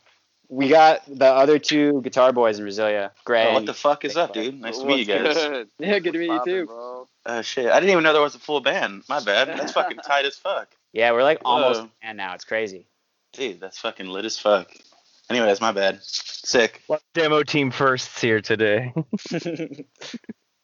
we 0.49 0.69
got 0.69 1.01
the 1.07 1.25
other 1.25 1.59
two 1.59 2.01
guitar 2.01 2.31
boys 2.31 2.59
in 2.59 2.65
Resilia, 2.65 3.11
Greg. 3.25 3.47
Oh, 3.49 3.53
what 3.55 3.65
the 3.65 3.73
fuck 3.73 4.05
is 4.05 4.15
up, 4.15 4.33
dude? 4.33 4.59
Nice 4.61 4.77
to 4.79 4.85
meet 4.85 4.99
you 4.99 5.05
guys. 5.05 5.33
good? 5.35 5.67
Yeah, 5.79 5.99
good 5.99 6.13
to 6.13 6.19
meet 6.19 6.27
you 6.31 6.41
too. 6.45 6.65
bro. 6.67 7.07
Uh, 7.25 7.41
shit, 7.41 7.65
I 7.67 7.79
didn't 7.79 7.91
even 7.91 8.03
know 8.03 8.13
there 8.13 8.21
was 8.21 8.35
a 8.35 8.39
full 8.39 8.61
band. 8.61 9.03
My 9.09 9.21
bad. 9.23 9.47
That's 9.49 9.73
fucking 9.73 9.97
tight 10.05 10.25
as 10.25 10.35
fuck. 10.37 10.69
yeah, 10.93 11.11
we're 11.11 11.23
like 11.23 11.41
almost 11.43 11.81
Whoa. 11.81 11.89
and 12.01 12.17
now 12.17 12.33
it's 12.35 12.45
crazy. 12.45 12.85
Dude, 13.33 13.59
that's 13.59 13.77
fucking 13.79 14.07
lit 14.07 14.23
as 14.25 14.39
fuck. 14.39 14.71
Anyways, 15.29 15.59
my 15.59 15.73
bad. 15.73 15.99
Sick. 16.01 16.81
What 16.87 17.01
demo 17.13 17.43
team 17.43 17.69
firsts 17.71 18.21
here 18.21 18.39
today? 18.39 18.93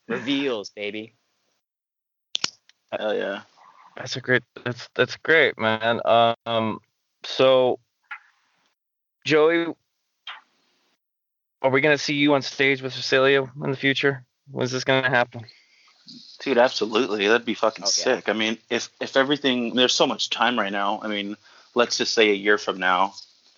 Reveals, 0.08 0.69
baby. 0.69 1.15
Hell 2.97 3.13
yeah. 3.15 3.41
That's 3.95 4.15
a 4.15 4.21
great. 4.21 4.43
That's 4.65 4.89
that's 4.95 5.15
great, 5.17 5.58
man. 5.58 6.01
Um, 6.45 6.79
so 7.23 7.79
Joey, 9.25 9.67
are 11.62 11.69
we 11.69 11.82
gonna 11.82 11.97
see 11.97 12.15
you 12.15 12.34
on 12.34 12.41
stage 12.41 12.82
with 12.82 12.93
Resilia 12.93 13.49
in 13.63 13.71
the 13.71 13.77
future? 13.77 14.25
When's 14.51 14.71
this 14.71 14.84
gonna 14.84 15.10
happen? 15.10 15.41
Dude, 16.39 16.58
absolutely. 16.58 17.27
That'd 17.27 17.45
be 17.45 17.53
fucking 17.53 17.86
Oh, 17.86 17.88
yeah. 17.88 18.03
sick. 18.17 18.29
I 18.29 18.34
mean, 18.34 18.58
if 18.69 18.89
if 18.99 19.15
everything 19.15 19.75
there's 19.75 19.93
so 19.93 20.08
much 20.08 20.29
time 20.29 20.60
right 20.60 20.71
now. 20.71 20.99
I 21.01 21.08
mean, 21.08 21.38
let's 21.75 21.97
just 21.97 22.13
say 22.13 22.29
a 22.32 22.34
year 22.34 22.58
from 22.58 22.79
now, 22.79 23.13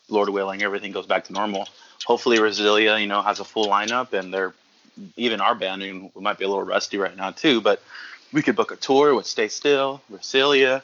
Lord 0.09 0.29
willing, 0.29 0.61
everything 0.61 0.91
goes 0.91 1.07
back 1.07 1.25
to 1.25 1.33
normal. 1.33 1.67
Hopefully, 2.05 2.37
Resilia, 2.37 3.01
you 3.01 3.07
know, 3.07 3.21
has 3.23 3.39
a 3.39 3.43
full 3.43 3.67
lineup, 3.67 4.13
and 4.13 4.31
they're 4.31 4.53
even 5.17 5.41
our 5.41 5.55
band. 5.55 5.81
I 5.81 5.91
mean, 5.91 6.11
we 6.13 6.21
might 6.21 6.37
be 6.37 6.45
a 6.45 6.47
little 6.47 6.63
rusty 6.63 6.97
right 6.97 7.15
now 7.15 7.31
too, 7.31 7.61
but 7.61 7.81
we 8.35 8.41
could 8.41 8.55
book 8.57 8.71
a 8.71 8.75
tour 8.75 9.15
with 9.15 9.25
Stay 9.25 9.47
Still, 9.47 10.01
Resilia, 10.11 10.83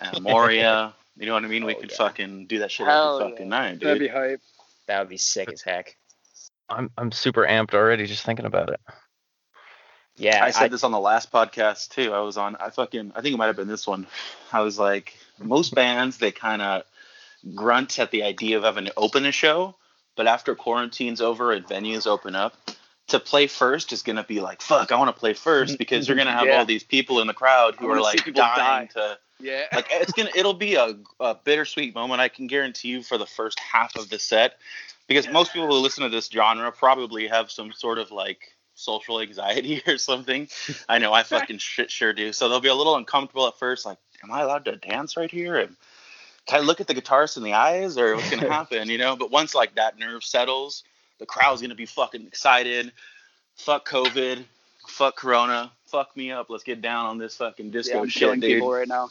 and 0.00 0.22
Moria. 0.22 0.94
you 1.18 1.26
know 1.26 1.34
what 1.34 1.44
I 1.44 1.48
mean? 1.48 1.64
we 1.64 1.74
Oh, 1.74 1.80
could 1.80 1.90
yeah. 1.90 1.96
fucking 1.96 2.46
do 2.46 2.60
that 2.60 2.70
shit 2.70 2.86
Hell 2.86 3.18
every 3.20 3.32
fucking 3.32 3.46
yeah. 3.46 3.58
night, 3.58 3.80
That'd 3.80 3.98
be 3.98 4.06
hype. 4.06 4.40
That 4.86 5.00
would 5.00 5.08
be 5.08 5.16
sick 5.16 5.52
as 5.52 5.62
heck. 5.62 5.96
I'm 6.68 6.90
I'm 6.96 7.10
super 7.10 7.44
amped 7.44 7.74
already 7.74 8.06
just 8.06 8.24
thinking 8.24 8.46
about 8.46 8.70
it. 8.70 8.80
Yeah, 10.16 10.44
I 10.44 10.50
said 10.50 10.70
this 10.70 10.84
on 10.84 10.92
the 10.92 11.00
last 11.00 11.32
podcast 11.32 11.88
too. 11.88 12.12
I 12.12 12.20
was 12.20 12.36
on. 12.36 12.54
I 12.56 12.70
fucking. 12.70 13.12
I 13.16 13.20
think 13.20 13.34
it 13.34 13.36
might 13.38 13.46
have 13.46 13.56
been 13.56 13.68
this 13.68 13.86
one. 13.86 14.06
I 14.52 14.60
was 14.60 14.78
like, 14.78 15.16
most 15.40 15.74
bands 15.74 16.18
they 16.18 16.30
kind 16.30 16.62
of 16.62 16.82
grunt 17.54 17.98
at 17.98 18.12
the 18.12 18.22
idea 18.22 18.58
of 18.58 18.62
having 18.62 18.84
to 18.84 18.92
open 18.96 19.26
a 19.26 19.32
show, 19.32 19.74
but 20.16 20.28
after 20.28 20.54
quarantine's 20.54 21.20
over 21.20 21.50
and 21.52 21.66
venues 21.66 22.06
open 22.06 22.36
up, 22.36 22.54
to 23.08 23.20
play 23.20 23.46
first 23.46 23.92
is 23.92 24.02
gonna 24.02 24.24
be 24.24 24.40
like, 24.40 24.62
fuck, 24.62 24.92
I 24.92 24.96
want 24.96 25.14
to 25.14 25.18
play 25.18 25.34
first 25.34 25.78
because 25.78 26.06
you're 26.08 26.16
gonna 26.16 26.32
have 26.32 26.46
Yeah. 26.46 26.58
all 26.58 26.64
these 26.64 26.84
people 26.84 27.20
in 27.20 27.26
the 27.26 27.34
crowd 27.34 27.74
who 27.76 27.88
are 27.90 28.00
like 28.00 28.24
dying 28.34 28.86
die. 28.86 28.88
to. 28.94 29.18
Yeah. 29.40 29.64
Like 29.72 29.88
it's 29.90 30.12
gonna. 30.12 30.30
It'll 30.36 30.54
be 30.54 30.76
a, 30.76 30.96
a 31.20 31.34
bittersweet 31.34 31.94
moment. 31.94 32.20
I 32.20 32.28
can 32.28 32.46
guarantee 32.46 32.88
you 32.88 33.02
for 33.02 33.18
the 33.18 33.26
first 33.26 33.58
half 33.58 33.96
of 33.96 34.08
the 34.08 34.18
set, 34.18 34.56
because 35.08 35.28
most 35.28 35.52
people 35.52 35.66
who 35.68 35.74
listen 35.74 36.04
to 36.04 36.08
this 36.08 36.28
genre 36.28 36.70
probably 36.70 37.26
have 37.26 37.50
some 37.50 37.72
sort 37.72 37.98
of 37.98 38.12
like 38.12 38.54
social 38.74 39.20
anxiety 39.20 39.82
or 39.86 39.98
something. 39.98 40.48
I 40.88 40.98
know 40.98 41.12
I 41.12 41.24
fucking 41.24 41.58
shit 41.58 41.90
sure 41.90 42.12
do. 42.12 42.32
So 42.32 42.48
they'll 42.48 42.60
be 42.60 42.68
a 42.68 42.74
little 42.74 42.94
uncomfortable 42.96 43.46
at 43.48 43.58
first, 43.58 43.84
like, 43.84 43.98
am 44.22 44.30
I 44.30 44.42
allowed 44.42 44.64
to 44.66 44.76
dance 44.76 45.16
right 45.16 45.30
here? 45.30 45.56
And 45.58 45.76
can 46.46 46.60
I 46.60 46.62
look 46.62 46.80
at 46.80 46.86
the 46.86 46.94
guitarist 46.94 47.36
in 47.36 47.42
the 47.42 47.52
eyes 47.54 47.98
or 47.98 48.14
what's 48.14 48.30
gonna 48.30 48.48
happen? 48.52 48.88
You 48.88 48.98
know? 48.98 49.16
But 49.16 49.30
once 49.32 49.54
like 49.56 49.74
that 49.74 49.98
nerve 49.98 50.22
settles, 50.24 50.84
the 51.22 51.26
crowd's 51.26 51.62
gonna 51.62 51.76
be 51.76 51.86
fucking 51.86 52.26
excited. 52.26 52.90
Fuck 53.54 53.88
COVID, 53.88 54.42
fuck 54.88 55.16
Corona, 55.16 55.70
fuck 55.86 56.16
me 56.16 56.32
up. 56.32 56.50
Let's 56.50 56.64
get 56.64 56.82
down 56.82 57.06
on 57.06 57.16
this 57.16 57.36
fucking 57.36 57.70
disco 57.70 57.94
yeah, 57.94 58.02
I'm 58.02 58.08
shit, 58.08 58.20
killing 58.20 58.40
dude. 58.40 58.50
people 58.54 58.72
right 58.72 58.88
now. 58.88 59.08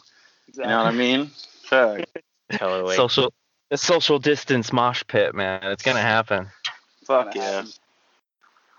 You 0.52 0.64
know 0.64 0.76
what 0.76 0.88
I 0.88 0.90
mean? 0.92 1.30
Fuck. 1.62 2.02
totally. 2.52 2.96
Social 2.96 3.32
the 3.70 3.78
social 3.78 4.18
distance 4.18 4.74
mosh 4.74 5.02
pit, 5.08 5.34
man. 5.34 5.62
It's 5.64 5.82
gonna 5.82 6.02
happen. 6.02 6.48
Fuck 7.06 7.34
yeah. 7.34 7.64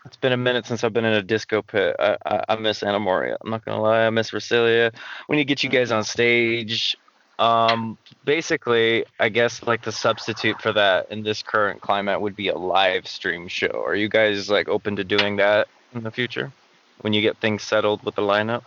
It's 0.05 0.17
been 0.17 0.33
a 0.33 0.37
minute 0.37 0.67
since 0.67 0.83
I've 0.83 0.93
been 0.93 1.05
in 1.05 1.13
a 1.13 1.23
disco 1.23 1.63
pit. 1.63 1.95
I, 1.97 2.17
I, 2.23 2.43
I 2.49 2.55
miss 2.57 2.81
Anamoria. 2.81 3.37
I'm 3.43 3.49
not 3.49 3.65
gonna 3.65 3.81
lie. 3.81 4.05
I 4.05 4.11
miss 4.11 4.29
Resilia. 4.29 4.93
We 5.27 5.37
need 5.37 5.43
to 5.43 5.47
get 5.47 5.63
you 5.63 5.71
guys 5.71 5.91
on 5.91 6.03
stage. 6.03 6.95
Um, 7.39 7.97
basically, 8.23 9.05
I 9.19 9.29
guess 9.29 9.63
like 9.63 9.83
the 9.83 9.91
substitute 9.91 10.61
for 10.61 10.73
that 10.73 11.11
in 11.11 11.23
this 11.23 11.41
current 11.43 11.81
climate 11.81 12.21
would 12.21 12.35
be 12.35 12.49
a 12.49 12.57
live 12.57 13.07
stream 13.07 13.47
show. 13.47 13.83
Are 13.85 13.95
you 13.95 14.09
guys 14.09 14.49
like 14.49 14.69
open 14.69 14.95
to 14.97 15.03
doing 15.03 15.37
that 15.37 15.67
in 15.93 16.03
the 16.03 16.11
future 16.11 16.53
when 17.01 17.13
you 17.13 17.21
get 17.21 17.39
things 17.39 17.63
settled 17.63 18.03
with 18.03 18.15
the 18.15 18.21
lineup? 18.21 18.63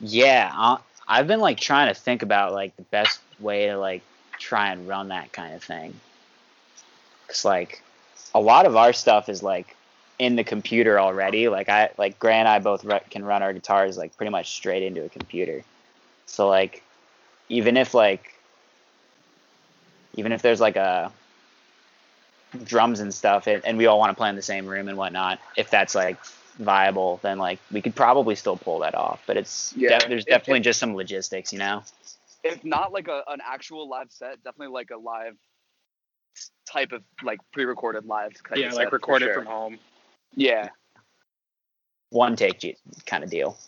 Yeah, 0.00 0.52
uh, 0.54 0.78
I've 1.08 1.26
been 1.26 1.40
like 1.40 1.58
trying 1.58 1.92
to 1.92 1.98
think 1.98 2.22
about 2.22 2.52
like 2.52 2.76
the 2.76 2.82
best 2.82 3.20
way 3.38 3.66
to 3.68 3.78
like 3.78 4.02
try 4.38 4.72
and 4.72 4.86
run 4.86 5.08
that 5.08 5.32
kind 5.32 5.54
of 5.54 5.62
thing. 5.62 6.00
Cause 7.28 7.44
like 7.44 7.82
a 8.34 8.40
lot 8.40 8.66
of 8.66 8.76
our 8.76 8.92
stuff 8.92 9.28
is 9.28 9.42
like 9.42 9.76
in 10.18 10.36
the 10.36 10.44
computer 10.44 11.00
already. 11.00 11.48
Like 11.48 11.68
I 11.68 11.90
like 11.98 12.18
Gray 12.18 12.34
and 12.34 12.48
I 12.48 12.58
both 12.58 12.84
ru- 12.84 13.00
can 13.10 13.24
run 13.24 13.42
our 13.42 13.52
guitars 13.52 13.96
like 13.96 14.16
pretty 14.16 14.30
much 14.30 14.52
straight 14.52 14.82
into 14.82 15.04
a 15.04 15.08
computer. 15.08 15.64
So 16.26 16.48
like 16.48 16.85
even 17.48 17.76
if 17.76 17.94
like 17.94 18.32
even 20.16 20.32
if 20.32 20.42
there's 20.42 20.60
like 20.60 20.76
a 20.76 21.12
drums 22.64 23.00
and 23.00 23.12
stuff 23.12 23.46
and, 23.46 23.64
and 23.64 23.76
we 23.76 23.86
all 23.86 23.98
want 23.98 24.10
to 24.10 24.14
play 24.14 24.28
in 24.28 24.36
the 24.36 24.42
same 24.42 24.66
room 24.66 24.88
and 24.88 24.96
whatnot 24.96 25.38
if 25.56 25.70
that's 25.70 25.94
like 25.94 26.16
viable 26.58 27.18
then 27.22 27.38
like 27.38 27.58
we 27.70 27.82
could 27.82 27.94
probably 27.94 28.34
still 28.34 28.56
pull 28.56 28.78
that 28.78 28.94
off 28.94 29.22
but 29.26 29.36
it's 29.36 29.74
Yeah, 29.76 29.98
def- 29.98 30.08
there's 30.08 30.24
it- 30.24 30.30
definitely 30.30 30.60
it- 30.60 30.64
just 30.64 30.80
some 30.80 30.94
logistics 30.94 31.52
you 31.52 31.58
know 31.58 31.82
If 32.44 32.64
not 32.64 32.92
like 32.92 33.08
a, 33.08 33.22
an 33.28 33.40
actual 33.44 33.88
live 33.88 34.10
set, 34.10 34.42
definitely 34.44 34.72
like 34.72 34.90
a 34.90 34.96
live 34.96 35.36
type 36.70 36.92
of 36.92 37.02
like 37.22 37.40
pre-recorded 37.52 38.06
live. 38.06 38.32
Type 38.48 38.58
Yeah, 38.58 38.68
of 38.68 38.74
like 38.74 38.86
set, 38.86 38.92
recorded 38.92 39.26
sure. 39.26 39.34
from 39.34 39.46
home. 39.46 39.78
Yeah. 40.34 40.68
one 42.10 42.36
take 42.36 42.76
kind 43.04 43.24
of 43.24 43.30
deal 43.30 43.58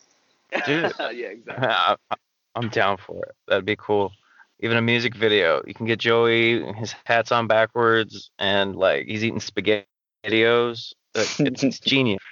Dude. 0.67 0.93
yeah, 0.99 1.09
exactly. 1.09 1.69
I, 2.55 2.59
I- 2.59 2.63
I'm 2.63 2.69
down 2.71 2.97
for 2.99 3.25
it. 3.25 3.35
That'd 3.47 3.65
be 3.65 3.77
cool. 3.77 4.13
Even 4.61 4.77
a 4.77 4.83
music 4.83 5.15
video. 5.15 5.63
You 5.67 5.75
can 5.75 5.87
get 5.87 6.01
Joey, 6.01 6.65
his 6.75 6.95
hat's 7.05 7.31
on 7.31 7.47
backwards, 7.47 8.31
and 8.39 8.75
like 8.75 9.07
he's 9.07 9.23
eating 9.23 9.39
spaghettios. 9.41 10.93
Like, 11.15 11.41
It's, 11.41 11.63
it's 11.63 11.81
genius. 11.81 12.23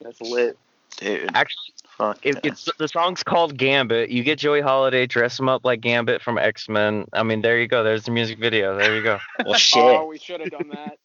That's 0.00 0.20
lit. 0.20 0.58
Dude. 0.98 1.30
Actually, 1.34 1.72
Fuck 1.96 2.26
it, 2.26 2.34
yeah. 2.36 2.40
it's 2.52 2.68
the 2.78 2.88
song's 2.88 3.22
called 3.22 3.56
Gambit. 3.56 4.10
You 4.10 4.24
get 4.24 4.38
Joey 4.38 4.60
Holiday, 4.60 5.06
dress 5.06 5.38
him 5.38 5.48
up 5.48 5.64
like 5.64 5.80
Gambit 5.80 6.20
from 6.22 6.36
X 6.38 6.68
Men. 6.68 7.06
I 7.12 7.22
mean, 7.22 7.42
there 7.42 7.60
you 7.60 7.68
go. 7.68 7.84
There's 7.84 8.04
the 8.04 8.10
music 8.10 8.38
video. 8.38 8.76
There 8.76 8.96
you 8.96 9.02
go. 9.02 9.18
well 9.44 9.54
oh, 9.54 9.58
shit 9.58 9.82
Oh, 9.82 10.06
we 10.06 10.18
should 10.18 10.40
have 10.40 10.50
done 10.50 10.68
that. 10.70 10.98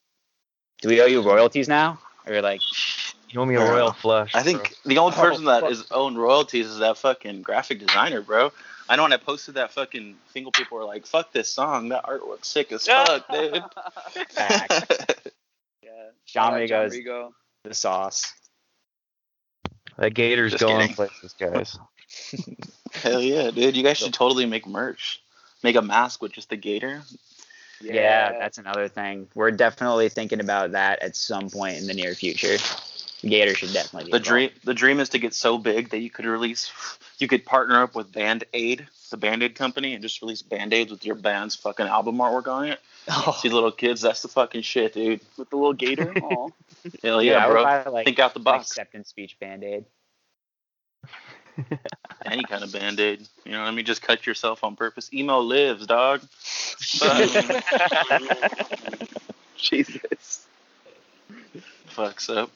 do 0.81 0.89
we 0.89 1.01
owe 1.01 1.05
you 1.05 1.21
royalties 1.21 1.67
now 1.67 1.99
or 2.25 2.41
like 2.41 2.62
You 3.29 3.41
owe 3.41 3.45
me 3.45 3.55
a 3.55 3.59
Yeah. 3.59 3.69
royal 3.69 3.91
flush. 3.91 4.33
I 4.35 4.41
think 4.43 4.75
the 4.85 4.97
only 4.99 5.15
Oh, 5.17 5.21
person 5.21 5.45
that 5.45 5.61
fuck. 5.61 5.71
is 5.71 5.85
owned 5.91 6.17
royalties 6.17 6.67
is 6.67 6.77
that 6.79 6.97
fucking 6.97 7.41
graphic 7.41 7.79
designer, 7.79 8.21
bro. 8.21 8.51
I 8.89 8.95
know 8.95 9.03
when 9.03 9.11
I 9.13 9.17
posted 9.17 9.55
that 9.55 9.73
fucking 9.73 10.17
single, 10.31 10.51
people 10.53 10.77
were 10.77 10.85
like, 10.85 11.05
"Fuck 11.05 11.33
this 11.33 11.51
song, 11.51 11.89
that 11.89 12.05
artwork's 12.05 12.47
sick 12.47 12.71
as 12.71 12.85
fuck, 12.87 13.27
dude." 13.29 13.63
Yeah. 15.83 16.09
John 16.25 16.51
Shout 16.51 16.53
out 16.53 16.59
Rigo's 16.61 16.93
Rigo. 16.95 17.31
the 17.63 17.73
sauce 17.73 18.33
that 19.97 20.13
Gator's 20.13 20.51
Just 20.53 20.61
going 20.63 20.79
kidding. 20.81 20.95
places, 20.95 21.33
guys. 21.39 21.77
Hell 22.93 23.21
yeah, 23.21 23.51
dude! 23.51 23.75
You 23.75 23.83
guys 23.83 23.97
should 23.97 24.13
totally 24.13 24.45
make 24.45 24.65
merch. 24.67 25.21
Make 25.63 25.75
a 25.75 25.81
mask 25.81 26.21
with 26.21 26.31
just 26.33 26.49
the 26.49 26.55
gator. 26.57 27.01
yeah. 27.81 28.31
that's 28.39 28.57
another 28.57 28.87
thing 28.87 29.27
we're 29.35 29.51
definitely 29.51 30.09
thinking 30.09 30.39
about 30.39 30.71
that 30.71 31.01
at 31.03 31.15
some 31.15 31.47
point 31.49 31.77
in 31.77 31.85
the 31.87 31.93
near 31.93 32.15
future 32.15 32.57
gator 33.21 33.56
should 33.56 33.73
definitely 33.73 34.06
be 34.06 34.12
The 34.12 34.17
involved. 34.17 34.25
dream, 34.25 34.49
the 34.63 34.73
dream 34.73 34.99
is 34.99 35.10
to 35.10 35.19
get 35.19 35.34
so 35.34 35.58
big 35.58 35.89
that 35.89 35.99
you 35.99 36.10
could 36.10 36.25
release, 36.25 36.71
you 37.19 37.27
could 37.27 37.45
partner 37.45 37.82
up 37.84 37.95
with 37.95 38.12
Band 38.12 38.43
Aid, 38.53 38.88
the 39.12 39.17
Band 39.17 39.43
Aid 39.43 39.56
company, 39.56 39.93
and 39.93 40.01
just 40.01 40.21
release 40.21 40.41
Band 40.41 40.73
Aids 40.73 40.91
with 40.91 41.06
your 41.06 41.15
band's 41.15 41.56
fucking 41.56 41.86
album 41.88 42.17
artwork 42.17 42.47
on 42.47 42.65
it. 42.67 42.80
oh, 43.10 43.38
See 43.41 43.49
little 43.49 43.71
kids, 43.71 44.01
that's 44.01 44.21
the 44.21 44.27
fucking 44.27 44.62
shit, 44.62 44.93
dude. 44.93 45.21
With 45.38 45.49
the 45.49 45.56
little 45.56 45.73
gator. 45.73 46.13
Hell 47.03 47.23
yeah, 47.23 47.45
would 47.47 47.53
bro. 47.53 47.63
buy, 47.63 47.84
like, 47.86 48.06
Think 48.06 48.19
out 48.19 48.34
the 48.34 48.39
box. 48.39 48.69
acceptance 48.71 49.10
speech 49.10 49.38
band-aid 49.39 49.86
Any 52.25 52.43
kind 52.43 52.63
of 52.63 52.71
band 52.71 52.99
aid. 52.99 53.27
You 53.45 53.53
know 53.53 53.62
what 53.62 53.67
I 53.67 53.71
mean? 53.71 53.84
Just 53.86 54.03
cut 54.03 54.27
yourself 54.27 54.63
on 54.63 54.75
purpose. 54.75 55.12
Emo 55.12 55.39
lives, 55.39 55.88
dog. 55.88 56.21
Jesus. 59.58 60.45
Fucks 61.95 62.30
up. 62.36 62.51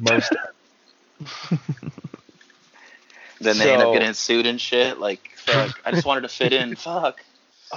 Most 0.00 0.32
Then 3.40 3.58
they 3.58 3.72
end 3.72 3.82
up 3.82 3.92
getting 3.92 4.14
sued 4.14 4.46
and 4.46 4.60
shit. 4.60 4.98
Like, 4.98 5.30
fuck. 5.36 5.80
I 5.84 5.92
just 5.92 6.04
wanted 6.04 6.22
to 6.22 6.28
fit 6.28 6.52
in. 6.52 6.74
Fuck. 6.76 7.20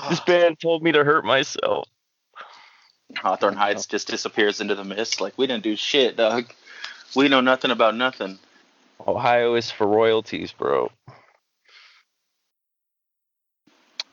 this 0.10 0.20
band 0.22 0.60
told 0.60 0.82
me 0.82 0.92
to 0.92 1.04
hurt 1.04 1.24
myself. 1.24 1.88
Hawthorne 3.16 3.56
Heights 3.56 3.86
just 3.86 4.08
disappears 4.08 4.62
into 4.62 4.74
the 4.74 4.84
mist. 4.84 5.22
Like, 5.22 5.38
we 5.38 5.46
didn't 5.46 5.64
do 5.64 5.76
shit, 5.76 6.16
dog. 6.18 6.46
We 7.16 7.28
know 7.28 7.42
nothing 7.42 7.72
about 7.72 7.96
nothing. 7.96 8.40
Ohio 9.06 9.56
is 9.56 9.70
for 9.70 9.86
royalties, 9.86 10.52
bro. 10.52 10.90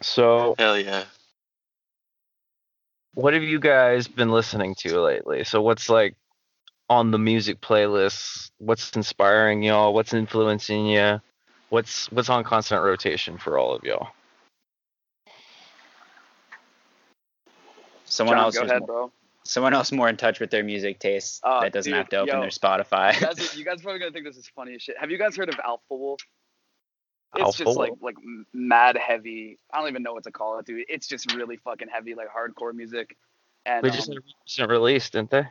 So, 0.03 0.55
Hell 0.59 0.79
yeah. 0.79 1.05
what 3.15 3.35
have 3.35 3.43
you 3.43 3.59
guys 3.59 4.09
been 4.09 4.31
listening 4.31 4.75
to 4.81 5.01
lately? 5.01 5.45
So, 5.45 5.63
what's 5.63 5.89
like 5.89 6.15
on 6.89 7.11
the 7.11 7.19
music 7.19 7.61
playlists? 7.61 8.51
What's 8.59 8.91
inspiring 8.93 9.63
y'all? 9.63 9.95
What's 9.95 10.15
influencing 10.15 10.87
you? 10.87 11.21
What's 11.71 12.11
what's 12.13 12.29
on 12.31 12.45
constant 12.45 12.83
rotation 12.83 13.39
for 13.39 13.59
all 13.59 13.75
of 13.75 13.85
y'all? 13.85 14.09
someone 18.05 18.37
John, 18.37 18.45
else 18.45 18.55
go 18.55 18.63
ahead, 18.63 18.79
more, 18.81 18.87
bro. 18.87 19.13
someone 19.45 19.75
else 19.75 19.93
more 19.93 20.09
in 20.09 20.17
touch 20.17 20.41
with 20.41 20.51
their 20.51 20.65
music 20.65 20.99
tastes 20.99 21.41
Uh, 21.43 21.61
that 21.61 21.73
doesn't 21.73 21.93
dude, 21.93 21.99
have 21.99 22.09
to 22.11 22.17
open 22.19 22.29
yo, 22.29 22.41
their 22.41 22.51
spotify 22.51 23.15
You 23.15 23.21
guys, 23.21 23.39
you 23.59 23.65
guys 23.65 23.81
are 23.81 23.83
probably 23.83 24.01
gonna 24.01 24.13
think 24.13 24.27
this 24.27 24.37
is 24.37 24.49
funny 24.55 24.75
as 24.75 24.83
shit. 24.83 24.97
Have 24.99 25.11
you 25.11 25.19
guys 25.19 25.37
heard 25.37 25.49
of 25.49 25.59
Alpha 25.63 25.83
Wolf? 25.91 26.21
It's 27.35 27.43
Alpha 27.45 27.59
just 27.59 27.77
like 27.77 27.91
Wolf? 27.91 27.99
like 28.01 28.17
m- 28.23 28.47
mad 28.55 28.97
heavy. 28.97 29.59
I 29.73 29.81
don't 29.81 29.89
even 29.89 30.03
know 30.03 30.15
what 30.15 30.25
to 30.25 30.33
call 30.33 30.59
it, 30.59 30.67
dude. 30.67 30.85
It's 30.89 31.07
just 31.07 31.33
really 31.35 31.57
fucking 31.59 31.89
heavy, 31.89 32.15
like 32.15 32.29
hardcore 32.29 32.75
music. 32.75 33.17
And 33.67 33.85
They 33.85 33.91
just 33.91 34.09
um, 34.09 34.15
had 34.15 34.19
a 34.19 34.21
recent 34.47 34.71
release, 34.71 35.11
didn't 35.11 35.31
they? 35.31 35.45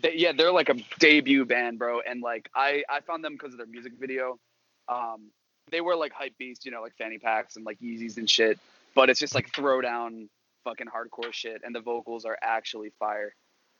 They, 0.00 0.14
yeah, 0.16 0.32
they're 0.32 0.52
like 0.52 0.68
a 0.68 0.76
debut 0.98 1.44
band, 1.44 1.78
bro. 1.78 2.00
And 2.00 2.22
like 2.22 2.48
I 2.54 2.84
I 2.88 3.00
found 3.00 3.24
them 3.24 3.32
because 3.34 3.52
of 3.52 3.58
their 3.58 3.66
music 3.66 3.92
video. 3.98 4.38
Um, 4.88 5.30
they 5.70 5.80
were 5.80 5.96
like 5.96 6.12
hype 6.12 6.36
beasts, 6.38 6.64
you 6.64 6.70
know, 6.70 6.82
like 6.82 6.94
fanny 6.96 7.18
packs 7.18 7.56
and 7.56 7.64
like 7.64 7.78
Yeezys 7.80 8.16
and 8.16 8.28
shit. 8.28 8.58
But 8.94 9.10
it's 9.10 9.20
just 9.20 9.34
like 9.34 9.50
throwdown 9.52 10.28
fucking 10.64 10.86
hardcore 10.86 11.32
shit, 11.32 11.62
and 11.64 11.74
the 11.74 11.80
vocals 11.80 12.24
are 12.24 12.38
actually 12.42 12.92
fire. 12.98 13.34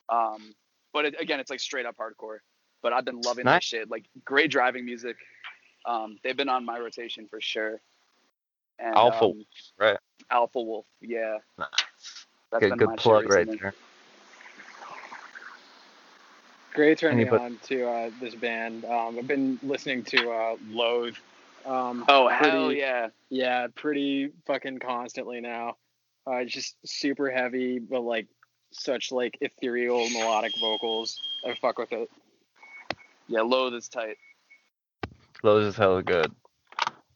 Um, 0.09 0.55
but 0.93 1.07
it, 1.07 1.21
again, 1.21 1.41
it's 1.41 1.51
like 1.51 1.61
straight 1.61 1.87
up 1.87 1.97
hardcore. 1.97 2.39
But 2.83 2.93
I've 2.93 3.05
been 3.05 3.21
loving 3.21 3.45
Nice. 3.45 3.57
that 3.57 3.65
shit. 3.65 3.91
Like 3.91 4.05
great 4.25 4.51
driving 4.51 4.85
music. 4.85 5.17
Um, 5.87 6.19
they've 6.23 6.37
been 6.37 6.49
on 6.49 6.65
my 6.65 6.79
rotation 6.79 7.27
for 7.29 7.41
sure. 7.41 7.81
And, 8.79 8.95
Alpha 8.97 9.27
um, 9.27 9.45
right. 9.79 9.99
Alpha 10.31 10.61
Wolf, 10.61 10.87
yeah. 11.01 11.39
Nice. 11.59 11.69
That's 12.51 12.63
Good, 12.63 12.71
been 12.71 12.79
good 12.79 12.89
my 12.89 12.97
plug 12.97 13.31
right 13.31 13.47
there. 13.47 13.75
Great 16.75 16.99
turn 16.99 17.17
me 17.19 17.29
on 17.29 17.59
to 17.65 17.87
uh, 17.87 18.11
this 18.21 18.35
band. 18.35 18.85
Um, 18.85 19.19
I've 19.19 19.27
been 19.27 19.59
listening 19.63 20.05
to 20.05 20.31
uh, 20.31 20.57
Loathe. 20.71 21.17
Um, 21.67 22.05
Oh 22.09 22.29
pretty- 22.29 22.51
hell 22.51 22.73
yeah! 22.73 23.09
Yeah, 23.29 23.67
pretty 23.75 24.31
fucking 24.47 24.79
constantly 24.79 25.41
now. 25.41 25.77
Uh, 26.27 26.37
it's 26.37 26.53
just 26.53 26.77
super 26.85 27.31
heavy, 27.31 27.79
but 27.79 28.01
like 28.01 28.27
such 28.73 29.13
like 29.13 29.37
ethereal 29.41 30.09
melodic 30.11 30.53
vocals. 30.61 31.21
I 31.47 31.55
fuck 31.61 31.79
with 31.79 31.93
it. 31.93 32.11
Yeah, 33.29 33.43
Loathe 33.43 33.75
is 33.75 33.89
tight. 33.89 34.17
Loathe 35.43 35.67
is 35.67 35.77
hella 35.77 36.03
good. 36.03 36.33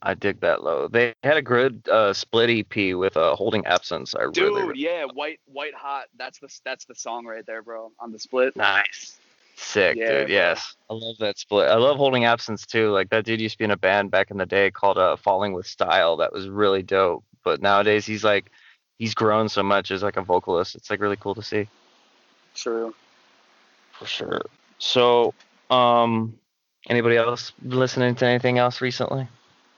I 0.03 0.15
dig 0.15 0.41
that 0.41 0.63
low. 0.63 0.87
They 0.89 1.15
had 1.25 1.37
a 1.37 1.43
good 1.43 1.89
uh, 1.91 2.13
split 2.13 2.51
EP 2.51 2.95
with 2.95 3.17
uh, 3.17 3.35
Holding 3.35 3.65
Absence. 3.67 4.15
I 4.15 4.31
Dude, 4.31 4.37
really 4.45 4.79
yeah, 4.79 5.05
white 5.13 5.41
white 5.47 5.75
hot. 5.75 6.05
That's 6.19 6.39
the 6.39 6.49
that's 6.65 6.85
the 6.85 6.95
song 6.95 7.25
right 7.27 7.45
there, 7.47 7.63
bro. 7.63 7.91
On 7.99 8.13
the 8.13 8.19
split. 8.19 8.55
nice. 8.55 9.19
Sick, 9.59 9.97
Yeah, 9.97 10.09
dude. 10.19 10.27
bro. 10.27 10.35
Yes. 10.35 10.77
I 10.91 10.95
love 10.95 11.17
that 11.19 11.39
split. 11.39 11.69
I 11.71 11.77
love 11.77 11.97
Holding 11.97 12.25
Absence 12.27 12.67
too. 12.67 12.91
Like 12.91 13.09
that 13.11 13.25
dude 13.25 13.41
used 13.41 13.55
to 13.55 13.59
be 13.59 13.65
in 13.65 13.71
a 13.71 13.77
band 13.77 14.11
back 14.11 14.31
in 14.31 14.37
the 14.37 14.47
day 14.47 14.71
called 14.71 14.99
uh, 14.99 15.17
Falling 15.17 15.53
with 15.55 15.67
Style. 15.67 16.19
That 16.19 16.33
was 16.33 16.49
really 16.49 16.83
dope. 16.83 17.25
But 17.43 17.63
nowadays 17.63 18.05
he's 18.05 18.23
like 18.23 18.51
he's 18.99 19.15
grown 19.15 19.49
so 19.49 19.63
much 19.63 19.91
as 19.91 20.03
like 20.03 20.17
a 20.19 20.23
vocalist. 20.23 20.75
It's 20.75 20.91
like 20.91 21.01
really 21.01 21.17
cool 21.17 21.35
to 21.35 21.43
see. 21.43 21.69
True. 22.55 22.95
For 23.93 24.05
sure. 24.07 24.43
So, 24.79 25.33
um, 25.71 26.39
anybody 26.91 27.17
else 27.17 27.53
listening 27.63 28.15
to 28.17 28.27
anything 28.27 28.59
else 28.59 28.81
recently? 28.83 29.27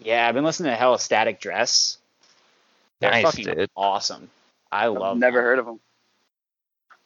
Yeah, 0.00 0.26
I've 0.26 0.34
been 0.34 0.44
listening 0.44 0.72
to 0.72 0.76
Hell 0.76 0.98
Static 0.98 1.40
Dress. 1.40 1.98
They're 3.00 3.10
Nice, 3.12 3.24
fucking 3.24 3.44
dude. 3.44 3.70
awesome. 3.76 4.28
I 4.72 4.86
love. 4.88 5.12
I've 5.14 5.18
never 5.18 5.38
them. 5.38 5.44
heard 5.44 5.58
of 5.60 5.66
them. 5.66 5.80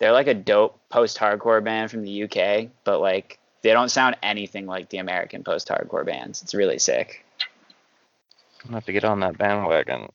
They're 0.02 0.10
like 0.10 0.26
a 0.26 0.34
dope 0.34 0.80
post-hardcore 0.88 1.62
band 1.62 1.92
from 1.92 2.02
the 2.02 2.24
UK, 2.24 2.70
but 2.82 3.00
like 3.00 3.38
they 3.62 3.72
don't 3.72 3.88
sound 3.88 4.16
anything 4.20 4.66
like 4.66 4.88
the 4.88 4.98
American 4.98 5.44
post-hardcore 5.44 6.04
bands. 6.04 6.42
It's 6.42 6.54
really 6.54 6.80
sick. 6.80 7.24
I'm 8.64 8.70
gonna 8.70 8.78
have 8.78 8.86
to 8.86 8.92
get 8.92 9.04
on 9.04 9.20
that 9.20 9.38
bandwagon. 9.38 10.08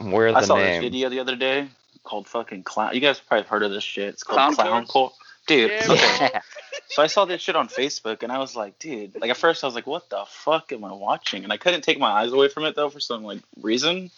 Where's 0.00 0.34
I 0.34 0.40
the 0.40 0.46
saw 0.48 0.56
name? 0.56 0.82
this 0.82 0.90
video 0.90 1.08
the 1.08 1.20
other 1.20 1.36
day 1.36 1.68
called 2.02 2.26
fucking 2.26 2.64
clown. 2.64 2.96
You 2.96 3.00
guys 3.00 3.20
probably 3.20 3.42
have 3.42 3.48
heard 3.48 3.62
of 3.62 3.70
this 3.70 3.84
shit. 3.84 4.08
It's 4.08 4.24
called 4.24 4.56
Clowncore? 4.56 4.86
Clowncore. 4.88 5.10
Dude, 5.46 5.70
Yeah, 5.70 5.92
okay. 5.92 6.40
So 6.88 7.02
I 7.02 7.06
saw 7.06 7.26
this 7.26 7.40
shit 7.40 7.54
on 7.54 7.68
Facebook 7.68 8.24
and 8.24 8.32
I 8.32 8.38
was 8.38 8.56
like, 8.56 8.76
dude, 8.80 9.20
like 9.20 9.30
at 9.30 9.36
first 9.36 9.62
I 9.62 9.68
was 9.68 9.76
like, 9.76 9.86
what 9.86 10.10
the 10.10 10.24
fuck 10.26 10.72
am 10.72 10.84
I 10.84 10.92
watching? 10.92 11.44
And 11.44 11.52
I 11.52 11.58
couldn't 11.58 11.82
take 11.82 12.00
my 12.00 12.10
eyes 12.10 12.32
away 12.32 12.48
from 12.48 12.64
it 12.64 12.74
though 12.74 12.90
for 12.90 12.98
some 12.98 13.22
like 13.22 13.38
reason. 13.62 14.10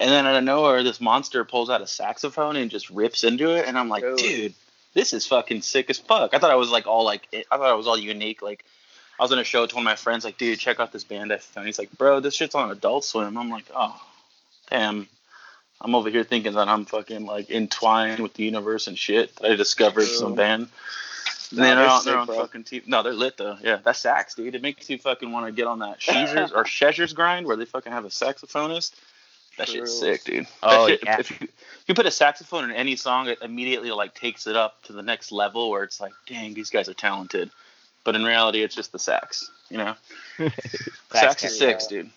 And 0.00 0.10
then 0.10 0.26
out 0.26 0.34
of 0.34 0.44
nowhere, 0.44 0.82
this 0.82 1.00
monster 1.00 1.44
pulls 1.44 1.68
out 1.68 1.82
a 1.82 1.86
saxophone 1.86 2.56
and 2.56 2.70
just 2.70 2.88
rips 2.88 3.22
into 3.22 3.54
it, 3.54 3.66
and 3.68 3.78
I'm 3.78 3.90
like, 3.90 4.02
Dude. 4.02 4.18
dude, 4.18 4.54
this 4.94 5.12
is 5.12 5.26
fucking 5.26 5.60
sick 5.60 5.90
as 5.90 5.98
fuck. 5.98 6.32
I 6.32 6.38
thought 6.38 6.50
I 6.50 6.54
was 6.54 6.70
like 6.70 6.86
all 6.86 7.04
like, 7.04 7.28
I 7.32 7.56
thought 7.58 7.70
I 7.70 7.74
was 7.74 7.86
all 7.86 7.98
unique. 7.98 8.40
Like, 8.40 8.64
I 9.18 9.22
was 9.22 9.30
gonna 9.30 9.44
show 9.44 9.62
it 9.64 9.70
to 9.70 9.76
one 9.76 9.82
of 9.82 9.90
my 9.90 9.96
friends, 9.96 10.24
like, 10.24 10.38
dude, 10.38 10.58
check 10.58 10.80
out 10.80 10.90
this 10.90 11.04
band 11.04 11.32
I 11.32 11.36
found. 11.36 11.66
He's 11.66 11.78
like, 11.78 11.92
bro, 11.98 12.20
this 12.20 12.34
shit's 12.34 12.54
on 12.54 12.70
Adult 12.70 13.04
Swim. 13.04 13.36
I'm 13.36 13.50
like, 13.50 13.66
oh, 13.76 14.00
damn. 14.70 15.06
I'm 15.82 15.94
over 15.94 16.10
here 16.10 16.24
thinking 16.24 16.54
that 16.54 16.68
I'm 16.68 16.86
fucking 16.86 17.26
like 17.26 17.50
entwined 17.50 18.20
with 18.20 18.34
the 18.34 18.44
universe 18.44 18.86
and 18.86 18.98
shit. 18.98 19.36
That 19.36 19.52
I 19.52 19.56
discovered 19.56 20.06
some 20.06 20.34
band. 20.34 20.68
No, 21.52 21.62
they're, 21.62 21.74
they're 21.74 21.88
on, 21.88 22.00
sick, 22.00 22.12
they're 22.12 22.20
on 22.20 22.26
fucking 22.26 22.64
TV. 22.64 22.86
No, 22.86 23.02
they're 23.02 23.12
lit 23.12 23.36
though. 23.36 23.56
Yeah, 23.62 23.78
that's 23.82 23.98
sax, 23.98 24.34
dude. 24.34 24.54
It 24.54 24.62
makes 24.62 24.88
you 24.88 24.98
fucking 24.98 25.30
want 25.30 25.46
to 25.46 25.52
get 25.52 25.66
on 25.66 25.80
that 25.80 26.00
Sheezers 26.00 26.52
or 26.54 26.64
Shezer's 26.66 27.12
grind 27.12 27.46
where 27.46 27.56
they 27.56 27.64
fucking 27.64 27.92
have 27.92 28.04
a 28.04 28.08
saxophonist. 28.08 28.92
That 29.60 29.68
shit's 29.68 29.98
sick, 29.98 30.24
dude. 30.24 30.46
Oh, 30.62 30.88
shit, 30.88 31.00
yeah. 31.04 31.20
If 31.20 31.30
you, 31.30 31.36
if 31.42 31.84
you 31.86 31.94
put 31.94 32.06
a 32.06 32.10
saxophone 32.10 32.64
in 32.64 32.70
any 32.70 32.96
song, 32.96 33.28
it 33.28 33.42
immediately 33.42 33.90
like 33.90 34.14
takes 34.14 34.46
it 34.46 34.56
up 34.56 34.82
to 34.84 34.94
the 34.94 35.02
next 35.02 35.32
level 35.32 35.68
where 35.68 35.82
it's 35.82 36.00
like, 36.00 36.12
dang, 36.26 36.54
these 36.54 36.70
guys 36.70 36.88
are 36.88 36.94
talented. 36.94 37.50
But 38.02 38.16
in 38.16 38.24
reality, 38.24 38.62
it's 38.62 38.74
just 38.74 38.90
the 38.90 38.98
sax. 38.98 39.50
You 39.68 39.76
know, 39.76 39.94
sax 41.12 41.44
is 41.44 41.58
sick, 41.58 41.80
six, 41.80 41.86
dude. 41.88 42.08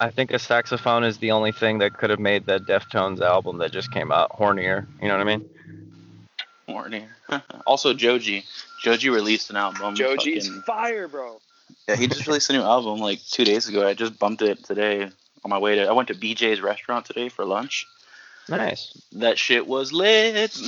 I 0.00 0.08
think 0.08 0.30
a 0.30 0.38
saxophone 0.38 1.04
is 1.04 1.18
the 1.18 1.30
only 1.32 1.52
thing 1.52 1.76
that 1.80 1.92
could 1.92 2.08
have 2.08 2.20
made 2.20 2.46
that 2.46 2.62
Deftones 2.62 3.20
album 3.20 3.58
that 3.58 3.70
just 3.70 3.92
came 3.92 4.10
out 4.10 4.30
hornier. 4.30 4.86
You 5.02 5.08
know 5.08 5.18
what 5.18 5.28
I 5.28 5.36
mean? 5.36 5.48
Hornier. 6.66 7.08
also, 7.66 7.92
Joji. 7.92 8.44
Joji 8.82 9.10
released 9.10 9.50
an 9.50 9.56
album. 9.56 9.94
Joji's 9.94 10.48
fucking- 10.48 10.62
fire, 10.62 11.06
bro. 11.06 11.38
Yeah, 11.86 11.96
he 11.96 12.06
just 12.06 12.26
released 12.26 12.48
a 12.48 12.54
new 12.54 12.62
album 12.62 12.98
like 12.98 13.22
two 13.30 13.44
days 13.44 13.68
ago. 13.68 13.86
I 13.86 13.92
just 13.92 14.18
bumped 14.18 14.40
it 14.40 14.64
today 14.64 15.10
on 15.44 15.50
my 15.50 15.58
way 15.58 15.76
to. 15.76 15.86
I 15.86 15.92
went 15.92 16.08
to 16.08 16.14
BJ's 16.14 16.60
restaurant 16.60 17.06
today 17.06 17.28
for 17.28 17.44
lunch. 17.44 17.86
Nice. 18.48 19.00
That 19.12 19.38
shit 19.38 19.66
was 19.66 19.92
lit. 19.92 20.58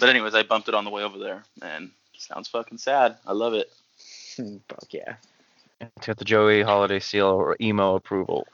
But 0.00 0.08
anyways, 0.08 0.34
I 0.34 0.42
bumped 0.42 0.68
it 0.68 0.74
on 0.74 0.84
the 0.84 0.90
way 0.90 1.02
over 1.02 1.18
there, 1.18 1.44
and 1.62 1.90
sounds 2.16 2.48
fucking 2.48 2.78
sad. 2.78 3.16
I 3.26 3.32
love 3.32 3.54
it. 3.54 3.70
Fuck 4.68 4.92
yeah. 4.92 5.14
It's 5.80 6.06
got 6.06 6.16
the 6.16 6.24
Joey 6.24 6.62
Holiday 6.62 6.98
seal 7.00 7.26
or 7.26 7.56
emo 7.60 7.94
approval. 7.94 8.46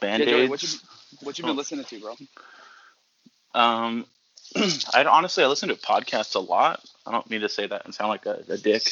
Band 0.00 0.22
Yeah, 0.22 0.30
Joey, 0.30 0.48
what 0.48 0.62
you 0.62 0.68
what 1.22 1.38
you 1.38 1.44
been 1.44 1.56
listening 1.56 1.84
to, 1.86 2.00
bro? 2.00 2.16
Um, 3.54 4.06
I 4.94 5.04
honestly 5.04 5.42
I 5.42 5.46
listen 5.46 5.70
to 5.70 5.74
podcasts 5.74 6.34
a 6.34 6.40
lot. 6.40 6.84
I 7.06 7.12
don't 7.12 7.28
mean 7.30 7.40
to 7.42 7.48
say 7.48 7.66
that 7.66 7.84
and 7.84 7.94
sound 7.94 8.08
like 8.10 8.26
a, 8.26 8.42
a 8.48 8.56
dick, 8.58 8.82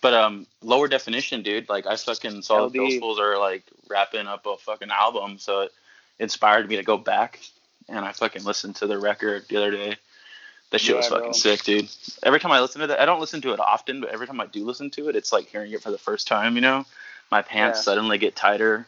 but 0.00 0.14
um, 0.14 0.46
lower 0.62 0.88
definition, 0.88 1.42
dude. 1.42 1.68
Like 1.68 1.86
I 1.86 1.96
fucking 1.96 2.42
saw 2.42 2.64
LD. 2.64 2.72
that 2.72 2.78
those 2.78 2.96
fools 2.98 3.18
are 3.18 3.38
like 3.38 3.64
wrapping 3.88 4.26
up 4.26 4.46
a 4.46 4.56
fucking 4.56 4.90
album, 4.90 5.38
so 5.38 5.62
it 5.62 5.72
inspired 6.18 6.68
me 6.68 6.76
to 6.76 6.82
go 6.82 6.96
back 6.96 7.40
and 7.88 8.04
I 8.04 8.12
fucking 8.12 8.44
listened 8.44 8.76
to 8.76 8.86
the 8.86 8.98
record 8.98 9.44
the 9.48 9.56
other 9.56 9.70
day. 9.70 9.96
That 10.70 10.80
shit 10.80 10.96
was 10.96 11.06
fucking 11.06 11.22
bro. 11.26 11.32
sick, 11.32 11.62
dude. 11.62 11.88
Every 12.24 12.40
time 12.40 12.50
I 12.50 12.60
listen 12.60 12.80
to 12.80 12.88
that, 12.88 13.00
I 13.00 13.04
don't 13.04 13.20
listen 13.20 13.40
to 13.42 13.52
it 13.52 13.60
often, 13.60 14.00
but 14.00 14.10
every 14.10 14.26
time 14.26 14.40
I 14.40 14.46
do 14.46 14.64
listen 14.64 14.90
to 14.92 15.08
it, 15.08 15.14
it's 15.14 15.32
like 15.32 15.46
hearing 15.46 15.70
it 15.72 15.80
for 15.82 15.92
the 15.92 15.98
first 15.98 16.26
time. 16.26 16.56
You 16.56 16.60
know, 16.62 16.84
my 17.30 17.42
pants 17.42 17.78
Yeah. 17.78 17.82
suddenly 17.82 18.18
get 18.18 18.34
tighter, 18.34 18.86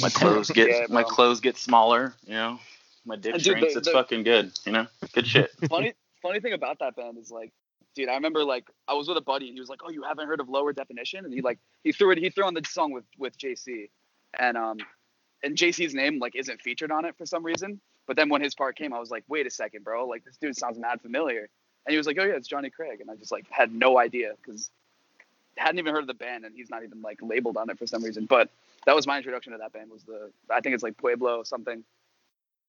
my 0.00 0.08
clothes 0.14 0.50
get 0.50 0.68
Yeah, 0.68 0.86
my 0.90 1.02
clothes 1.02 1.40
get 1.40 1.56
smaller. 1.56 2.12
You 2.26 2.34
know, 2.34 2.60
my 3.06 3.16
dick 3.16 3.34
dude, 3.34 3.42
shrinks. 3.44 3.72
the- 3.72 3.78
it's 3.78 3.88
the- 3.88 3.92
fucking 3.92 4.22
good. 4.24 4.52
You 4.66 4.72
know, 4.72 4.86
good 5.14 5.26
shit. 5.26 5.50
funny 5.70 5.94
funny 6.20 6.40
thing 6.40 6.52
about 6.52 6.80
that 6.80 6.94
band 6.96 7.16
is 7.16 7.30
like 7.30 7.52
dude 7.94 8.08
i 8.08 8.14
remember 8.14 8.44
like 8.44 8.66
i 8.86 8.94
was 8.94 9.08
with 9.08 9.16
a 9.16 9.22
buddy 9.22 9.46
and 9.48 9.54
he 9.54 9.60
was 9.60 9.68
like 9.68 9.80
oh 9.84 9.90
you 9.90 10.02
haven't 10.02 10.26
heard 10.26 10.40
of 10.40 10.48
lower 10.48 10.72
definition? 10.72 11.24
And 11.24 11.32
he 11.32 11.40
like 11.40 11.58
he 11.84 11.92
threw 11.92 12.10
it 12.10 12.18
he 12.18 12.30
threw 12.30 12.44
on 12.44 12.54
the 12.54 12.62
song 12.68 12.92
with 12.92 13.04
with 13.18 13.36
jc 13.38 13.88
and 14.38 14.56
um 14.56 14.78
and 15.42 15.56
jc's 15.56 15.94
name 15.94 16.18
like 16.18 16.36
isn't 16.36 16.60
featured 16.60 16.90
on 16.90 17.04
it 17.04 17.16
for 17.16 17.26
some 17.26 17.44
reason. 17.44 17.80
But 18.06 18.16
then 18.16 18.30
when 18.30 18.40
his 18.40 18.54
part 18.54 18.76
came 18.76 18.92
i 18.92 18.98
was 18.98 19.10
like 19.10 19.24
wait 19.28 19.46
a 19.46 19.50
second 19.50 19.84
bro. 19.84 20.06
Like 20.06 20.24
this 20.24 20.36
dude 20.36 20.56
sounds 20.56 20.78
mad 20.78 21.00
familiar. 21.00 21.48
And 21.86 21.92
he 21.92 21.96
was 21.96 22.06
like 22.06 22.18
oh 22.18 22.24
yeah 22.24 22.34
it's 22.34 22.48
johnny 22.48 22.70
craig. 22.70 23.00
And 23.00 23.10
i 23.10 23.14
just 23.14 23.32
like 23.32 23.46
had 23.50 23.72
no 23.72 23.98
idea 23.98 24.32
because 24.42 24.70
hadn't 25.56 25.78
even 25.80 25.92
heard 25.92 26.02
of 26.02 26.06
the 26.06 26.14
band 26.14 26.44
and 26.44 26.54
he's 26.54 26.70
not 26.70 26.84
even 26.84 27.02
like 27.02 27.18
labeled 27.20 27.56
on 27.56 27.68
it 27.68 27.78
for 27.78 27.86
some 27.86 28.04
reason. 28.04 28.26
But 28.26 28.48
that 28.86 28.94
was 28.94 29.06
my 29.06 29.18
introduction 29.18 29.52
to 29.52 29.58
that 29.58 29.72
band 29.72 29.90
was 29.90 30.02
the 30.04 30.30
i 30.50 30.60
think 30.60 30.74
it's 30.74 30.82
like 30.82 30.96
pueblo 30.96 31.42
something 31.42 31.84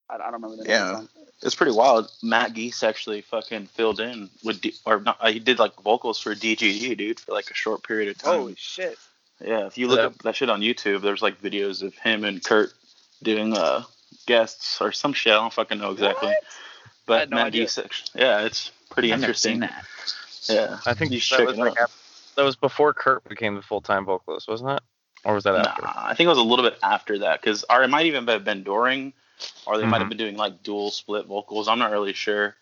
i, 0.10 0.16
I 0.16 0.18
don't 0.18 0.34
remember 0.34 0.58
the 0.58 0.64
name 0.64 0.72
Yeah. 0.72 1.00
of. 1.00 1.10
It's 1.42 1.56
pretty 1.56 1.72
wild. 1.72 2.12
Matt 2.22 2.54
Geise 2.54 2.84
actually 2.84 3.22
fucking 3.22 3.68
filled 3.68 4.02
in 4.02 4.30
with, 4.44 4.60
D- 4.60 4.76
or 4.86 5.00
not, 5.00 5.18
uh, 5.22 5.32
he 5.32 5.40
did 5.40 5.58
like 5.58 5.74
vocals 5.82 6.20
for 6.20 6.36
DGD, 6.36 6.98
dude, 6.98 7.20
for 7.20 7.32
like 7.32 7.50
a 7.50 7.54
short 7.54 7.82
period 7.84 8.10
of 8.10 8.18
time. 8.18 8.40
holy 8.40 8.56
shit 8.58 8.98
yeah, 9.42 9.66
if 9.68 9.78
you 9.78 9.88
look 9.88 10.00
Yeah. 10.00 10.08
up 10.08 10.18
that 10.24 10.36
shit 10.36 10.50
on 10.50 10.60
YouTube, 10.60 11.02
there's 11.02 11.22
like 11.22 11.42
videos 11.42 11.82
of 11.82 11.96
him 11.96 12.26
and 12.26 12.44
Kurt 12.44 12.74
doing 13.24 13.56
uh 13.56 13.84
guests 14.26 14.82
or 14.82 14.92
some 14.92 15.14
shit. 15.14 15.32
I 15.32 15.38
don't 15.38 15.54
fucking 15.54 15.78
know 15.78 15.92
exactly. 15.92 16.28
What? 16.28 16.44
But 17.06 17.30
no 17.30 17.38
Matt 17.38 17.46
idea. 17.48 17.64
Geise, 17.64 17.78
actually, 17.78 18.22
yeah, 18.22 18.42
it's 18.42 18.72
pretty 18.90 19.14
I've 19.14 19.22
never 19.22 19.30
interesting. 19.32 19.54
seen 19.54 19.60
that. 19.62 19.86
Yeah, 20.50 20.80
I 20.86 20.94
think 20.94 21.12
You 21.12 21.22
that 21.38 21.46
was 21.46 21.58
like 21.58 21.72
out. 21.80 21.86
af- 21.90 22.32
that 22.36 22.44
was 22.44 22.58
before 22.58 22.94
Kurt 22.94 23.24
became 23.30 23.56
the 23.56 23.62
full 23.62 23.80
time 23.80 24.04
vocalist, 24.04 24.48
wasn't 24.50 24.72
it? 24.72 24.84
Or 25.24 25.36
was 25.36 25.46
that 25.46 25.54
Nah, 25.54 25.60
after? 25.70 25.84
I 25.88 26.16
think 26.16 26.26
it 26.26 26.30
was 26.30 26.38
a 26.38 26.44
little 26.44 26.66
bit 26.70 26.78
after 26.84 27.20
that 27.20 27.40
because, 27.42 27.64
or 27.70 27.82
it 27.84 27.88
might 27.90 28.08
even 28.08 28.28
have 28.28 28.44
been 28.44 28.64
during, 28.64 29.14
or 29.66 29.78
they 29.78 29.86
might 29.86 29.98
Mhm. 29.98 30.00
have 30.02 30.10
been 30.10 30.18
doing 30.18 30.38
like 30.38 30.64
dual 30.64 30.92
split 30.92 31.26
vocals. 31.26 31.68
I'm 31.68 31.80
not 31.80 31.92
really 31.92 32.14
sure. 32.14 32.56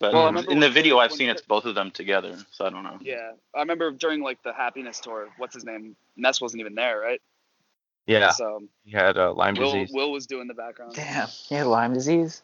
But 0.00 0.12
Well, 0.14 0.28
in 0.28 0.50
in 0.52 0.60
the 0.60 0.70
video 0.70 0.98
I've 0.98 1.12
seen 1.12 1.28
it's 1.28 1.42
both 1.42 1.64
of 1.64 1.74
them 1.74 1.90
together, 1.90 2.36
so 2.52 2.64
I 2.66 2.70
don't 2.70 2.84
know. 2.84 2.98
Yeah, 3.00 3.32
I 3.54 3.58
remember 3.60 3.90
during 3.90 4.22
like 4.22 4.40
the 4.44 4.52
happiness 4.52 5.00
tour. 5.00 5.28
What's 5.38 5.54
his 5.54 5.64
name? 5.64 5.96
Mess 6.16 6.40
wasn't 6.40 6.60
even 6.60 6.74
there, 6.76 7.00
right? 7.00 7.20
Yeah, 8.06 8.30
So 8.30 8.62
he 8.84 8.92
had 8.92 9.18
uh, 9.18 9.34
Lyme 9.34 9.54
Will 9.54 9.72
disease. 9.72 9.90
Will 9.92 10.10
was 10.12 10.26
doing 10.26 10.46
the 10.48 10.54
background. 10.54 10.94
Damn. 10.94 11.28
he 11.28 11.54
had 11.56 11.66
Lyme 11.66 11.92
disease. 11.92 12.42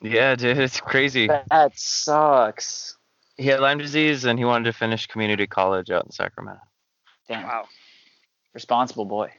Yeah, 0.00 0.34
dude, 0.34 0.58
it's 0.58 0.80
crazy. 0.80 1.28
That 1.28 1.78
sucks. 1.78 2.96
he 3.36 3.46
had 3.46 3.60
Lyme 3.60 3.78
disease 3.78 4.24
and 4.24 4.38
he 4.38 4.44
wanted 4.44 4.64
to 4.64 4.72
finish 4.72 5.06
community 5.06 5.46
college 5.46 5.90
out 5.90 6.04
in 6.04 6.10
Sacramento. 6.10 6.60
Damn, 7.28 7.46
Wow. 7.46 7.68
responsible 8.54 9.04
boy. 9.04 9.32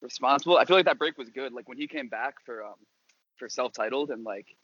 Responsible. 0.00 0.56
I 0.58 0.64
feel 0.64 0.76
like 0.76 0.86
that 0.86 0.98
break 0.98 1.18
was 1.18 1.28
good. 1.28 1.52
Like 1.52 1.68
when 1.68 1.76
he 1.76 1.86
came 1.86 2.08
back 2.08 2.36
for 2.46 2.64
um 2.64 2.74
for 3.40 3.48
self-titled 3.48 4.10
and 4.10 4.22
like 4.22 4.54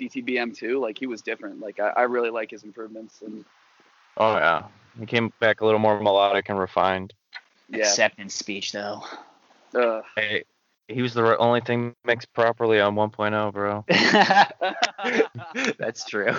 DTBM 0.00 0.56
two, 0.56 0.80
like 0.80 0.98
he 0.98 1.06
was 1.06 1.22
different. 1.22 1.60
Like 1.60 1.78
I, 1.78 1.90
I 1.90 2.02
really 2.02 2.30
like 2.30 2.50
his 2.50 2.64
improvements 2.64 3.22
and 3.22 3.44
Oh 4.16 4.34
yeah, 4.36 4.64
he 4.98 5.06
came 5.06 5.32
back 5.38 5.60
a 5.60 5.64
little 5.64 5.78
more 5.78 6.00
melodic 6.00 6.48
and 6.48 6.58
refined. 6.58 7.12
yeah. 7.68 7.78
Acceptance 7.80 8.34
speech 8.34 8.72
though. 8.72 9.04
Uh, 9.74 10.00
Hey, 10.16 10.44
he 10.88 11.00
was 11.02 11.14
the 11.14 11.36
only 11.38 11.60
thing 11.60 11.94
mixed 12.04 12.32
properly 12.34 12.80
on 12.80 12.94
1.0, 12.96 13.52
bro. 13.52 13.84
That's 15.78 16.04
true. 16.04 16.34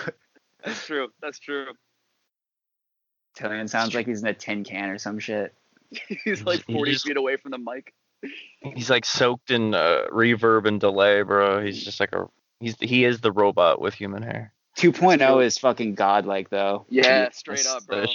that's 0.64 0.86
true. 0.86 1.08
That's 1.22 1.40
true. 1.40 1.68
Tilian 3.38 3.68
sounds 3.70 3.96
like 3.96 4.06
he's 4.06 4.22
in 4.22 4.28
a 4.28 4.34
tin 4.34 4.64
can 4.64 4.90
or 4.90 4.98
some 4.98 5.18
shit. 5.20 5.54
He's 6.24 6.44
like 6.44 6.64
40 6.66 6.92
just- 6.92 7.06
feet 7.06 7.18
away 7.18 7.38
from 7.38 7.52
the 7.52 7.58
mic. 7.58 7.94
He's 8.76 8.90
like 8.90 9.06
soaked 9.06 9.52
in 9.52 9.74
uh, 9.74 10.04
reverb 10.12 10.66
and 10.68 10.80
delay, 10.80 11.22
bro. 11.24 11.64
He's 11.64 11.84
just 11.84 12.00
like 12.00 12.14
a 12.14 12.28
he's 12.60 12.76
he 12.80 13.04
is 13.04 13.20
the 13.22 13.32
robot 13.32 13.82
with 13.82 13.94
human 13.94 14.24
hair. 14.24 14.54
2.0 14.78 15.44
is 15.46 15.58
fucking 15.58 15.96
godlike 15.96 16.50
though. 16.50 16.86
Yeah, 16.90 17.30
straight 17.32 17.66
up, 17.68 17.86
bro. 17.86 18.06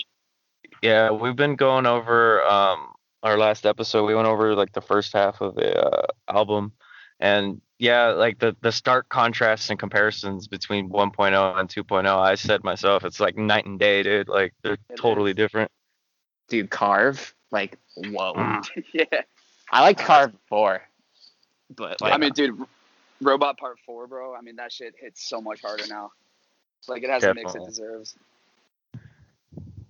Yeah, 0.82 1.10
we've 1.10 1.36
been 1.36 1.56
going 1.56 1.86
over 1.86 2.42
um 2.44 2.92
our 3.22 3.36
last 3.38 3.66
episode. 3.66 4.06
We 4.06 4.14
went 4.14 4.28
over 4.28 4.54
like 4.54 4.72
the 4.72 4.80
first 4.80 5.12
half 5.12 5.40
of 5.40 5.54
the 5.54 5.78
uh, 5.78 6.06
album, 6.28 6.72
and 7.20 7.60
yeah, 7.78 8.06
like 8.08 8.38
the 8.38 8.56
the 8.60 8.72
stark 8.72 9.08
contrasts 9.08 9.70
and 9.70 9.78
comparisons 9.78 10.48
between 10.48 10.88
1.0 10.88 11.58
and 11.58 11.68
2.0. 11.68 12.06
I 12.06 12.34
said 12.34 12.64
myself, 12.64 13.04
it's 13.04 13.20
like 13.20 13.36
night 13.36 13.66
and 13.66 13.78
day, 13.78 14.02
dude. 14.02 14.28
Like 14.28 14.54
they're 14.62 14.74
It 14.74 14.96
totally 14.96 15.30
is. 15.30 15.36
different. 15.36 15.70
Dude, 16.48 16.70
Carve, 16.70 17.34
like 17.50 17.78
whoa. 17.96 18.34
Mm. 18.34 18.66
yeah. 18.92 19.04
I 19.70 19.82
like 19.82 19.98
Carve 19.98 20.32
Four, 20.48 20.82
but 21.76 22.00
like, 22.00 22.12
I 22.12 22.16
mean, 22.18 22.32
dude, 22.32 22.60
Robot 23.20 23.58
Part 23.58 23.78
Four, 23.84 24.06
bro. 24.06 24.34
I 24.34 24.40
mean, 24.40 24.56
that 24.56 24.72
shit 24.72 24.94
hits 24.98 25.28
so 25.28 25.40
much 25.40 25.60
harder 25.62 25.84
now. 25.88 26.10
Like 26.86 27.02
it 27.02 27.10
has 27.10 27.22
the 27.22 27.34
mix 27.34 27.54
it 27.54 27.64
deserves. 27.66 28.16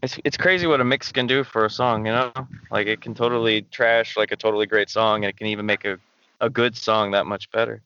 It's 0.02 0.18
it's 0.24 0.36
crazy 0.36 0.66
what 0.66 0.80
a 0.80 0.84
mix 0.84 1.12
can 1.12 1.26
do 1.26 1.44
for 1.44 1.64
a 1.64 1.70
song, 1.70 2.06
you 2.06 2.12
know? 2.12 2.32
Like 2.70 2.86
it 2.86 3.00
can 3.00 3.14
totally 3.14 3.62
trash 3.62 4.16
like 4.16 4.32
a 4.32 4.36
totally 4.36 4.66
great 4.66 4.90
song, 4.90 5.24
and 5.24 5.30
it 5.30 5.36
can 5.36 5.46
even 5.48 5.66
make 5.66 5.84
a 5.84 5.98
a 6.40 6.48
good 6.48 6.76
song 6.76 7.10
that 7.12 7.26
much 7.26 7.50
better. 7.50 7.82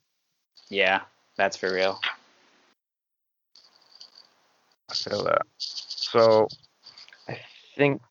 yeah, 0.69 1.03
that's 1.37 1.57
for 1.57 1.73
real. 1.73 1.99
I 4.91 4.95
feel 4.95 5.25
that. 5.25 5.43
So 5.59 6.49
I 7.29 7.39
think 7.77 8.03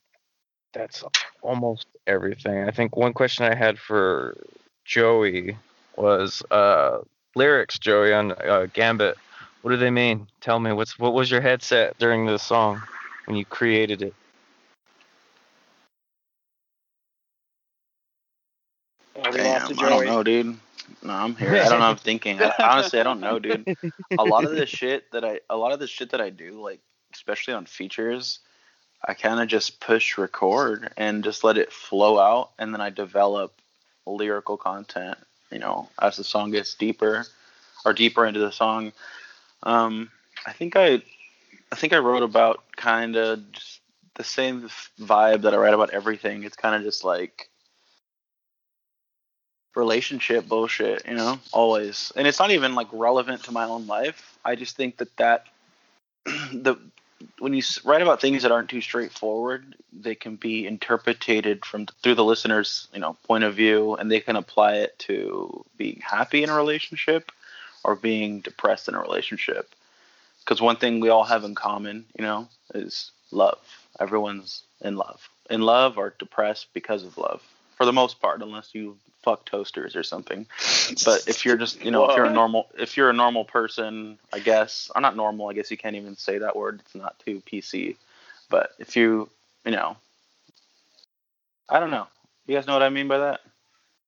that's 0.73 1.03
almost 1.41 1.87
everything. 2.07 2.67
I 2.67 2.71
think 2.71 2.95
one 2.95 3.13
question 3.13 3.45
I 3.45 3.55
had 3.55 3.77
for 3.77 4.37
Joey 4.85 5.57
was 5.95 6.43
uh, 6.51 6.99
lyrics, 7.35 7.79
Joey, 7.79 8.13
on 8.13 8.31
uh, 8.31 8.67
Gambit. 8.73 9.17
What 9.61 9.71
do 9.71 9.77
they 9.77 9.91
mean? 9.91 10.27
Tell 10.41 10.59
me 10.59 10.71
what's 10.71 10.97
what 10.97 11.13
was 11.13 11.29
your 11.29 11.41
headset 11.41 11.97
during 11.99 12.25
the 12.25 12.39
song 12.39 12.81
when 13.25 13.37
you 13.37 13.45
created 13.45 14.01
it? 14.01 14.13
Damn, 19.21 19.79
I 19.79 19.89
don't 19.89 20.05
know, 20.05 20.23
dude. 20.23 20.57
No, 21.03 21.13
I'm 21.13 21.35
here. 21.35 21.55
I 21.55 21.69
don't 21.69 21.79
know. 21.79 21.85
I'm 21.85 21.95
thinking. 21.97 22.41
I, 22.41 22.53
honestly, 22.59 22.99
I 22.99 23.03
don't 23.03 23.19
know, 23.19 23.39
dude. 23.39 23.67
A 24.17 24.23
lot 24.23 24.45
of 24.45 24.51
the 24.51 24.65
shit 24.65 25.11
that 25.11 25.23
I, 25.23 25.41
a 25.49 25.57
lot 25.57 25.71
of 25.71 25.79
the 25.79 25.87
shit 25.87 26.11
that 26.11 26.21
I 26.21 26.29
do, 26.29 26.61
like 26.61 26.79
especially 27.13 27.53
on 27.53 27.65
features, 27.65 28.39
I 29.03 29.13
kind 29.13 29.39
of 29.39 29.47
just 29.47 29.79
push 29.79 30.17
record 30.17 30.91
and 30.97 31.23
just 31.23 31.43
let 31.43 31.57
it 31.57 31.71
flow 31.73 32.19
out, 32.19 32.51
and 32.59 32.73
then 32.73 32.81
I 32.81 32.89
develop 32.89 33.53
lyrical 34.05 34.57
content. 34.57 35.17
You 35.51 35.59
know, 35.59 35.89
as 36.01 36.17
the 36.17 36.23
song 36.23 36.51
gets 36.51 36.75
deeper, 36.75 37.25
or 37.85 37.93
deeper 37.93 38.25
into 38.25 38.39
the 38.39 38.51
song. 38.51 38.91
Um, 39.63 40.09
I 40.45 40.53
think 40.53 40.75
I, 40.75 41.01
I 41.71 41.75
think 41.75 41.93
I 41.93 41.97
wrote 41.97 42.23
about 42.23 42.63
kind 42.75 43.15
of 43.15 43.43
the 44.15 44.23
same 44.23 44.69
vibe 44.99 45.41
that 45.41 45.53
I 45.53 45.57
write 45.57 45.73
about 45.73 45.91
everything. 45.91 46.43
It's 46.43 46.55
kind 46.55 46.75
of 46.75 46.83
just 46.83 47.03
like 47.03 47.49
relationship 49.75 50.47
bullshit, 50.47 51.07
you 51.07 51.15
know, 51.15 51.39
always. 51.51 52.11
And 52.15 52.27
it's 52.27 52.39
not 52.39 52.51
even 52.51 52.75
like 52.75 52.87
relevant 52.91 53.43
to 53.45 53.51
my 53.51 53.65
own 53.65 53.87
life. 53.87 54.37
I 54.43 54.55
just 54.55 54.75
think 54.75 54.97
that 54.97 55.15
that 55.17 55.45
the 56.25 56.75
when 57.41 57.53
you 57.53 57.63
write 57.83 58.03
about 58.03 58.21
things 58.21 58.43
that 58.43 58.51
aren't 58.51 58.69
too 58.69 58.81
straightforward, 58.81 59.75
they 59.91 60.13
can 60.13 60.35
be 60.35 60.67
interpreted 60.67 61.65
from 61.65 61.87
through 61.87 62.13
the 62.13 62.23
listener's, 62.23 62.87
you 62.93 62.99
know, 62.99 63.17
point 63.23 63.43
of 63.43 63.55
view, 63.55 63.95
and 63.95 64.11
they 64.11 64.19
can 64.19 64.35
apply 64.35 64.75
it 64.75 64.97
to 64.99 65.65
being 65.75 65.99
happy 66.05 66.43
in 66.43 66.51
a 66.51 66.55
relationship 66.55 67.31
or 67.83 67.95
being 67.95 68.41
depressed 68.41 68.87
in 68.87 68.93
a 68.93 69.01
relationship. 69.01 69.73
Because 70.39 70.61
one 70.61 70.75
thing 70.75 70.99
we 70.99 71.09
all 71.09 71.23
have 71.23 71.43
in 71.43 71.55
common, 71.55 72.05
you 72.15 72.23
know, 72.23 72.47
is 72.75 73.09
love. 73.31 73.57
Everyone's 73.99 74.61
in 74.79 74.95
love, 74.95 75.27
in 75.49 75.61
love 75.61 75.97
or 75.97 76.13
depressed 76.19 76.67
because 76.75 77.03
of 77.03 77.17
love, 77.17 77.41
for 77.81 77.85
the 77.85 77.91
most 77.91 78.21
part, 78.21 78.43
unless 78.43 78.75
you 78.75 78.95
fuck 79.23 79.43
toasters 79.43 79.95
or 79.95 80.03
something. 80.03 80.45
But 81.03 81.27
if 81.27 81.43
you're 81.43 81.57
just, 81.57 81.83
you 81.83 81.89
know, 81.89 82.07
if 82.07 82.15
you're 82.15 82.27
a 82.27 82.31
normal, 82.31 82.67
if 82.77 82.95
you're 82.95 83.09
a 83.09 83.13
normal 83.13 83.43
person, 83.43 84.19
I 84.31 84.37
guess, 84.37 84.91
or 84.93 85.01
not 85.01 85.15
normal, 85.15 85.49
I 85.49 85.53
guess 85.53 85.71
you 85.71 85.77
can't 85.77 85.95
even 85.95 86.15
say 86.15 86.37
that 86.37 86.55
word. 86.55 86.81
It's 86.85 86.93
not 86.93 87.17
too 87.25 87.41
PC. 87.51 87.95
But 88.51 88.73
if 88.77 88.95
you, 88.95 89.31
you 89.65 89.71
know, 89.71 89.97
I 91.67 91.79
don't 91.79 91.89
know. 91.89 92.05
You 92.45 92.55
guys 92.55 92.67
know 92.67 92.73
what 92.73 92.83
I 92.83 92.89
mean 92.89 93.07
by 93.07 93.17
that? 93.17 93.39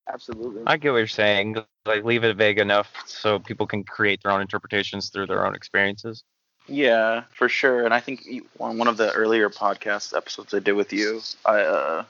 Absolutely. 0.08 0.62
I 0.68 0.76
get 0.76 0.92
what 0.92 0.98
you're 0.98 1.08
saying. 1.08 1.56
Like 1.84 2.04
leave 2.04 2.22
it 2.22 2.36
vague 2.36 2.60
enough 2.60 2.92
so 3.06 3.40
people 3.40 3.66
can 3.66 3.82
create 3.82 4.22
their 4.22 4.30
own 4.30 4.40
interpretations 4.40 5.08
through 5.08 5.26
their 5.26 5.44
own 5.44 5.56
experiences. 5.56 6.22
Yeah, 6.68 7.24
for 7.32 7.48
sure. 7.48 7.84
And 7.84 7.92
I 7.92 7.98
think 7.98 8.24
on 8.60 8.78
one 8.78 8.86
of 8.86 8.98
the 8.98 9.12
earlier 9.14 9.50
podcast 9.50 10.16
episodes 10.16 10.54
I 10.54 10.60
did 10.60 10.74
with 10.74 10.92
you, 10.92 11.22
I 11.44 11.60
uh, 11.62 12.04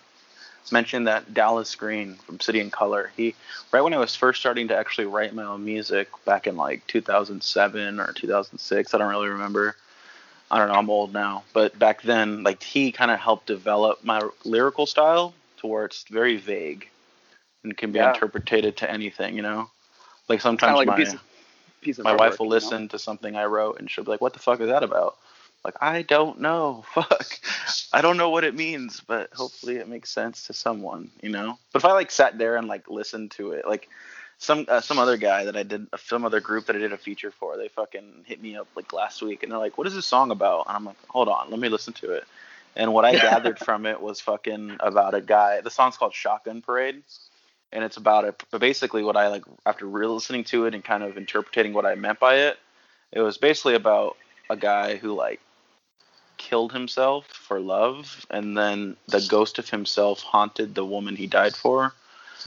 mentioned 0.72 1.06
that 1.06 1.34
Dallas 1.34 1.74
Green 1.74 2.14
from 2.14 2.40
City 2.40 2.60
and 2.60 2.72
Color. 2.72 3.10
He 3.16 3.34
right 3.72 3.82
when 3.82 3.94
I 3.94 3.98
was 3.98 4.14
first 4.14 4.40
starting 4.40 4.68
to 4.68 4.76
actually 4.76 5.06
write 5.06 5.34
my 5.34 5.44
own 5.44 5.64
music 5.64 6.08
back 6.24 6.46
in 6.46 6.56
like 6.56 6.86
2007 6.86 8.00
or 8.00 8.12
2006. 8.12 8.94
I 8.94 8.98
don't 8.98 9.10
really 9.10 9.28
remember. 9.28 9.76
I 10.50 10.58
don't 10.58 10.68
know. 10.68 10.74
I'm 10.74 10.90
old 10.90 11.12
now, 11.12 11.44
but 11.52 11.78
back 11.78 12.02
then, 12.02 12.42
like 12.42 12.62
he 12.62 12.92
kind 12.92 13.10
of 13.10 13.18
helped 13.18 13.46
develop 13.46 14.04
my 14.04 14.22
lyrical 14.44 14.86
style 14.86 15.34
to 15.58 15.66
where 15.66 15.84
it's 15.84 16.04
very 16.10 16.36
vague 16.36 16.88
and 17.62 17.76
can 17.76 17.92
be 17.92 17.98
Yeah. 17.98 18.12
interpreted 18.14 18.76
to 18.78 18.90
anything. 18.90 19.36
You 19.36 19.42
know, 19.42 19.70
like 20.28 20.40
sometimes 20.40 20.76
like 20.76 20.86
my 20.86 21.04
piece 21.80 21.98
of 21.98 22.04
my 22.04 22.14
wife 22.14 22.38
will 22.38 22.46
you 22.46 22.50
know? 22.50 22.56
listen 22.56 22.88
to 22.88 22.98
something 22.98 23.36
I 23.36 23.46
wrote 23.46 23.80
and 23.80 23.90
she'll 23.90 24.04
be 24.04 24.10
like, 24.10 24.20
"What 24.20 24.32
the 24.32 24.38
fuck 24.38 24.60
is 24.60 24.68
that 24.68 24.82
about?" 24.82 25.16
Like, 25.64 25.76
I 25.80 26.02
don't 26.02 26.40
know. 26.40 26.84
Fuck, 26.94 27.40
I 27.92 28.02
don't 28.02 28.16
know 28.16 28.30
what 28.30 28.44
it 28.44 28.54
means, 28.54 29.00
but 29.00 29.32
hopefully 29.32 29.76
it 29.76 29.88
makes 29.88 30.10
sense 30.10 30.46
to 30.46 30.52
someone, 30.52 31.10
you 31.22 31.30
know. 31.30 31.58
But 31.72 31.82
if 31.82 31.84
I 31.84 31.92
like 31.92 32.10
sat 32.10 32.38
there 32.38 32.56
and 32.56 32.68
like 32.68 32.88
listened 32.88 33.30
to 33.32 33.52
it, 33.52 33.66
like 33.66 33.88
some 34.38 34.66
uh, 34.68 34.80
some 34.80 34.98
other 34.98 35.16
guy 35.16 35.44
that 35.44 35.56
I 35.56 35.62
did 35.62 35.86
a 35.92 35.98
some 35.98 36.24
other 36.24 36.40
group 36.40 36.66
that 36.66 36.76
I 36.76 36.80
did 36.80 36.92
a 36.92 36.98
feature 36.98 37.30
for, 37.30 37.56
they 37.56 37.68
fucking 37.68 38.24
hit 38.26 38.42
me 38.42 38.56
up 38.56 38.68
like 38.76 38.92
last 38.92 39.22
week 39.22 39.42
and 39.42 39.50
they're 39.50 39.58
like, 39.58 39.78
"What 39.78 39.86
is 39.86 39.94
this 39.94 40.06
song 40.06 40.30
about?" 40.30 40.66
And 40.68 40.76
I'm 40.76 40.84
like, 40.84 40.96
"Hold 41.08 41.28
on, 41.28 41.50
let 41.50 41.60
me 41.60 41.68
listen 41.68 41.94
to 41.94 42.12
it." 42.12 42.24
And 42.76 42.92
what 42.92 43.04
I 43.04 43.12
gathered 43.12 43.58
from 43.58 43.86
it 43.86 44.00
was 44.00 44.20
fucking 44.20 44.78
about 44.80 45.14
a 45.14 45.20
guy. 45.20 45.60
The 45.60 45.70
song's 45.70 45.96
called 45.96 46.12
Shotgun 46.12 46.60
Parade 46.60 47.02
and 47.74 47.84
it's 47.84 47.96
about 47.96 48.24
it. 48.24 48.42
But 48.50 48.60
basically, 48.60 49.02
what 49.02 49.16
I 49.16 49.28
like 49.28 49.44
after 49.66 49.84
re- 49.84 50.06
listening 50.06 50.44
to 50.44 50.66
it 50.66 50.74
and 50.74 50.82
kind 50.82 51.02
of 51.02 51.18
interpreting 51.18 51.74
what 51.74 51.84
I 51.84 51.96
meant 51.96 52.20
by 52.20 52.36
it, 52.36 52.56
it 53.12 53.20
was 53.20 53.36
basically 53.36 53.74
about 53.74 54.16
a 54.48 54.56
guy 54.56 54.96
who 54.96 55.14
like 55.14 55.40
killed 56.44 56.72
himself 56.72 57.26
for 57.26 57.58
love, 57.58 58.26
and 58.28 58.56
then 58.56 58.96
the 59.08 59.26
ghost 59.30 59.58
of 59.58 59.70
himself 59.70 60.20
haunted 60.20 60.74
the 60.74 60.84
woman 60.84 61.16
he 61.16 61.26
died 61.26 61.56
for. 61.56 61.94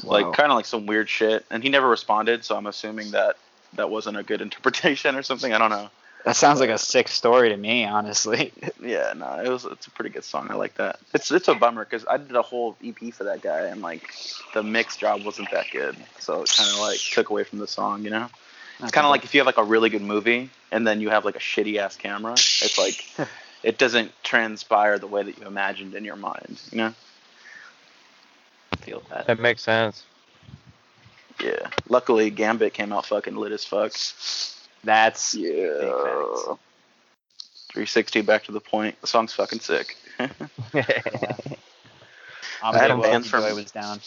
Like 0.04 0.34
kind 0.34 0.52
of 0.52 0.56
like 0.56 0.68
some 0.68 0.86
weird 0.86 1.10
shit, 1.10 1.44
and 1.50 1.64
he 1.64 1.70
never 1.70 1.90
responded. 1.90 2.46
So 2.46 2.56
I'm 2.56 2.68
assuming 2.68 3.12
that 3.12 3.38
that 3.74 3.90
wasn't 3.90 4.18
a 4.18 4.24
good 4.24 4.42
interpretation 4.48 5.16
or 5.16 5.24
something. 5.24 5.52
I 5.52 5.58
don't 5.58 5.72
know. 5.72 5.90
That 6.26 6.36
sounds 6.36 6.60
like 6.60 6.70
a 6.70 6.78
sick 6.78 7.08
story 7.08 7.50
to 7.50 7.58
me, 7.58 7.86
honestly. 7.86 8.52
Yeah, 8.80 9.12
no, 9.18 9.42
it 9.44 9.50
was. 9.50 9.66
It's 9.66 9.88
a 9.88 9.92
pretty 9.92 10.12
good 10.12 10.24
song. 10.24 10.48
I 10.50 10.54
like 10.54 10.76
that. 10.76 11.00
It's 11.14 11.32
it's 11.32 11.48
a 11.48 11.56
bummer 11.56 11.84
because 11.84 12.06
I 12.08 12.18
did 12.18 12.36
a 12.36 12.42
whole 12.44 12.78
EP 12.86 13.12
for 13.12 13.26
that 13.26 13.42
guy, 13.42 13.62
and 13.62 13.82
like 13.82 14.14
the 14.54 14.62
mix 14.62 14.96
job 14.96 15.26
wasn't 15.26 15.50
that 15.52 15.66
good, 15.74 15.98
so 16.20 16.44
it 16.44 16.52
kind 16.56 16.70
of 16.70 16.80
like 16.80 17.00
took 17.00 17.30
away 17.32 17.44
from 17.44 17.58
the 17.60 17.68
song. 17.68 18.04
You 18.04 18.12
know, 18.12 18.30
it's 18.80 18.92
kind 18.92 19.06
of 19.06 19.12
like 19.12 19.24
if 19.24 19.34
you 19.34 19.40
have 19.40 19.48
like 19.48 19.58
a 19.58 19.64
really 19.64 19.90
good 19.90 20.04
movie 20.04 20.52
and 20.72 20.86
then 20.86 21.02
you 21.02 21.10
have 21.10 21.26
like 21.26 21.36
a 21.36 21.40
shitty 21.40 21.78
ass 21.78 21.96
camera. 21.96 22.34
It's 22.34 22.78
like 22.78 23.28
it 23.68 23.78
doesn't 23.78 24.12
transpire 24.24 24.98
the 24.98 25.08
way 25.08 25.24
that 25.24 25.38
you 25.38 25.46
imagined 25.46 25.94
in 25.94 26.06
your 26.06 26.16
mind. 26.16 26.62
You 26.72 26.78
know? 26.78 26.94
feel 28.80 29.04
that. 29.10 29.28
That 29.28 29.40
makes 29.40 29.62
sense. 29.62 30.06
Yeah. 31.44 31.68
Luckily, 31.90 32.30
Gambit 32.30 32.74
came 32.74 32.94
out 32.94 33.06
fucking 33.06 33.36
lit 33.36 33.52
as 33.52 33.66
fuck. 33.66 33.92
That's 34.86 35.36
Yeah. 35.36 35.82
360, 37.74 38.22
back 38.22 38.46
to 38.46 38.54
the 38.54 38.62
point. 38.62 39.00
The 39.02 39.08
song's 39.08 39.34
fucking 39.34 39.60
sick. 39.60 39.98
I 42.64 42.78
had 42.78 42.92
a 42.92 42.98
band 42.98 43.26
from- 43.28 43.44
was 43.54 43.72
down. 43.72 44.00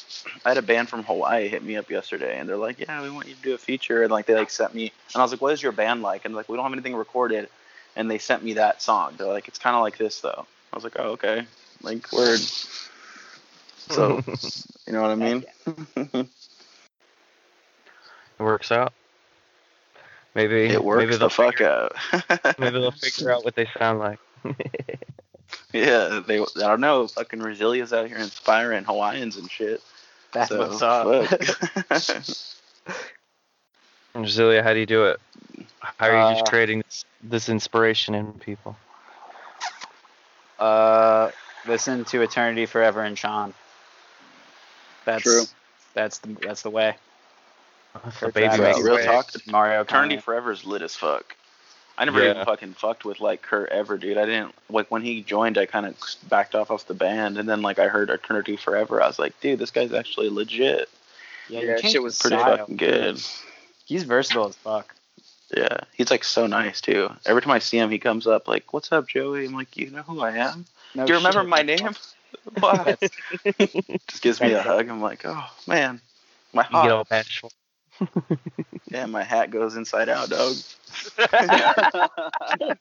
I 0.44 0.48
had 0.48 0.58
a 0.58 0.62
band 0.62 0.88
from 0.88 1.04
Hawaii 1.04 1.48
hit 1.48 1.62
me 1.62 1.76
up 1.76 1.90
yesterday, 1.90 2.38
and 2.38 2.48
they're 2.48 2.56
like, 2.56 2.80
"Yeah, 2.80 3.02
we 3.02 3.10
want 3.10 3.28
you 3.28 3.34
to 3.34 3.42
do 3.42 3.54
a 3.54 3.58
feature." 3.58 4.02
And 4.02 4.10
like 4.10 4.26
they 4.26 4.34
like 4.34 4.50
sent 4.50 4.74
me, 4.74 4.90
and 5.14 5.20
I 5.20 5.22
was 5.22 5.30
like, 5.30 5.40
"What 5.40 5.52
is 5.52 5.62
your 5.62 5.72
band 5.72 6.02
like?" 6.02 6.24
And 6.24 6.34
they're 6.34 6.40
like, 6.40 6.48
"We 6.48 6.56
don't 6.56 6.64
have 6.64 6.72
anything 6.72 6.96
recorded," 6.96 7.48
and 7.96 8.10
they 8.10 8.18
sent 8.18 8.42
me 8.44 8.54
that 8.54 8.82
song. 8.82 9.14
They're 9.16 9.26
like, 9.26 9.48
"It's 9.48 9.58
kind 9.58 9.76
of 9.76 9.82
like 9.82 9.98
this, 9.98 10.20
though." 10.20 10.46
I 10.72 10.76
was 10.76 10.84
like, 10.84 10.96
"Oh, 10.98 11.10
okay." 11.10 11.46
Like 11.82 12.10
word. 12.12 12.40
So 13.90 14.22
you 14.86 14.92
know 14.92 15.02
what 15.02 15.10
I 15.10 15.16
mean? 15.16 15.44
it 15.96 16.28
works 18.38 18.70
out. 18.70 18.92
Maybe 20.34 20.66
it 20.66 20.84
works 20.84 20.98
Maybe 21.00 21.12
the 21.14 21.18
they'll 21.18 21.28
fuck 21.28 21.54
figure, 21.54 21.68
out. 21.68 22.58
maybe 22.60 22.78
they'll 22.78 22.92
figure 22.92 23.32
out 23.32 23.44
what 23.44 23.56
they 23.56 23.66
sound 23.76 23.98
like. 23.98 24.20
yeah, 25.72 26.20
they. 26.24 26.38
I 26.38 26.44
don't 26.54 26.80
know. 26.80 27.08
Fucking 27.08 27.40
Resilia's 27.40 27.92
out 27.92 28.06
here 28.06 28.18
inspiring 28.18 28.84
Hawaiians 28.84 29.36
and 29.36 29.50
shit. 29.50 29.82
That's 30.32 30.50
so, 30.50 30.58
what's 30.60 30.82
up. 30.82 31.26
fuck. 31.26 31.40
Zilia, 34.14 34.62
how 34.62 34.72
do 34.72 34.78
you 34.78 34.86
do 34.86 35.06
it? 35.06 35.20
How 35.80 36.08
are 36.08 36.28
you 36.30 36.34
just 36.36 36.46
Uh, 36.46 36.50
creating 36.50 36.82
this, 36.86 37.04
this 37.22 37.48
inspiration 37.48 38.14
in 38.14 38.32
people? 38.34 38.76
uh, 40.58 41.30
listen 41.66 42.04
to 42.06 42.22
Eternity 42.22 42.66
Forever 42.66 43.02
and 43.02 43.16
CHON. 43.16 43.54
That's 45.04 45.22
True. 45.22 45.44
That's 45.94 46.18
the 46.18 46.28
that's 46.34 46.62
the 46.62 46.70
way. 46.70 46.96
That's 48.04 48.20
the 48.20 48.28
baby 48.28 48.54
Travis. 48.56 48.82
Real 48.82 48.94
way. 48.96 49.04
talk. 49.04 49.30
Mario 49.46 49.80
Eternity 49.80 50.16
Kart. 50.18 50.22
Forever 50.22 50.52
is 50.52 50.64
lit 50.64 50.82
as 50.82 50.94
fuck. 50.94 51.34
I 51.98 52.04
never 52.04 52.22
Yeah. 52.22 52.30
even 52.30 52.44
fucking 52.44 52.74
fucked 52.74 53.04
with 53.04 53.20
like 53.20 53.42
Kurt 53.42 53.70
ever, 53.70 53.98
dude. 53.98 54.16
I 54.16 54.24
didn't 54.26 54.54
like 54.68 54.90
when 54.90 55.02
he 55.02 55.22
joined. 55.22 55.58
I 55.58 55.66
kind 55.66 55.86
of 55.86 55.96
backed 56.28 56.54
off 56.54 56.70
off 56.70 56.86
the 56.86 56.94
band, 56.94 57.38
and 57.38 57.48
then 57.48 57.62
like 57.62 57.78
I 57.78 57.88
heard 57.88 58.10
Eternity 58.10 58.56
Forever. 58.56 59.02
I 59.02 59.06
was 59.06 59.18
like, 59.18 59.38
dude, 59.40 59.58
this 59.58 59.70
guy's 59.70 59.92
actually 59.92 60.28
legit. 60.28 60.88
Yeah, 61.48 61.60
Yeah, 61.60 61.76
you 61.82 61.90
shit 61.90 62.02
was 62.02 62.18
Pretty 62.18 62.36
style. 62.38 62.58
fucking 62.58 62.76
good. 62.76 63.20
He's 63.86 64.04
versatile 64.04 64.46
as 64.48 64.56
fuck. 64.56 64.94
Yeah, 65.54 65.78
he's 65.92 66.10
like 66.10 66.24
so 66.24 66.46
nice 66.46 66.80
too. 66.80 67.10
Every 67.26 67.42
time 67.42 67.50
I 67.50 67.58
see 67.58 67.78
him, 67.78 67.90
he 67.90 67.98
comes 67.98 68.26
up 68.26 68.46
like, 68.46 68.72
"What's 68.72 68.92
up, 68.92 69.08
Joey?" 69.08 69.46
I'm 69.46 69.52
like, 69.54 69.76
"You 69.76 69.90
know 69.90 70.02
who 70.02 70.20
I 70.20 70.32
am? 70.32 70.64
No 70.94 71.06
Do 71.06 71.12
you 71.12 71.18
remember 71.18 71.40
shit. 71.40 71.48
my 71.48 71.62
name?" 71.62 71.94
what? 72.60 73.00
Just 74.08 74.22
gives 74.22 74.40
me 74.40 74.52
a 74.52 74.62
hug. 74.62 74.88
I'm 74.88 75.02
like, 75.02 75.22
"Oh 75.24 75.44
man, 75.66 76.00
my 76.52 76.62
You 76.70 76.82
get 76.82 76.90
all 76.92 76.98
heart, 76.98 77.08
bashful. 77.08 77.50
yeah, 78.90 79.06
my 79.06 79.24
hat 79.24 79.50
goes 79.50 79.74
inside 79.74 80.08
out, 80.08 80.30
dog." 80.30 80.54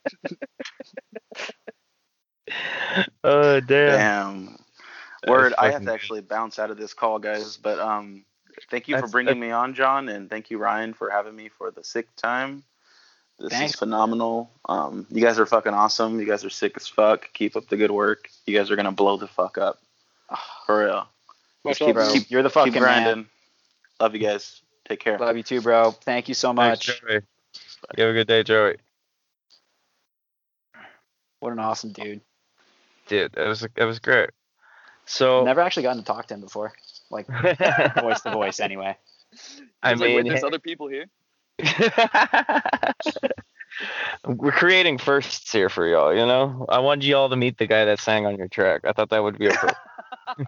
oh 3.24 3.60
damn. 3.60 3.66
Damn. 3.66 4.58
Word, 5.26 5.54
I 5.58 5.70
have 5.70 5.84
to 5.84 5.92
actually 5.92 6.20
bounce 6.22 6.58
out 6.58 6.70
of 6.70 6.78
this 6.78 6.94
call, 6.94 7.18
guys. 7.18 7.56
But 7.56 7.78
um, 7.78 8.24
thank 8.70 8.88
you 8.88 8.98
for 8.98 9.08
bringing 9.08 9.38
me 9.38 9.50
on, 9.50 9.74
John, 9.74 10.08
and 10.08 10.30
thank 10.30 10.50
you, 10.50 10.58
Ryan, 10.58 10.94
for 10.94 11.10
having 11.10 11.34
me 11.36 11.48
for 11.48 11.70
the 11.70 11.84
sixth 11.84 12.16
time. 12.16 12.62
This 13.38 13.52
Thanks. 13.52 13.72
is 13.72 13.78
phenomenal. 13.78 14.50
Um, 14.68 15.06
you 15.10 15.22
guys 15.22 15.38
are 15.38 15.46
fucking 15.46 15.72
awesome. 15.72 16.20
You 16.20 16.26
guys 16.26 16.44
are 16.44 16.50
sick 16.50 16.74
as 16.76 16.86
fuck. 16.86 17.32
Keep 17.32 17.56
up 17.56 17.68
the 17.68 17.76
good 17.78 17.90
work. 17.90 18.28
You 18.46 18.56
guys 18.56 18.70
are 18.70 18.76
gonna 18.76 18.92
blow 18.92 19.16
the 19.16 19.26
fuck 19.28 19.56
up. 19.58 19.78
For 20.66 20.84
real. 20.84 21.08
Much 21.64 21.78
keep- 21.78 21.86
love, 21.86 21.94
bro. 21.94 22.12
keep- 22.12 22.30
You're 22.30 22.42
the 22.42 22.50
fucking 22.50 22.72
Keep 22.74 22.82
man. 22.82 23.26
Love 23.98 24.14
you 24.14 24.20
guys. 24.20 24.60
Take 24.88 25.00
care. 25.00 25.18
Love 25.18 25.36
you 25.36 25.42
too, 25.42 25.60
bro. 25.60 25.90
Thank 25.92 26.28
you 26.28 26.34
so 26.34 26.52
Thanks, 26.54 26.86
much. 26.88 27.00
Joey. 27.00 27.20
You 27.96 28.04
have 28.04 28.10
a 28.10 28.18
good 28.18 28.26
day, 28.28 28.42
Joey. 28.42 28.76
What 31.40 31.52
an 31.52 31.58
awesome 31.58 31.92
dude. 31.92 32.20
Dude, 33.08 33.36
it 33.36 33.48
was 33.48 33.66
it 33.74 33.84
was 33.84 33.98
great. 33.98 34.30
So 35.06 35.44
Never 35.44 35.60
actually 35.60 35.84
gotten 35.84 36.02
to 36.02 36.04
talk 36.06 36.26
to 36.28 36.34
him 36.34 36.40
before. 36.40 36.72
Like 37.10 37.26
voice 38.00 38.20
to 38.22 38.30
voice 38.30 38.60
anyway. 38.60 38.96
I 39.82 39.92
It's 39.92 40.00
like, 40.00 40.08
wait, 40.08 40.16
mean, 40.16 40.28
there's 40.28 40.44
other 40.44 40.58
people 40.58 40.88
here. 40.88 41.06
we're 44.26 44.52
creating 44.52 44.98
firsts 44.98 45.52
here 45.52 45.68
for 45.68 45.86
y'all. 45.86 46.14
You 46.14 46.26
know, 46.26 46.66
I 46.68 46.78
wanted 46.78 47.04
y'all 47.04 47.28
to 47.28 47.36
meet 47.36 47.58
the 47.58 47.66
guy 47.66 47.84
that 47.84 48.00
sang 48.00 48.26
on 48.26 48.36
your 48.36 48.48
track. 48.48 48.82
I 48.84 48.92
thought 48.92 49.10
that 49.10 49.22
would 49.22 49.38
be 49.38 49.46
a 49.46 49.52
first. 49.52 49.74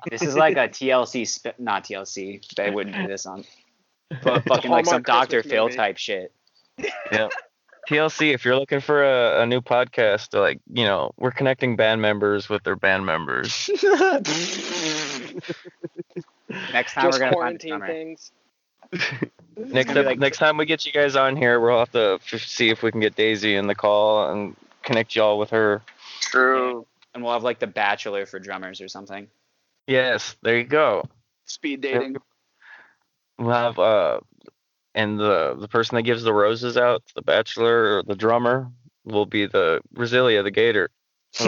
This 0.08 0.22
is 0.22 0.36
like 0.36 0.56
a 0.56 0.68
TLC, 0.68 1.26
sp- 1.26 1.58
not 1.58 1.82
TLC. 1.84 2.40
They 2.54 2.70
wouldn't 2.70 2.94
do 2.94 3.08
this 3.08 3.26
on, 3.26 3.44
but 4.22 4.44
fucking 4.44 4.70
like 4.70 4.84
Hallmark 4.84 4.86
some 4.86 5.02
Dr. 5.02 5.42
Christmas 5.42 5.50
Phil 5.50 5.64
movie. 5.64 5.76
type 5.76 5.98
shit. 5.98 6.32
yeah. 7.10 7.28
TLC, 7.88 8.32
if 8.32 8.44
you're 8.44 8.56
looking 8.56 8.80
for 8.80 9.02
a, 9.02 9.42
a 9.42 9.46
new 9.46 9.60
podcast, 9.60 10.38
like 10.38 10.60
you 10.72 10.84
know, 10.84 11.12
we're 11.18 11.32
connecting 11.32 11.74
band 11.76 12.00
members 12.00 12.48
with 12.48 12.62
their 12.62 12.76
band 12.76 13.04
members. 13.06 13.68
Next 16.72 16.92
time 16.94 17.04
Just 17.06 17.18
we're 17.18 17.18
gonna 17.18 17.32
quarantine 17.32 17.70
drummer. 17.78 17.86
things. 17.86 18.32
Next 19.56 19.96
up, 19.96 20.06
like- 20.06 20.18
next 20.18 20.38
time 20.38 20.56
we 20.56 20.66
get 20.66 20.84
you 20.86 20.92
guys 20.92 21.16
on 21.16 21.36
here, 21.36 21.60
we'll 21.60 21.78
have 21.78 21.92
to 21.92 22.18
f- 22.32 22.40
see 22.40 22.68
if 22.70 22.82
we 22.82 22.90
can 22.90 23.00
get 23.00 23.16
Daisy 23.16 23.54
in 23.54 23.66
the 23.66 23.74
call 23.74 24.30
and 24.30 24.56
connect 24.82 25.14
y'all 25.14 25.38
with 25.38 25.50
her. 25.50 25.82
True. 26.20 26.86
And 27.14 27.22
we'll 27.22 27.32
have 27.34 27.42
like 27.42 27.58
the 27.58 27.66
Bachelor 27.66 28.24
for 28.26 28.38
drummers 28.38 28.80
or 28.80 28.88
something. 28.88 29.28
Yes, 29.86 30.36
there 30.42 30.56
you 30.58 30.64
go. 30.64 31.04
Speed 31.46 31.80
dating. 31.82 32.16
We'll 33.38 33.50
have 33.50 33.78
uh, 33.78 34.20
and 34.94 35.18
the 35.18 35.56
the 35.58 35.68
person 35.68 35.96
that 35.96 36.02
gives 36.02 36.22
the 36.22 36.32
roses 36.32 36.76
out, 36.76 37.02
the 37.14 37.22
bachelor 37.22 37.96
or 37.98 38.02
the 38.02 38.14
drummer, 38.14 38.70
will 39.04 39.26
be 39.26 39.46
the 39.46 39.80
Resilia, 39.94 40.42
the 40.42 40.50
Gator. 40.50 40.90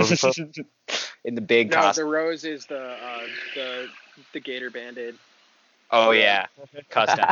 In 1.24 1.34
the 1.34 1.40
big 1.40 1.70
No, 1.70 1.76
costume. 1.76 2.04
the 2.06 2.10
rose 2.10 2.44
is 2.44 2.66
the 2.66 2.78
uh, 2.80 3.20
the 3.54 3.88
the 4.32 4.40
Gator 4.40 4.70
Bandit. 4.70 5.14
Oh 5.90 6.10
yeah, 6.10 6.46
custom. 6.90 7.26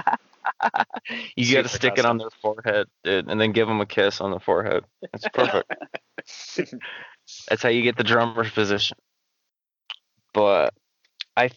you 1.36 1.54
got 1.54 1.62
to 1.62 1.68
Super 1.68 1.68
stick 1.68 1.98
it 1.98 2.04
on 2.04 2.18
their 2.18 2.30
forehead, 2.40 2.86
dude, 3.04 3.28
and 3.28 3.40
then 3.40 3.52
give 3.52 3.68
them 3.68 3.80
a 3.80 3.86
kiss 3.86 4.20
on 4.20 4.30
the 4.30 4.40
forehead. 4.40 4.84
That's 5.12 5.28
perfect. 5.28 5.72
that's 7.48 7.62
how 7.62 7.68
you 7.68 7.82
get 7.82 7.96
the 7.96 8.04
drummer's 8.04 8.50
position. 8.50 8.96
But 10.34 10.74
I 11.36 11.50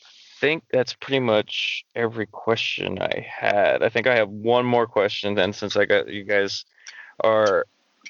think 0.45 0.63
that's 0.71 0.93
pretty 0.93 1.19
much 1.19 1.83
every 1.95 2.27
question 2.27 2.99
I 3.01 3.25
had. 3.27 3.81
I 3.81 3.89
think 3.89 4.05
I 4.05 4.15
have 4.15 4.29
one 4.29 4.63
more 4.63 4.85
question 4.85 5.33
then, 5.33 5.53
since 5.53 5.75
I 5.75 5.85
got 5.85 6.07
you 6.07 6.23
guys 6.23 6.65
are, 7.23 7.65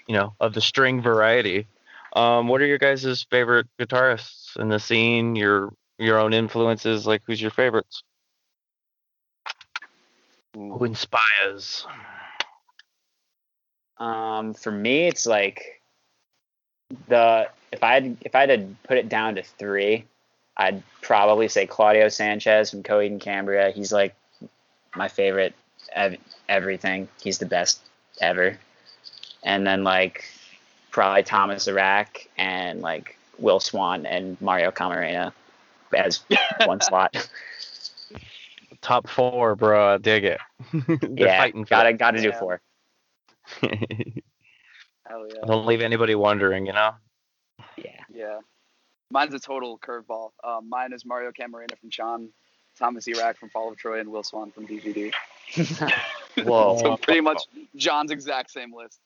you 0.06 0.18
know, 0.18 0.36
of 0.42 0.54
the 0.54 0.60
string 0.60 1.02
variety. 1.02 1.68
Um, 2.14 2.50
what 2.50 2.60
are 2.60 2.66
your 2.66 2.78
guys' 2.78 3.26
favorite 3.32 3.68
guitarists 3.80 4.60
in 4.60 4.68
the 4.68 4.80
scene? 4.80 5.38
Your 5.38 5.72
your 5.98 6.20
own 6.20 6.34
influences, 6.34 7.08
like 7.08 7.22
who's 7.26 7.42
your 7.42 7.52
favorites? 7.52 8.04
Who 10.54 10.84
inspires? 10.84 11.88
Um, 13.98 14.54
for 14.54 14.74
me, 14.74 15.08
it's 15.08 15.26
like 15.26 15.82
the 17.08 17.48
if 17.72 17.82
I 17.82 17.94
had 17.94 18.18
if 18.20 18.36
I 18.36 18.42
had 18.42 18.50
to 18.50 18.76
put 18.86 18.98
it 18.98 19.08
down 19.08 19.36
to 19.36 19.44
three, 19.44 20.06
I'd 20.58 20.84
probably 21.02 21.48
say 21.48 21.66
Claudio 21.68 22.08
Sanchez 22.10 22.70
from 22.72 22.84
Coheed 22.84 23.08
and 23.08 23.22
Cambria. 23.22 23.72
He's 23.72 23.92
like 23.92 24.16
my 24.96 25.08
favorite 25.08 25.54
ev- 25.94 26.18
everything. 26.48 27.08
He's 27.22 27.38
the 27.40 27.46
best 27.46 27.82
ever. 28.22 28.58
And 29.44 29.66
then 29.68 29.84
like 29.84 30.26
probably 30.92 31.24
Thomas 31.24 31.68
Erak 31.68 32.28
and 32.38 32.82
like 32.82 33.18
Will 33.38 33.60
Swan 33.60 34.06
and 34.06 34.40
Mario 34.42 34.72
Camarena 34.72 35.34
as 35.94 36.22
one 36.66 36.80
slot. 36.82 37.16
Top 38.82 39.10
four, 39.10 39.56
bro. 39.56 39.96
I 39.96 39.98
dig 39.98 40.24
it. 40.24 40.40
Yeah, 41.18 41.38
fighting 41.40 41.66
for 41.66 41.70
gotta 41.70 41.94
gotta 41.94 42.22
do 42.22 42.30
Yeah. 42.30 42.40
four. 42.40 42.62
Hell 43.62 45.28
yeah. 45.28 45.42
Don't 45.46 45.66
leave 45.66 45.82
anybody 45.82 46.16
wondering, 46.16 46.66
you 46.66 46.74
know. 46.74 46.92
Yeah. 47.78 48.00
Yeah. 48.12 48.40
Mine's 49.16 49.34
a 49.34 49.40
total 49.40 49.80
curveball. 49.80 50.32
Um, 50.44 50.68
mine 50.68 50.92
is 50.92 51.06
Mario 51.06 51.32
Camarena 51.32 51.78
from 51.80 51.90
CHON, 51.90 52.28
Thomas 52.78 53.06
Erak 53.06 53.38
from 53.38 53.48
Fall 53.50 53.72
of 53.72 53.78
Troy, 53.78 54.02
and 54.02 54.10
Will 54.12 54.24
Swan 54.24 54.52
from 54.52 54.68
DGD. 54.68 55.14
Whoa. 56.44 56.78
So 56.82 56.98
pretty 56.98 57.22
much 57.22 57.42
John's 57.78 58.12
exact 58.12 58.52
same 58.52 58.74
list. 58.76 59.00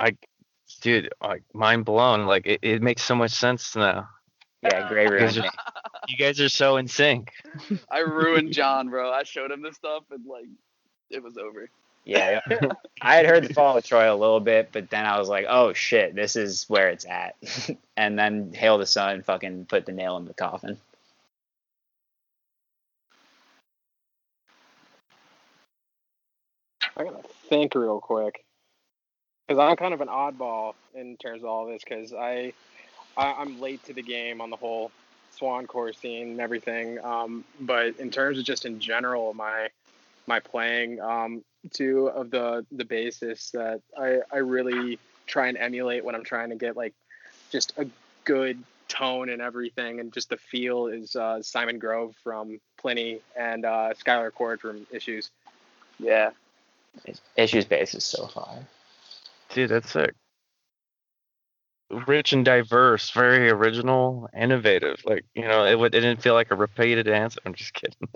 I, 0.00 0.16
Dude, 0.80 1.08
like 1.22 1.44
mind 1.54 1.84
blown. 1.84 2.26
Like 2.26 2.48
it, 2.48 2.58
it 2.62 2.82
makes 2.82 3.04
so 3.04 3.14
much 3.14 3.30
sense 3.30 3.76
now. 3.76 4.08
Yeah, 4.60 4.88
great 4.88 5.08
room. 5.08 5.20
Guys 5.20 5.38
are- 5.38 5.48
You 6.08 6.16
guys 6.16 6.40
are 6.40 6.48
so 6.48 6.78
in 6.78 6.88
sync. 6.88 7.30
I 7.88 8.00
ruined 8.00 8.52
John, 8.58 8.88
bro. 8.90 9.12
I 9.12 9.22
showed 9.22 9.52
him 9.52 9.62
this 9.62 9.76
stuff 9.76 10.02
and 10.10 10.26
like 10.26 10.46
it 11.10 11.22
was 11.22 11.36
over. 11.38 11.70
Yeah, 12.06 12.40
I 13.02 13.16
had 13.16 13.26
heard 13.26 13.44
the 13.44 13.52
fall 13.54 13.76
of 13.76 13.84
Troy 13.84 14.12
a 14.12 14.16
little 14.16 14.40
bit, 14.40 14.70
but 14.72 14.90
then 14.90 15.04
I 15.04 15.18
was 15.18 15.28
like, 15.28 15.46
oh 15.48 15.72
shit, 15.74 16.14
this 16.14 16.36
is 16.36 16.64
where 16.68 16.88
it's 16.90 17.04
at. 17.04 17.36
and 17.96 18.18
then 18.18 18.52
Hail 18.54 18.78
the 18.78 18.86
Sun 18.86 19.24
fucking 19.24 19.66
put 19.66 19.86
the 19.86 19.92
nail 19.92 20.16
in 20.16 20.24
the 20.26 20.34
coffin. 20.34 20.78
I 26.96 27.04
gotta 27.04 27.22
think 27.50 27.74
real 27.74 28.00
quick. 28.00 28.44
because 29.48 29.60
I'm 29.60 29.76
kind 29.76 29.94
of 29.94 30.00
an 30.00 30.08
oddball 30.08 30.74
in 30.94 31.16
terms 31.18 31.42
of 31.42 31.48
all 31.48 31.66
this 31.66 31.82
because 31.84 32.12
I, 32.14 32.52
I 33.16 33.34
I'm 33.34 33.60
late 33.60 33.84
to 33.86 33.94
the 33.94 34.02
game 34.02 34.40
on 34.40 34.50
the 34.50 34.56
whole 34.56 34.92
Swan 35.30 35.66
core 35.66 35.92
scene 35.92 36.30
and 36.32 36.40
everything. 36.40 36.98
Um, 37.04 37.44
but 37.60 37.96
in 37.98 38.10
terms 38.10 38.38
of 38.38 38.44
just 38.44 38.64
in 38.66 38.80
general, 38.80 39.34
my 39.34 39.68
my 40.26 40.40
playing, 40.40 41.00
um, 41.00 41.44
two 41.72 42.08
of 42.08 42.30
the 42.30 42.64
the 42.72 42.84
basis 42.84 43.50
that 43.50 43.80
I 43.98 44.20
I 44.32 44.38
really 44.38 44.98
try 45.26 45.48
and 45.48 45.58
emulate 45.58 46.04
when 46.04 46.14
I'm 46.14 46.24
trying 46.24 46.50
to 46.50 46.56
get 46.56 46.76
like 46.76 46.94
just 47.50 47.72
a 47.78 47.86
good 48.24 48.62
tone 48.88 49.28
and 49.28 49.42
everything 49.42 50.00
and 50.00 50.12
just 50.12 50.30
the 50.30 50.36
feel 50.36 50.86
is 50.86 51.16
uh, 51.16 51.42
Simon 51.42 51.78
Grove 51.78 52.14
from 52.22 52.60
Plini 52.82 53.20
and 53.36 53.64
uh, 53.64 53.92
Skyler 53.94 54.30
Acord 54.30 54.60
from 54.60 54.86
Issues. 54.92 55.30
Yeah. 55.98 56.30
Issues 57.36 57.64
basis 57.64 58.04
so 58.04 58.26
far. 58.26 58.58
Dude, 59.50 59.70
that's 59.70 59.90
sick. 59.90 60.14
Rich 61.90 62.32
and 62.32 62.44
diverse, 62.44 63.10
very 63.10 63.48
original, 63.48 64.28
innovative. 64.36 65.00
Like 65.04 65.24
you 65.34 65.42
know, 65.42 65.64
it, 65.64 65.78
would, 65.78 65.94
it 65.94 66.00
didn't 66.00 66.20
feel 66.20 66.34
like 66.34 66.50
a 66.50 66.56
repeated 66.56 67.06
answer. 67.06 67.40
I'm 67.46 67.54
just 67.54 67.74
kidding. 67.74 68.08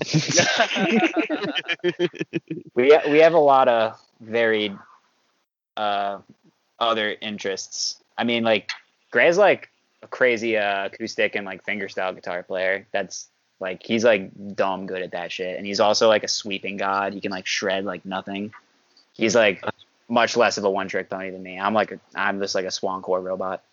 we 2.75 2.99
we 3.09 3.19
have 3.19 3.35
a 3.35 3.39
lot 3.39 3.69
of 3.69 4.01
varied 4.21 4.77
uh, 5.77 6.19
other 6.81 7.17
interests. 7.21 8.03
I 8.19 8.25
mean, 8.25 8.43
like 8.43 8.73
Gray's 9.13 9.39
like 9.39 9.71
a 10.03 10.09
crazy 10.09 10.57
uh, 10.57 10.87
acoustic 10.87 11.37
and 11.37 11.47
like 11.47 11.65
fingerstyle 11.65 12.15
guitar 12.15 12.43
player. 12.43 12.87
That's 12.93 13.29
like 13.61 13.83
he's 13.85 14.05
like 14.05 14.31
dumb 14.57 14.87
good 14.87 15.03
at 15.03 15.13
that 15.13 15.31
shit, 15.31 15.57
and 15.57 15.67
he's 15.67 15.81
also 15.81 16.09
like 16.09 16.25
a 16.25 16.29
sweeping 16.29 16.77
god. 16.77 17.15
He 17.15 17.21
can 17.21 17.31
like 17.31 17.47
shred 17.47 17.85
like 17.85 18.05
nothing. 18.05 18.53
He's 19.13 19.35
like 19.35 19.65
much 20.11 20.37
less 20.37 20.59
of 20.59 20.65
a 20.65 20.71
one 20.71 20.89
trick 20.89 21.11
pony 21.11 21.31
than 21.31 21.43
me. 21.43 21.61
I'm 21.61 21.75
like 21.75 21.93
a, 21.93 22.01
I'm 22.17 22.41
just 22.41 22.57
like 22.57 22.67
a 22.67 22.73
swan 22.73 23.03
core 23.03 23.23
robot. 23.23 23.65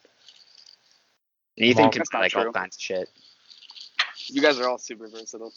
And 1.57 1.67
Ethan 1.67 1.75
Well, 1.75 1.91
can 1.91 2.03
that's 2.03 2.13
not 2.13 2.21
like 2.21 2.35
all 2.35 2.47
kinds 2.53 2.77
of 2.77 2.81
shit. 2.81 3.09
you 4.29 4.41
guys 4.41 4.59
are 4.59 4.69
all 4.69 4.77
super 4.79 5.07
versatile. 5.09 5.53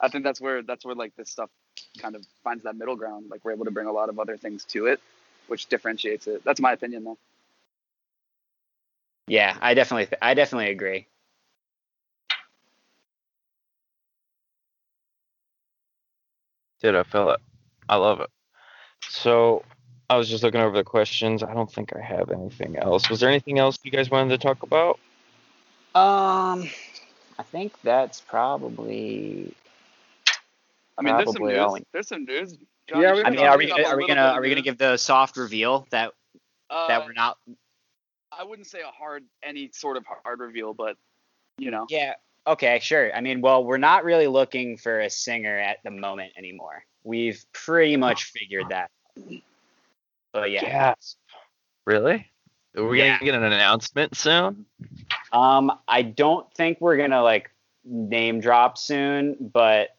I 0.00 0.08
think 0.08 0.24
that's 0.24 0.40
where 0.40 0.62
that's 0.62 0.84
where 0.84 0.94
like 0.94 1.16
this 1.16 1.30
stuff 1.30 1.50
kind 1.98 2.16
of 2.16 2.24
finds 2.44 2.64
that 2.64 2.76
middle 2.76 2.96
ground. 2.96 3.26
Like 3.30 3.44
we're 3.44 3.52
able 3.52 3.66
to 3.66 3.70
bring 3.72 3.86
a 3.88 3.92
lot 3.92 4.08
of 4.10 4.18
other 4.20 4.36
things 4.36 4.64
to 4.66 4.86
it, 4.86 5.00
which 5.48 5.66
differentiates 5.66 6.26
it. 6.26 6.44
That's 6.44 6.60
my 6.60 6.72
opinion 6.72 7.04
though. 7.04 7.18
Yeah, 9.28 9.56
I 9.60 9.74
definitely 9.74 10.06
th- 10.06 10.18
I 10.22 10.34
definitely 10.34 10.70
agree. 10.70 11.08
Dude, 16.82 16.96
I 16.96 17.04
feel 17.04 17.30
it. 17.30 17.40
I 17.88 17.96
love 17.96 18.20
it. 18.20 18.30
So 19.08 19.64
I 20.10 20.16
was 20.16 20.28
just 20.28 20.42
looking 20.42 20.60
over 20.60 20.76
the 20.76 20.84
questions. 20.84 21.42
I 21.42 21.54
don't 21.54 21.70
think 21.70 21.92
I 21.96 22.00
have 22.00 22.30
anything 22.30 22.76
else. 22.76 23.08
Was 23.08 23.20
there 23.20 23.28
anything 23.30 23.58
else 23.58 23.78
you 23.82 23.90
guys 23.90 24.10
wanted 24.10 24.30
to 24.30 24.38
talk 24.38 24.62
about? 24.62 24.98
Um, 25.94 26.68
I 27.38 27.42
think 27.42 27.72
that's 27.82 28.20
probably. 28.20 29.54
I 30.98 31.02
mean, 31.02 31.16
there's 31.16 31.26
some 31.28 31.36
Probably 31.36 31.54
news. 31.54 31.62
only- 31.64 31.86
There's 31.92 32.08
some 32.08 32.24
news. 32.24 32.56
Yeah, 32.88 33.12
we 33.12 33.16
should 33.18 33.26
I 33.26 33.30
mean, 33.30 33.40
are 33.40 33.56
we 33.56 33.66
gonna, 33.66 33.82
are 33.84 33.96
we 33.96 34.06
gonna 34.06 34.20
are 34.20 34.40
we 34.42 34.50
gonna 34.50 34.60
give 34.60 34.76
the 34.76 34.96
soft 34.98 35.36
reveal 35.38 35.86
that 35.90 36.12
Uh, 36.68 36.86
that 36.88 37.06
we're 37.06 37.14
not? 37.14 37.38
I 38.30 38.44
wouldn't 38.44 38.66
say 38.66 38.80
a 38.82 38.88
hard, 38.90 39.24
any 39.42 39.70
sort 39.72 39.96
of 39.96 40.04
hard 40.06 40.40
reveal, 40.40 40.74
but 40.74 40.96
you 41.56 41.70
know, 41.70 41.86
Yeah. 41.88 42.14
Okay. 42.46 42.78
Sure. 42.80 43.14
I 43.14 43.22
mean, 43.22 43.40
well, 43.40 43.64
we're 43.64 43.78
not 43.78 44.04
really 44.04 44.26
looking 44.26 44.76
for 44.76 45.00
a 45.00 45.08
singer 45.08 45.56
at 45.58 45.78
the 45.82 45.90
moment 45.90 46.32
anymore. 46.36 46.84
We've 47.04 47.42
pretty 47.52 47.96
much 47.96 48.24
figured 48.24 48.68
that. 48.68 48.90
But 50.34 50.50
yeah. 50.50 50.64
Yes. 50.64 51.16
Really? 51.86 52.26
Are 52.76 52.84
we 52.86 52.98
Yeah. 52.98 53.18
gonna 53.18 53.24
get 53.24 53.34
an 53.36 53.44
announcement 53.44 54.16
soon? 54.16 54.66
Um, 55.32 55.72
I 55.88 56.02
don't 56.02 56.52
think 56.54 56.80
we're 56.80 56.96
gonna 56.96 57.22
like 57.22 57.50
name 57.84 58.40
drop 58.40 58.76
soon, 58.76 59.36
but 59.52 59.94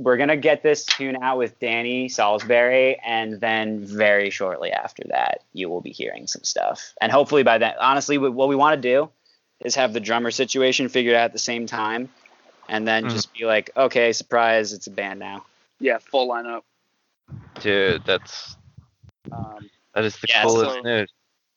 we're 0.00 0.16
gonna 0.16 0.38
get 0.38 0.62
this 0.62 0.86
tune 0.86 1.22
out 1.22 1.36
with 1.36 1.58
Danny 1.60 2.08
Salisbury, 2.08 2.98
and 3.04 3.38
then 3.40 3.84
very 3.84 4.30
shortly 4.30 4.72
after 4.72 5.04
that, 5.10 5.42
you 5.52 5.68
will 5.68 5.82
be 5.82 5.90
hearing 5.90 6.26
some 6.26 6.42
stuff. 6.44 6.94
And 7.00 7.12
hopefully 7.12 7.42
by 7.42 7.58
then, 7.58 7.74
honestly, 7.78 8.16
what 8.16 8.32
what 8.32 8.48
we 8.48 8.56
want 8.56 8.80
to 8.80 8.88
do 8.88 9.10
is 9.60 9.74
have 9.74 9.92
the 9.92 10.00
drummer 10.00 10.30
situation 10.30 10.88
figured 10.88 11.14
out 11.14 11.26
at 11.26 11.32
the 11.34 11.38
same 11.38 11.66
time, 11.66 12.08
and 12.70 12.88
then 12.88 13.04
Mhm. 13.04 13.10
just 13.10 13.34
be 13.34 13.44
like, 13.44 13.70
okay, 13.76 14.12
surprise, 14.14 14.72
it's 14.72 14.86
a 14.86 14.90
band 14.90 15.20
now. 15.20 15.44
yeah, 15.78 15.98
full 15.98 16.26
lineup. 16.28 16.62
Dude, 17.60 18.02
that's 18.06 18.56
Um, 19.32 19.68
that 19.94 20.04
is 20.04 20.16
the 20.16 20.26
Yeah, 20.28 20.42
coolest 20.42 20.76
so- 20.76 20.80
news. 20.82 21.12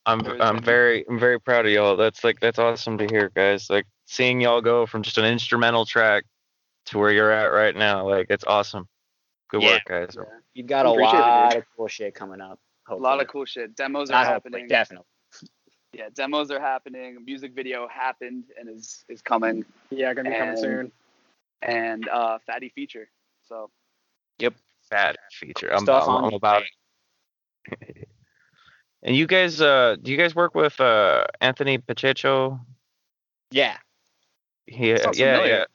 I'm 0.06 0.26
I'm 0.42 0.62
very 0.62 1.06
I'm 1.10 1.20
very 1.20 1.38
proud 1.40 1.66
of 1.66 1.72
y'all. 1.74 1.98
That's 1.98 2.24
like 2.24 2.40
that's 2.40 2.60
awesome 2.60 2.98
to 3.00 3.08
hear, 3.12 3.30
guys. 3.36 3.70
Like 3.70 3.86
seeing 4.06 4.40
y'all 4.40 4.62
go 4.62 4.86
from 4.86 5.04
just 5.04 5.18
an 5.18 5.26
instrumental 5.26 5.86
track 5.86 6.24
to 6.86 6.98
where 6.98 7.12
you're 7.12 7.32
at 7.32 7.48
right 7.48 7.76
now. 7.76 8.08
Like 8.08 8.28
it's 8.30 8.46
awesome. 8.46 8.88
Good 9.50 9.64
Yeah. 9.64 9.72
work, 9.74 9.82
guys. 9.86 10.16
yeah. 10.16 10.24
You've 10.54 10.68
got 10.68 10.86
a 10.86 10.90
Appreciate 10.92 11.14
it, 11.14 11.22
lot 11.22 11.56
of 11.58 11.64
cool 11.76 11.88
shit 11.90 12.16
coming 12.16 12.40
up. 12.40 12.58
a 12.90 12.96
lot 12.96 13.20
of 13.22 13.28
cool 13.28 13.44
shit. 13.44 13.76
Demos 13.76 14.10
are 14.10 14.14
Not 14.14 14.28
hopefully, 14.28 14.62
happening. 14.62 14.68
definitely. 14.70 15.08
Yeah, 15.94 16.08
demos 16.14 16.52
are 16.52 16.60
happening. 16.62 17.18
A 17.18 17.20
music 17.20 17.54
video 17.54 17.88
happened 17.90 18.46
and 18.58 18.70
is 18.70 19.04
is 19.10 19.22
coming, 19.22 19.66
Yeah, 19.90 20.14
gonna 20.14 20.30
be 20.30 20.38
coming 20.38 20.56
soon. 20.58 20.92
and 21.64 22.08
uh, 22.08 22.38
fatty 22.46 22.70
feature. 22.70 23.10
So 23.48 23.70
Yep, 24.40 24.54
Fat 24.90 25.18
feature. 25.34 25.70
I'm, 25.74 25.84
Stuff 25.84 26.04
I'm, 26.08 26.16
on 26.16 26.24
I'm 26.26 26.34
about 26.34 26.64
it. 27.72 28.08
and 29.04 29.16
you 29.16 29.28
guys, 29.28 29.62
uh, 29.62 29.96
do 30.02 30.12
you 30.12 30.18
guys 30.18 30.36
work 30.36 30.56
with 30.56 30.80
uh 30.80 31.26
Anthony 31.42 31.78
Pacheco? 31.78 32.60
Yeah. 33.52 33.78
He, 34.66 34.90
yeah, 34.90 34.98
Sounds 34.98 35.20
yeah. 35.20 35.66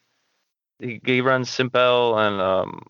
He, 0.78 1.00
he 1.04 1.20
runs 1.20 1.48
Simpel 1.48 2.18
and 2.18 2.40
um, 2.40 2.82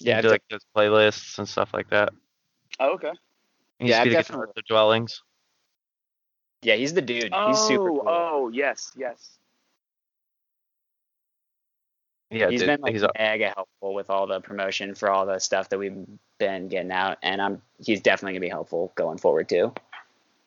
Yeah, 0.00 0.14
he 0.20 0.26
I've 0.26 0.32
like 0.32 0.42
does 0.50 0.64
playlists 0.76 1.38
and 1.38 1.48
stuff 1.48 1.72
like 1.72 1.88
that. 1.90 2.12
oh, 2.80 2.94
okay. 2.94 3.12
He 3.78 3.88
Yeah, 3.88 4.02
used 4.02 4.04
to 4.04 4.10
be 4.10 4.16
I've 4.16 4.26
the 4.26 4.32
definitely- 4.32 4.62
guitarist 4.62 4.66
Dwellings. 4.68 5.22
Yeah, 6.62 6.76
he's 6.76 6.94
the 6.94 7.02
dude. 7.02 7.28
Oh, 7.32 7.48
he's 7.48 7.58
super 7.60 7.90
cool. 7.90 8.04
oh 8.06 8.48
yes, 8.48 8.90
yes. 8.96 9.38
Yeah, 12.34 12.50
he's 12.50 12.60
dude, 12.60 12.66
been 12.68 12.80
like 12.80 12.92
he's 12.92 13.02
a, 13.02 13.10
mega 13.18 13.52
helpful 13.54 13.94
with 13.94 14.10
all 14.10 14.26
the 14.26 14.40
promotion 14.40 14.94
for 14.94 15.10
all 15.10 15.26
the 15.26 15.38
stuff 15.38 15.68
that 15.70 15.78
we've 15.78 16.06
been 16.38 16.68
getting 16.68 16.92
out, 16.92 17.18
and 17.22 17.40
I'm 17.40 17.62
he's 17.84 18.00
definitely 18.00 18.32
gonna 18.34 18.40
be 18.40 18.48
helpful 18.48 18.92
going 18.96 19.18
forward 19.18 19.48
too. 19.48 19.72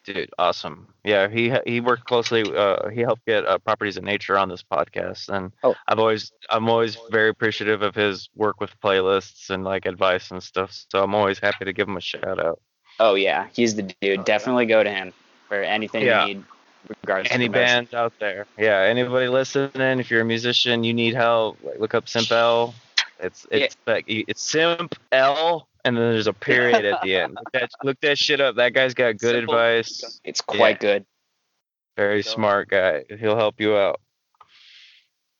dude, 0.05 0.29
awesome. 0.37 0.87
Yeah, 1.03 1.27
he 1.27 1.53
he 1.65 1.81
worked 1.81 2.05
closely. 2.05 2.43
Uh, 2.55 2.89
he 2.89 3.01
helped 3.01 3.25
get 3.25 3.45
uh, 3.45 3.57
Properties 3.59 3.97
of 3.97 4.03
Nature 4.03 4.37
on 4.37 4.49
this 4.49 4.63
podcast, 4.63 5.29
and 5.29 5.51
Oh. 5.63 5.75
I've 5.87 5.99
always 5.99 6.31
I'm 6.49 6.69
always 6.69 6.97
very 7.11 7.29
appreciative 7.29 7.81
of 7.81 7.95
his 7.95 8.29
work 8.35 8.59
with 8.61 8.71
playlists 8.81 9.49
and 9.49 9.63
like 9.63 9.85
advice 9.85 10.31
and 10.31 10.41
stuff. 10.41 10.71
So 10.91 11.03
I'm 11.03 11.13
always 11.15 11.39
happy 11.39 11.65
to 11.65 11.73
give 11.73 11.87
him 11.87 11.97
a 11.97 12.01
shout 12.01 12.39
out. 12.39 12.59
Oh 12.99 13.15
yeah, 13.15 13.47
he's 13.53 13.75
the 13.75 13.83
dude. 14.01 14.23
Definitely 14.25 14.65
go 14.65 14.81
to 14.83 14.89
him 14.89 15.13
for 15.47 15.61
anything 15.61 16.03
Yeah. 16.05 16.25
you 16.25 16.35
need, 16.35 16.43
regardless. 16.87 17.33
Any 17.33 17.47
bands 17.47 17.93
out 17.93 18.13
there? 18.19 18.45
Yeah, 18.57 18.79
anybody 18.81 19.27
listening? 19.27 19.99
If 19.99 20.09
you're 20.11 20.21
a 20.21 20.25
musician, 20.25 20.83
you 20.83 20.93
need 20.93 21.13
help. 21.15 21.57
Like, 21.63 21.79
look 21.79 21.93
up 21.93 22.07
Simpel. 22.07 22.73
It's 23.19 23.47
it's 23.49 23.75
like 23.87 24.05
it's 24.07 24.41
Simp 24.41 24.95
L, 25.11 25.67
and 25.83 25.97
then 25.97 26.11
there's 26.11 26.27
a 26.27 26.33
period 26.33 26.85
at 26.85 27.01
the 27.01 27.15
end. 27.15 27.33
Look 27.35 27.51
that, 27.53 27.69
look 27.83 27.99
that 28.01 28.17
shit 28.19 28.39
up. 28.39 28.57
That 28.57 28.73
guy's 28.73 28.93
got 28.93 29.17
good 29.17 29.35
Simple. 29.35 29.55
advice. 29.55 30.19
It's 30.23 30.41
quite 30.41 30.79
good. 30.79 31.05
Very 31.95 32.21
So- 32.21 32.31
smart 32.35 32.69
guy. 32.69 33.05
He'll 33.19 33.35
help 33.35 33.59
you 33.59 33.75
out. 33.75 33.99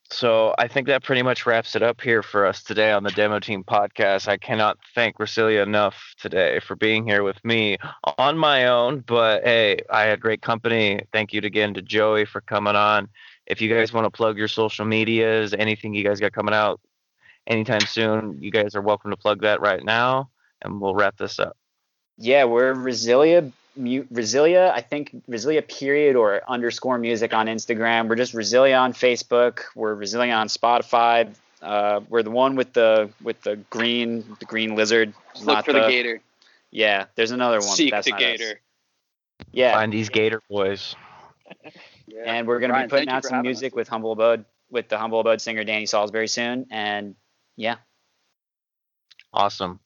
So 0.09 0.55
I 0.57 0.67
think 0.69 0.87
that 0.87 1.03
pretty 1.03 1.21
much 1.21 1.45
wraps 1.45 1.75
it 1.75 1.83
up 1.83 1.99
here 1.99 2.23
for 2.23 2.45
us 2.45 2.63
today 2.63 2.91
on 2.91 3.03
the 3.03 3.11
Demo 3.11 3.39
Team 3.39 3.63
podcast. 3.63 4.27
I 4.29 4.37
cannot 4.37 4.77
thank 4.95 5.17
Resilia 5.17 5.61
enough 5.61 6.15
today 6.17 6.59
for 6.61 6.75
being 6.75 7.05
here 7.05 7.23
with 7.23 7.43
me 7.43 7.77
on 8.17 8.37
my 8.37 8.67
own, 8.67 9.03
but 9.05 9.43
hey, 9.43 9.81
I 9.89 10.03
had 10.03 10.21
great 10.21 10.41
company. 10.41 11.01
Thank 11.11 11.33
you 11.33 11.41
again 11.41 11.73
to 11.73 11.81
Joey 11.81 12.25
for 12.25 12.39
coming 12.39 12.75
on. 12.75 13.09
If 13.47 13.59
you 13.59 13.73
guys 13.73 13.91
want 13.91 14.05
to 14.05 14.09
plug 14.09 14.37
your 14.37 14.47
social 14.47 14.85
medias, 14.85 15.53
anything 15.53 15.93
you 15.93 16.05
guys 16.05 16.21
got 16.21 16.31
coming 16.31 16.53
out 16.53 16.79
anytime 17.45 17.81
soon, 17.81 18.41
you 18.41 18.49
guys 18.49 18.75
are 18.75 18.81
welcome 18.81 19.11
to 19.11 19.17
plug 19.17 19.41
that 19.41 19.59
right 19.59 19.83
now, 19.83 20.29
and 20.61 20.79
we'll 20.79 20.95
wrap 20.95 21.17
this 21.17 21.37
up. 21.37 21.57
Yeah, 22.17 22.45
we're 22.45 22.73
Resilia 22.73 23.51
mu- 23.77 24.05
Resilia, 24.05 24.71
I 24.71 24.81
think 24.81 25.11
Resilia 25.29 25.67
period 25.67 26.15
or 26.15 26.41
underscore 26.47 26.97
music 26.97 27.33
on 27.33 27.47
Instagram. 27.47 28.07
We're 28.09 28.15
just 28.15 28.33
Resilia 28.33 28.79
on 28.79 28.93
Facebook. 28.93 29.61
We're 29.75 29.95
Resilia 29.95 30.35
on 30.37 30.47
Spotify. 30.47 31.33
Uh, 31.61 32.01
we're 32.09 32.23
the 32.23 32.31
one 32.31 32.55
with 32.55 32.73
the 32.73 33.09
with 33.23 33.41
the 33.41 33.55
green 33.69 34.23
the 34.39 34.45
green 34.45 34.75
lizard. 34.75 35.13
Just 35.33 35.45
look 35.45 35.55
not 35.55 35.65
for 35.65 35.73
the, 35.73 35.81
gator. 35.87 36.21
Yeah, 36.71 37.05
there's 37.15 37.31
another 37.31 37.59
one. 37.59 37.67
Seek 37.67 37.91
that's 37.91 38.05
the 38.05 38.11
not 38.11 38.21
us. 38.21 38.37
gator. 38.37 38.59
Yeah, 39.51 39.73
Find 39.73 39.91
these 39.93 40.09
Gator 40.09 40.41
boys. 40.49 40.95
Yeah. 42.09 42.23
and 42.25 42.47
we're 42.47 42.59
gonna 42.59 42.71
Brian, 42.73 42.87
be 42.87 42.89
putting 42.89 43.09
out 43.09 43.25
some 43.25 43.41
music 43.41 43.73
us. 43.73 43.75
with 43.75 43.87
Humble 43.89 44.13
Abode 44.13 44.45
with 44.71 44.87
the 44.87 44.97
Humble 44.97 45.19
Abode 45.19 45.41
singer 45.41 45.63
Danny 45.65 45.85
Salisbury 45.85 46.27
soon. 46.29 46.65
And 46.71 47.15
yeah, 47.57 47.75
Awesome. 49.33 49.79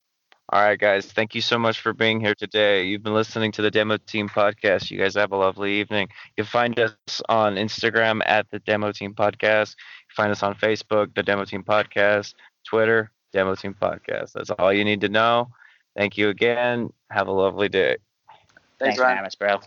All 0.50 0.62
right, 0.62 0.78
guys. 0.78 1.06
Thank 1.06 1.34
you 1.34 1.42
so 1.42 1.58
much 1.58 1.80
for 1.80 1.94
being 1.94 2.20
here 2.20 2.36
today. 2.36 2.84
You've 2.84 3.04
been 3.04 3.14
listening 3.14 3.54
to 3.54 3.62
the 3.62 3.72
Demo 3.72 3.98
Team 3.98 4.28
podcast. 4.28 4.92
You 4.92 4.98
guys 4.98 5.16
have 5.16 5.32
a 5.32 5.38
lovely 5.38 5.80
evening. 5.80 6.10
You 6.36 6.44
can 6.44 6.50
find 6.50 6.78
us 6.78 6.96
on 7.30 7.56
Instagram 7.56 8.22
at 8.26 8.50
the 8.52 8.60
Demo 8.60 8.92
Team 8.92 9.14
Podcast. 9.14 9.76
You 9.78 10.14
find 10.16 10.30
us 10.30 10.44
on 10.44 10.56
Facebook, 10.56 11.16
the 11.16 11.24
Demo 11.24 11.46
Team 11.46 11.64
Podcast, 11.64 12.34
Twitter, 12.66 13.12
Demo 13.32 13.56
Team 13.56 13.76
Podcast. 13.82 14.34
That's 14.34 14.50
all 14.50 14.74
you 14.74 14.84
need 14.84 15.00
to 15.02 15.10
know. 15.10 15.50
Thank 15.96 16.18
you 16.18 16.30
again. 16.30 16.92
Have 17.10 17.28
a 17.28 17.32
lovely 17.32 17.70
day. 17.70 17.98
Thanks 18.28 18.98
Thanks, 18.98 19.00
Ryan. 19.00 19.18
having 19.18 19.32
bro. 19.40 19.60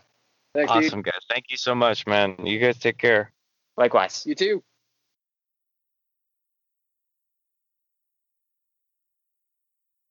Thanks, 0.55 0.73
dude. 0.73 0.85
Awesome, 0.85 1.03
guys. 1.03 1.21
Thank 1.31 1.47
you 1.49 1.57
so 1.57 1.75
much, 1.75 2.07
man. 2.07 2.37
You 2.45 2.59
guys 2.59 2.79
take 2.79 2.99
care. 2.99 3.33
Likewise. 3.77 4.25
You 4.27 4.35
too. 4.35 4.63